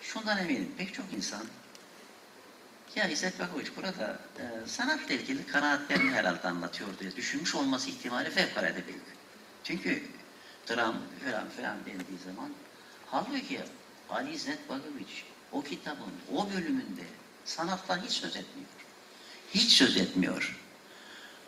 [0.00, 1.44] Şundan eminim pek çok insan
[2.96, 8.86] ya İzzet Bakoviç burada e, sanatla ilgili kanaatlerini herhalde anlatıyor diye düşünmüş olması ihtimali fevkalade
[8.86, 9.02] büyük.
[9.64, 10.02] Çünkü
[10.68, 12.50] dram falan falan dendiği zaman
[13.10, 13.60] halbuki
[14.10, 17.04] Ali İzzet Bakoviç o kitabın o bölümünde
[17.44, 18.68] sanattan hiç söz etmiyor.
[19.54, 20.56] Hiç söz etmiyor.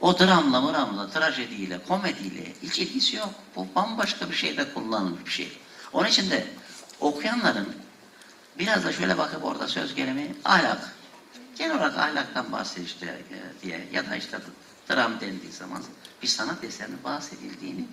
[0.01, 3.35] O dramla, mıramla, trajediyle, komediyle hiç ilgisi yok.
[3.57, 5.59] Bu bambaşka bir şeyde kullanılmış bir şey.
[5.93, 6.47] Onun için de
[7.01, 7.75] okuyanların
[8.59, 10.95] biraz da şöyle bakıp orada söz gelimi ahlak.
[11.59, 14.39] Genel olarak ahlaktan bahsedildi e, diye ya da işte
[14.91, 15.83] dram dendiği zaman
[16.23, 17.87] bir sanat eserinin bahsedildiğini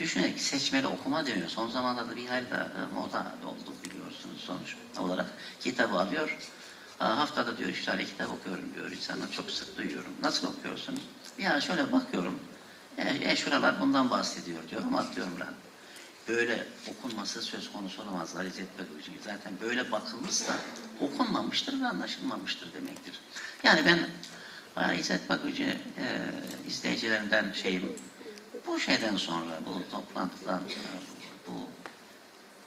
[0.00, 1.48] düşünerek seçmeli okuma deniyor.
[1.48, 5.26] Son zamanlarda bir hayli e, moda oldu biliyorsunuz sonuç olarak.
[5.60, 6.38] Kitabı alıyor.
[6.98, 9.32] Haftada diyor üç tane kitap okuyorum diyor insanlar.
[9.32, 10.12] Çok sık duyuyorum.
[10.22, 11.00] Nasıl okuyorsunuz?
[11.38, 12.38] Ya şöyle bakıyorum.
[12.98, 14.94] E, e şuralar bundan bahsediyor diyorum.
[14.94, 15.54] Atlıyorum ben.
[16.28, 19.20] Böyle okunması söz konusu olamaz Ali İzzet Bekir'in.
[19.24, 20.52] Zaten böyle bakılmışsa
[21.00, 23.20] okunmamıştır ve anlaşılmamıştır demektir.
[23.64, 23.98] Yani ben
[24.76, 26.06] Ali İzzet Bakıcı e,
[26.68, 27.92] izleyicilerimden şeyim
[28.66, 30.60] bu şeyden sonra bu toplantıdan
[31.46, 31.68] bu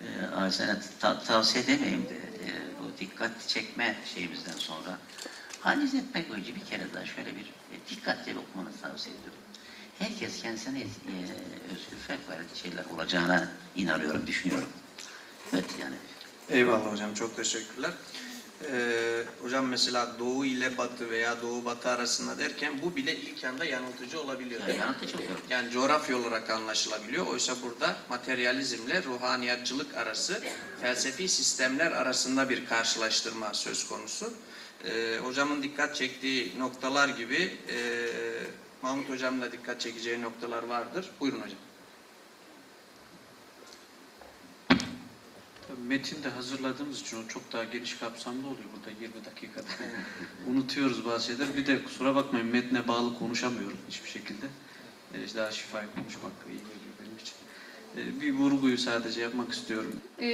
[0.05, 2.49] e, arzene ta- tavsiye demeyeyim de e,
[2.79, 4.97] bu dikkat çekme şeyimizden sonra
[5.63, 9.39] Ali İzzet Bekir'i bir kere daha şöyle bir e, dikkatli okumanızı tavsiye ediyorum.
[9.99, 10.85] Herkes kendisine e,
[11.73, 14.69] özgür fevkalade şeyler olacağına inanıyorum, düşünüyorum.
[15.53, 15.95] Evet yani.
[16.49, 17.91] Eyvallah hocam çok teşekkürler.
[18.71, 23.65] Ee, hocam mesela doğu ile batı veya doğu batı arasında derken bu bile ilk anda
[23.65, 24.61] yanıltıcı olabiliyor.
[24.61, 25.29] Ya, değil yanıltıcı oluyor.
[25.49, 27.27] Yani coğrafya olarak anlaşılabiliyor.
[27.27, 30.43] Oysa burada materyalizmle ruhaniyatçılık arası,
[30.81, 34.33] felsefi sistemler arasında bir karşılaştırma söz konusu.
[34.85, 37.77] Ee, hocamın dikkat çektiği noktalar gibi e,
[38.81, 41.09] Mahmut hocamın da dikkat çekeceği noktalar vardır.
[41.19, 41.57] Buyurun hocam.
[45.87, 49.67] Metin de hazırladığımız için o çok daha geniş kapsamlı oluyor burada 20 dakikada.
[50.51, 51.57] Unutuyoruz bazı şeyler.
[51.57, 54.45] Bir de kusura bakmayın metne bağlı konuşamıyorum hiçbir şekilde.
[55.13, 57.35] Ee, daha şifayı konuşmak iyi geliyor benim için.
[57.97, 59.95] Ee, bir vurguyu sadece yapmak istiyorum.
[60.19, 60.27] Ee,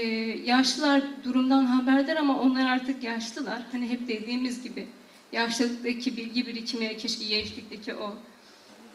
[0.45, 3.61] yaşlılar durumdan haberdar ama onlar artık yaşlılar.
[3.71, 4.87] Hani hep dediğimiz gibi
[5.31, 8.15] yaşlılıktaki bilgi birikimi, keşke gençlikteki o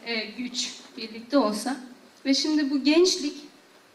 [0.05, 1.77] e, güç birlikte olsa.
[2.25, 3.37] Ve şimdi bu gençlik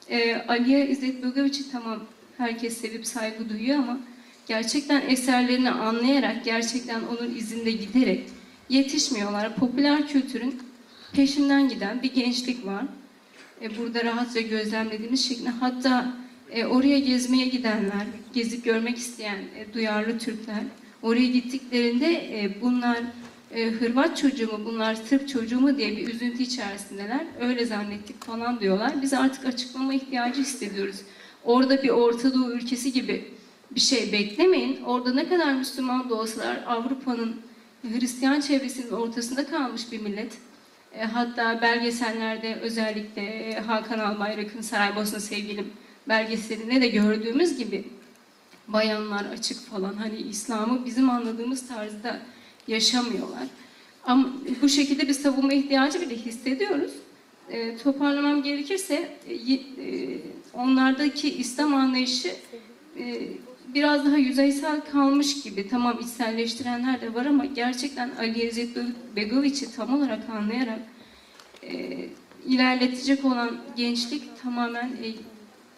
[0.08, 2.04] e, Aliye İzzet Bögoviç'i tamam
[2.40, 4.00] herkes sevip saygı duyuyor ama
[4.46, 8.24] gerçekten eserlerini anlayarak, gerçekten onun izinde giderek
[8.68, 9.56] yetişmiyorlar.
[9.56, 10.58] Popüler kültürün
[11.12, 12.84] peşinden giden bir gençlik var.
[13.62, 16.16] E, burada rahatça gözlemlediğimiz şekilde hatta
[16.50, 20.62] e, oraya gezmeye gidenler, gezip görmek isteyen e, duyarlı Türkler
[21.02, 22.98] oraya gittiklerinde e, bunlar
[23.54, 27.26] e, Hırvat çocuğu mu, bunlar Sırp çocuğu mu diye bir üzüntü içerisindeler.
[27.40, 29.02] Öyle zannettik falan diyorlar.
[29.02, 30.96] Biz artık açıklama ihtiyacı hissediyoruz.
[31.44, 33.24] Orada bir Orta Doğu ülkesi gibi
[33.70, 34.82] bir şey beklemeyin.
[34.82, 37.36] Orada ne kadar Müslüman da olsalar Avrupa'nın
[37.82, 40.32] Hristiyan çevresinin ortasında kalmış bir millet.
[40.94, 45.72] E, hatta belgesellerde özellikle e, Hakan Albayrak'ın Saraybosna Sevgilim
[46.08, 47.84] belgeselinde de gördüğümüz gibi
[48.68, 52.20] bayanlar açık falan hani İslam'ı bizim anladığımız tarzda
[52.68, 53.46] yaşamıyorlar.
[54.04, 54.28] Ama
[54.62, 56.92] bu şekilde bir savunma ihtiyacı bile hissediyoruz.
[57.50, 59.58] E, toparlamam gerekirse e, e,
[60.54, 62.34] onlardaki İslam anlayışı
[62.98, 63.28] e,
[63.74, 65.68] biraz daha yüzeysel kalmış gibi.
[65.68, 68.76] Tamam içselleştirenler de var ama gerçekten Ali İzzet
[69.16, 70.80] Begoviç'i tam olarak anlayarak
[71.62, 71.96] e,
[72.46, 75.14] ilerletecek olan gençlik tamamen e,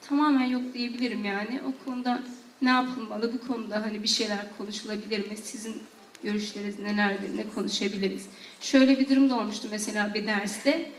[0.08, 1.60] tamamen yok diyebilirim yani.
[1.68, 2.22] O konuda
[2.62, 3.32] ne yapılmalı?
[3.32, 5.36] Bu konuda hani bir şeyler konuşulabilir mi?
[5.36, 5.82] Sizin
[6.22, 7.36] görüşleriniz nelerdir?
[7.36, 8.26] Ne konuşabiliriz?
[8.60, 10.90] Şöyle bir durum da olmuştu mesela bir derste.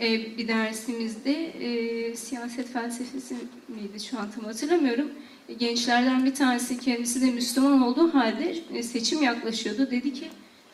[0.00, 3.34] E, bir dersimizde e, siyaset felsefesi
[3.68, 5.10] miydi şu an tam hatırlamıyorum.
[5.58, 9.90] Gençlerden bir tanesi kendisi de Müslüman olduğu halde e, seçim yaklaşıyordu.
[9.90, 10.28] Dedi ki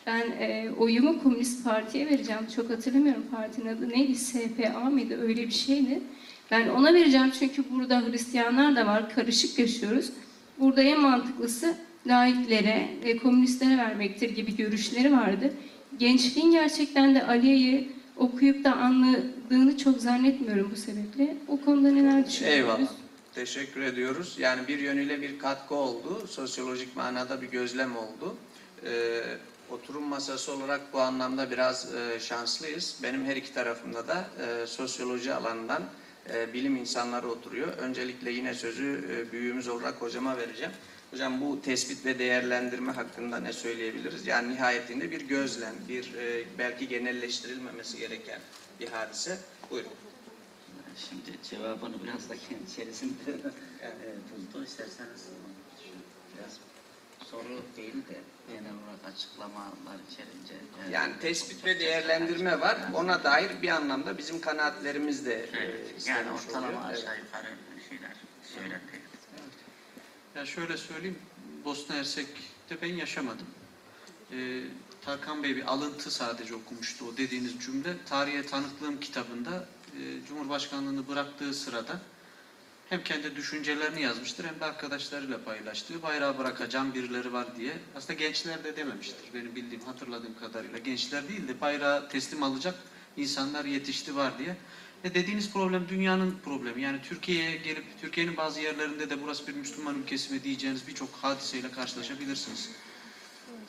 [0.07, 2.41] ben e, oyumu Komünist Parti'ye vereceğim.
[2.55, 4.15] Çok hatırlamıyorum partinin adı neydi?
[4.15, 5.21] SPA mıydı?
[5.21, 6.01] Öyle bir şeydi.
[6.51, 10.09] Ben ona vereceğim çünkü burada Hristiyanlar da var, karışık yaşıyoruz.
[10.59, 11.75] Burada en mantıklısı
[12.07, 15.53] laiklere ve komünistlere vermektir gibi görüşleri vardı.
[15.99, 21.37] Gençliğin gerçekten de Aliye'yi okuyup da anladığını çok zannetmiyorum bu sebeple.
[21.47, 22.45] O konuda neler düşünüyorsunuz?
[22.45, 22.91] Eyvallah.
[23.35, 24.35] Teşekkür ediyoruz.
[24.39, 26.27] Yani bir yönüyle bir katkı oldu.
[26.27, 28.35] Sosyolojik manada bir gözlem oldu.
[28.85, 29.21] Ee,
[29.69, 32.99] oturum masası olarak bu anlamda biraz e, şanslıyız.
[33.03, 35.83] Benim her iki tarafımda da e, sosyoloji alanından
[36.33, 37.67] e, bilim insanları oturuyor.
[37.67, 40.71] Öncelikle yine sözü e, büyüğümüz olarak hocama vereceğim.
[41.13, 44.27] Hocam bu tespit ve değerlendirme hakkında ne söyleyebiliriz?
[44.27, 48.39] Yani nihayetinde bir gözlem, bir e, belki genelleştirilmemesi gereken
[48.79, 49.37] bir hadise.
[49.71, 49.91] Buyurun.
[51.09, 53.31] Şimdi cevabını biraz da kendi içerisinde
[53.81, 53.89] e,
[54.31, 54.63] buldu.
[54.65, 55.21] İsterseniz
[56.37, 56.57] biraz
[57.29, 58.15] soru değil de
[58.47, 60.53] genel olarak açıklamalar içerince.
[60.87, 62.77] e, Yani tespit ve değerlendirme var.
[62.93, 66.83] Ona dair bir anlamda bizim kanaatlerimiz de e, Evet, yani ortalama oluyor.
[66.85, 67.47] Aşağı yukarı
[67.89, 68.15] şeyler
[68.55, 69.02] söylendi.
[70.35, 71.19] Ya şöyle söyleyeyim,
[71.65, 73.47] Bosna Hersek'te ben yaşamadım.
[74.31, 74.63] Ee,
[75.05, 77.95] Tarkan Bey bir alıntı sadece okumuştu o dediğiniz cümle.
[78.05, 79.67] Tarihe Tanıklığım kitabında
[79.99, 81.99] e, Cumhurbaşkanlığını bıraktığı sırada
[82.89, 87.73] hem kendi düşüncelerini yazmıştır hem de arkadaşlarıyla paylaştığı bayrağı bırakacağım birileri var diye.
[87.95, 90.77] Aslında gençler de dememiştir benim bildiğim hatırladığım kadarıyla.
[90.77, 92.75] Gençler değil de bayrağı teslim alacak
[93.17, 94.55] insanlar yetişti var diye.
[95.03, 96.81] E dediğiniz problem dünyanın problemi.
[96.81, 101.71] Yani Türkiye'ye gelip Türkiye'nin bazı yerlerinde de burası bir Müslüman ülkesi mi diyeceğiniz birçok hadiseyle
[101.71, 102.69] karşılaşabilirsiniz.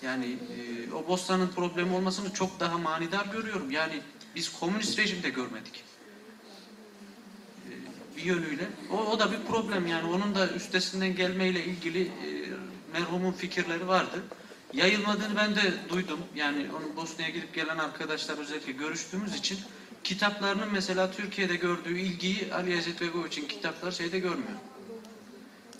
[0.02, 3.70] Yani e, o Bosna'nın problemi olmasını çok daha manidar görüyorum.
[3.70, 4.00] Yani
[4.34, 5.84] biz komünist rejimde görmedik.
[7.66, 7.70] E,
[8.16, 8.68] bir yönüyle.
[8.90, 10.08] O, o da bir problem yani.
[10.08, 12.48] Onun da üstesinden gelmeyle ilgili e,
[12.92, 14.22] merhumun fikirleri vardı.
[14.72, 16.20] Yayılmadığını ben de duydum.
[16.34, 19.58] Yani onun Bosna'ya gidip gelen arkadaşlar özellikle görüştüğümüz için
[20.04, 24.58] kitaplarının mesela Türkiye'de gördüğü ilgiyi Ali Ezzet Begoviç'in kitapları şeyde görmüyor.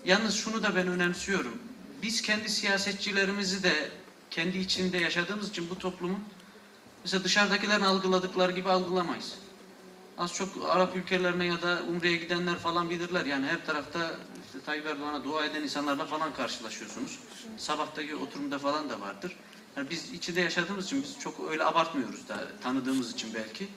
[0.04, 1.58] Yalnız şunu da ben önemsiyorum.
[2.02, 3.90] Biz kendi siyasetçilerimizi de
[4.30, 6.24] kendi içinde yaşadığımız için bu toplumun
[7.04, 9.34] mesela dışarıdakilerin algıladıkları gibi algılamayız.
[10.18, 13.26] Az çok Arap ülkelerine ya da Umre'ye gidenler falan bilirler.
[13.26, 14.10] Yani her tarafta
[14.46, 17.18] işte Tayyip Erdoğan'a dua eden insanlarla falan karşılaşıyorsunuz.
[17.56, 19.36] Sabahtaki oturumda falan da vardır.
[19.76, 23.68] Yani biz içinde yaşadığımız için biz çok öyle abartmıyoruz da tanıdığımız için belki.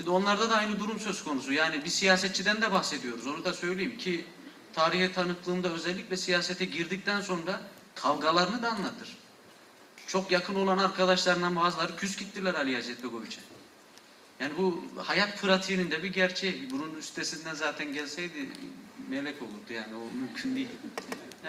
[0.00, 1.52] Şimdi onlarda da aynı durum söz konusu.
[1.52, 3.26] Yani bir siyasetçiden de bahsediyoruz.
[3.26, 4.24] Onu da söyleyeyim ki
[4.72, 7.60] tarihe tanıklığında özellikle siyasete girdikten sonra
[7.94, 9.16] kavgalarını da anlatır.
[10.06, 13.40] Çok yakın olan arkadaşlarından bazıları küs gittiler Ali Hazret Begoviç'e.
[14.40, 16.70] Yani bu hayat pratiğinin de bir gerçeği.
[16.70, 18.48] Bunun üstesinden zaten gelseydi
[19.08, 20.68] melek olurdu yani o mümkün değil.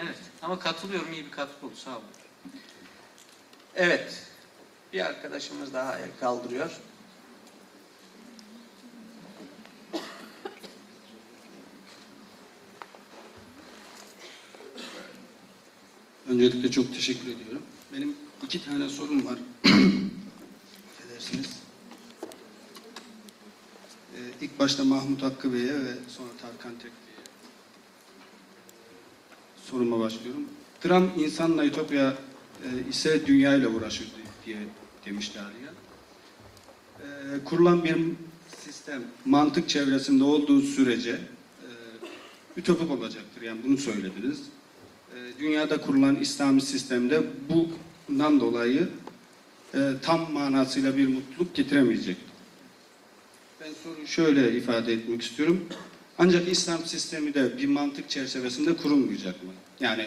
[0.02, 2.04] Evet ama katılıyorum iyi bir katkı oldu sağ olun.
[3.74, 4.26] Evet.
[4.92, 6.80] Bir arkadaşımız daha el kaldırıyor.
[16.28, 17.62] Öncelikle çok teşekkür ediyorum.
[17.92, 19.38] Benim iki tane sorum var.
[20.90, 21.50] Affedersiniz.
[24.16, 27.24] Ee, ilk başta Mahmut Hakkı Bey'e ve sonra Tarkan Tek Bey'e
[29.64, 30.44] soruma başlıyorum.
[30.80, 32.16] Trump insanla Ütopya
[32.64, 34.12] e, ise dünya ile uğraşır
[34.46, 34.56] diye
[35.06, 35.70] demişti Aliye.
[37.00, 37.96] Ee, kurulan bir
[38.64, 41.68] sistem mantık çevresinde olduğu sürece e,
[42.56, 43.42] ütopik olacaktır.
[43.42, 44.42] Yani bunu söylediniz.
[45.42, 48.88] Dünyada kurulan İslami sistemde bundan dolayı
[49.74, 52.16] e, tam manasıyla bir mutluluk getiremeyecek.
[53.60, 55.60] Ben soruyu şöyle ifade etmek istiyorum.
[56.18, 59.50] Ancak İslam sistemi de bir mantık çerçevesinde kurulmayacak mı?
[59.80, 60.06] Yani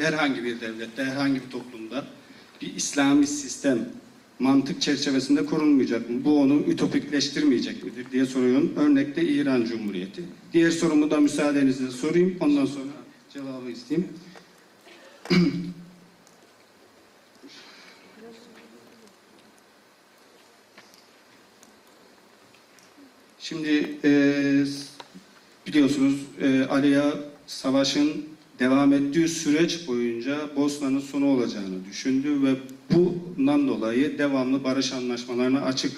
[0.00, 2.04] herhangi bir devlette, herhangi bir toplumda
[2.62, 3.88] bir İslami sistem
[4.38, 6.24] mantık çerçevesinde kurulmayacak mı?
[6.24, 8.72] Bu onu ütopikleştirmeyecek midir diye soruyorum.
[8.76, 10.22] Örnekte İran Cumhuriyeti.
[10.52, 12.36] Diğer sorumu da müsaadenizle sorayım.
[12.40, 12.92] Ondan sonra
[13.34, 14.08] cevabı isteyeyim.
[23.38, 24.10] Şimdi e,
[25.66, 27.14] biliyorsunuz e, Aliya
[27.46, 28.24] Savaş'ın
[28.58, 32.54] devam ettiği süreç boyunca Bosna'nın sonu olacağını düşündü ve
[32.90, 35.92] bundan dolayı devamlı barış anlaşmalarına açık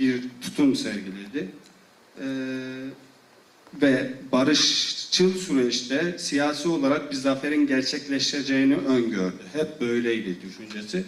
[0.00, 1.48] bir tutum sergiledi.
[2.20, 2.26] E,
[3.82, 9.42] ve barışçıl süreçte siyasi olarak bir zaferin gerçekleşeceğini öngördü.
[9.52, 11.04] Hep böyleydi düşüncesi.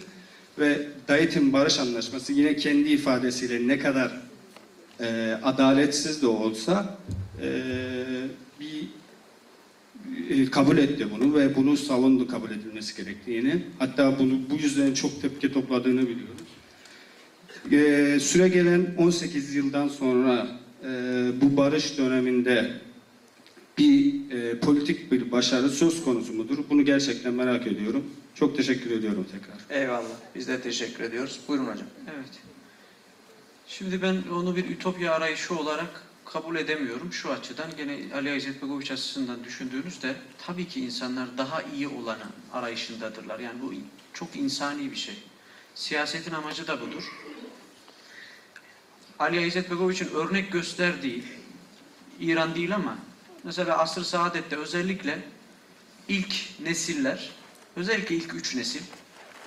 [0.59, 4.21] Ve Dayton Barış Anlaşması yine kendi ifadesiyle ne kadar
[4.99, 6.97] e, adaletsiz de olsa
[7.41, 7.49] e,
[8.59, 8.87] bir
[10.29, 13.63] e, kabul etti bunu ve bunu savundu kabul edilmesi gerektiğini.
[13.79, 16.41] Hatta bunu bu yüzden çok tepki topladığını biliyoruz.
[17.71, 20.87] E, süre gelen 18 yıldan sonra e,
[21.41, 22.71] bu barış döneminde
[23.77, 26.57] bir e, politik bir başarı söz konusu mudur?
[26.69, 28.05] Bunu gerçekten merak ediyorum.
[28.35, 29.81] Çok teşekkür ediyorum tekrar.
[29.81, 30.17] Eyvallah.
[30.35, 31.39] Biz de teşekkür ediyoruz.
[31.47, 31.87] Buyurun hocam.
[32.15, 32.29] Evet.
[33.67, 37.13] Şimdi ben onu bir ütopya arayışı olarak kabul edemiyorum.
[37.13, 40.15] Şu açıdan gene Ali İzzet Begoviç açısından düşündüğünüzde
[40.47, 43.39] tabii ki insanlar daha iyi olanı arayışındadırlar.
[43.39, 43.73] Yani bu
[44.13, 45.15] çok insani bir şey.
[45.75, 47.03] Siyasetin amacı da budur.
[49.21, 51.23] Ali İzzet Begoviç'in örnek gösterdiği
[52.19, 52.97] İran değil ama
[53.43, 55.19] mesela Asr-ı Saadet'te özellikle
[56.07, 57.29] ilk nesiller,
[57.75, 58.81] özellikle ilk üç nesil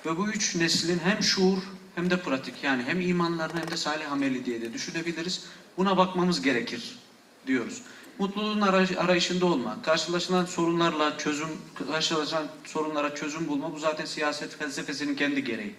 [0.05, 1.57] ve bu üç neslin hem şuur
[1.95, 5.45] hem de pratik yani hem imanlarını hem de salih ameli diye de düşünebiliriz.
[5.77, 6.99] Buna bakmamız gerekir
[7.47, 7.81] diyoruz.
[8.19, 11.49] Mutluluğun aray- arayışında olma, karşılaşılan sorunlarla çözüm,
[11.91, 15.75] karşılaşılan sorunlara çözüm bulma bu zaten siyaset felsefesinin kendi gereği.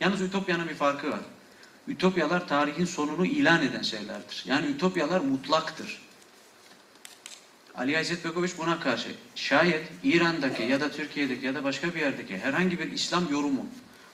[0.00, 1.20] Yalnız Ütopya'nın bir farkı var.
[1.88, 4.44] Ütopyalar tarihin sonunu ilan eden şeylerdir.
[4.46, 6.06] Yani ütopyalar mutlaktır.
[7.74, 12.38] Ali İzzet Begoviç buna karşı şayet İran'daki ya da Türkiye'deki ya da başka bir yerdeki
[12.38, 13.66] herhangi bir İslam yorumu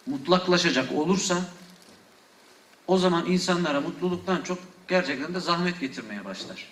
[0.06, 1.44] mutlaklaşacak olursa
[2.86, 4.58] o zaman insanlara mutluluktan çok
[4.88, 6.68] gerçekten de zahmet getirmeye başlar.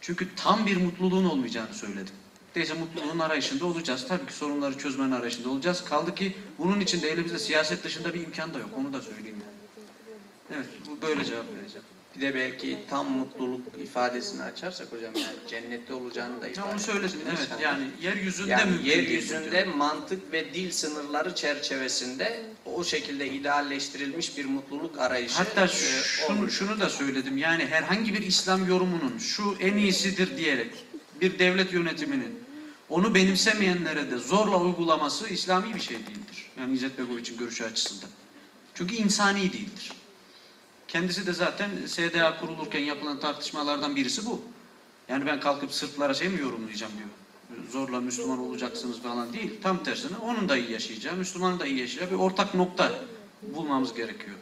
[0.00, 2.14] Çünkü tam bir mutluluğun olmayacağını söyledim.
[2.56, 4.06] Neyse mutluluğun arayışında olacağız.
[4.08, 5.84] Tabii ki sorunları çözmenin arayışında olacağız.
[5.84, 8.70] Kaldı ki bunun için de elimizde siyaset dışında bir imkan da yok.
[8.78, 9.36] Onu da söyleyeyim.
[9.40, 9.55] yani.
[10.54, 11.84] Evet, bu böyle cevap vereceğim.
[12.16, 17.20] Bir de belki tam mutluluk ifadesini açarsak hocam yani cennette olacağını da ifade onu söyledim.
[17.20, 17.40] ediyoruz.
[17.50, 19.76] Evet, yani yeryüzünde Yani mümkün yeryüzünde diyorum.
[19.76, 26.50] mantık ve dil sınırları çerçevesinde o şekilde idealleştirilmiş bir mutluluk arayışı Hatta e, şunu, olur.
[26.50, 27.38] şunu da söyledim.
[27.38, 30.72] Yani herhangi bir İslam yorumunun şu en iyisidir diyerek
[31.20, 32.40] bir devlet yönetiminin
[32.88, 36.50] onu benimsemeyenlere de zorla uygulaması İslami bir şey değildir.
[36.60, 38.10] Yani İzzet Begoviç'in görüşü açısından.
[38.74, 39.92] Çünkü insani değildir.
[40.88, 44.42] Kendisi de zaten SDA kurulurken yapılan tartışmalardan birisi bu.
[45.08, 47.08] Yani ben kalkıp Sırplara şey mi yorumlayacağım diyor.
[47.70, 49.60] Zorla Müslüman olacaksınız falan değil.
[49.62, 52.92] Tam tersine onun da iyi yaşayacağı, Müslümanın da iyi yaşayacağı bir ortak nokta
[53.42, 54.36] bulmamız gerekiyor.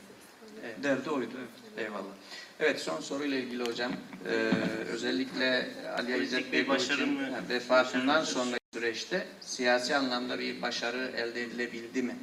[0.65, 0.83] Evet.
[0.83, 1.31] Derdi oydu.
[1.39, 1.87] Evet.
[1.87, 2.13] Eyvallah.
[2.61, 3.93] Evet son soruyla ilgili hocam.
[4.27, 4.53] Ee,
[4.93, 7.23] özellikle Ali İzzet bir Begoviç'in başarı mı?
[7.23, 12.17] yani vefatından sonraki süreçte siyasi anlamda bir başarı elde edilebildi mi?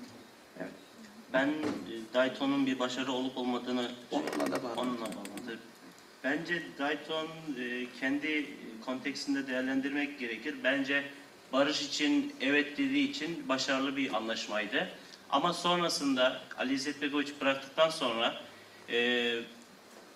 [1.33, 1.53] Ben e,
[2.13, 4.79] Dayton'un bir başarı olup olmadığını Onunla da bağlı.
[4.81, 5.07] onunla.
[6.23, 7.27] Bence Dayton
[7.59, 8.45] e, kendi
[8.85, 10.55] konteksinde değerlendirmek gerekir.
[10.63, 11.03] Bence
[11.53, 14.89] barış için evet dediği için başarılı bir anlaşmaydı.
[15.29, 18.41] Ama sonrasında Ali İzzet Begoviç bıraktıktan sonra
[18.89, 19.33] e,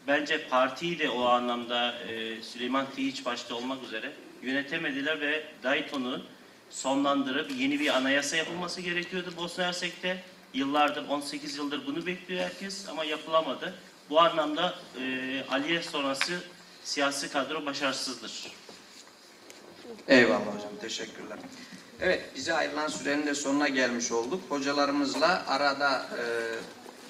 [0.07, 4.11] bence partiyi de o anlamda e, Süleyman Tiyiç başta olmak üzere
[4.43, 6.21] yönetemediler ve Dayton'u
[6.69, 10.23] sonlandırıp yeni bir anayasa yapılması gerekiyordu Bosna Hersek'te.
[10.55, 13.73] Yıllardır, 18 yıldır bunu bekliyor herkes ama yapılamadı.
[14.09, 16.39] Bu anlamda e, Aliyev sonrası
[16.83, 18.51] siyasi kadro başarısızdır.
[20.07, 20.71] Eyvallah hocam.
[20.81, 21.37] Teşekkürler.
[22.01, 24.43] Evet, bize ayrılan sürenin de sonuna gelmiş olduk.
[24.49, 26.23] Hocalarımızla arada e,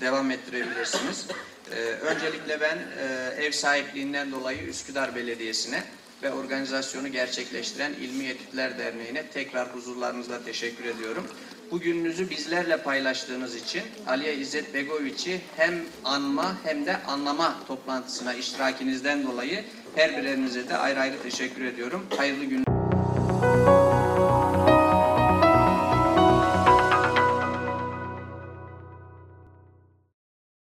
[0.02, 1.28] devam ettirebilirsiniz.
[1.72, 5.84] E, öncelikle ben e, ev sahipliğinden dolayı Üsküdar Belediyesi'ne
[6.24, 11.28] ve organizasyonu gerçekleştiren İlmi Etütler Derneği'ne tekrar huzurlarınızda teşekkür ediyorum.
[11.72, 15.74] Bugününüzü bizlerle paylaştığınız için Aliye İzzet Begoviç'i hem
[16.04, 19.64] anma hem de anlama toplantısına iştirakinizden dolayı
[19.96, 22.06] her birinize de ayrı ayrı teşekkür ediyorum.
[22.18, 22.75] Hayırlı günler.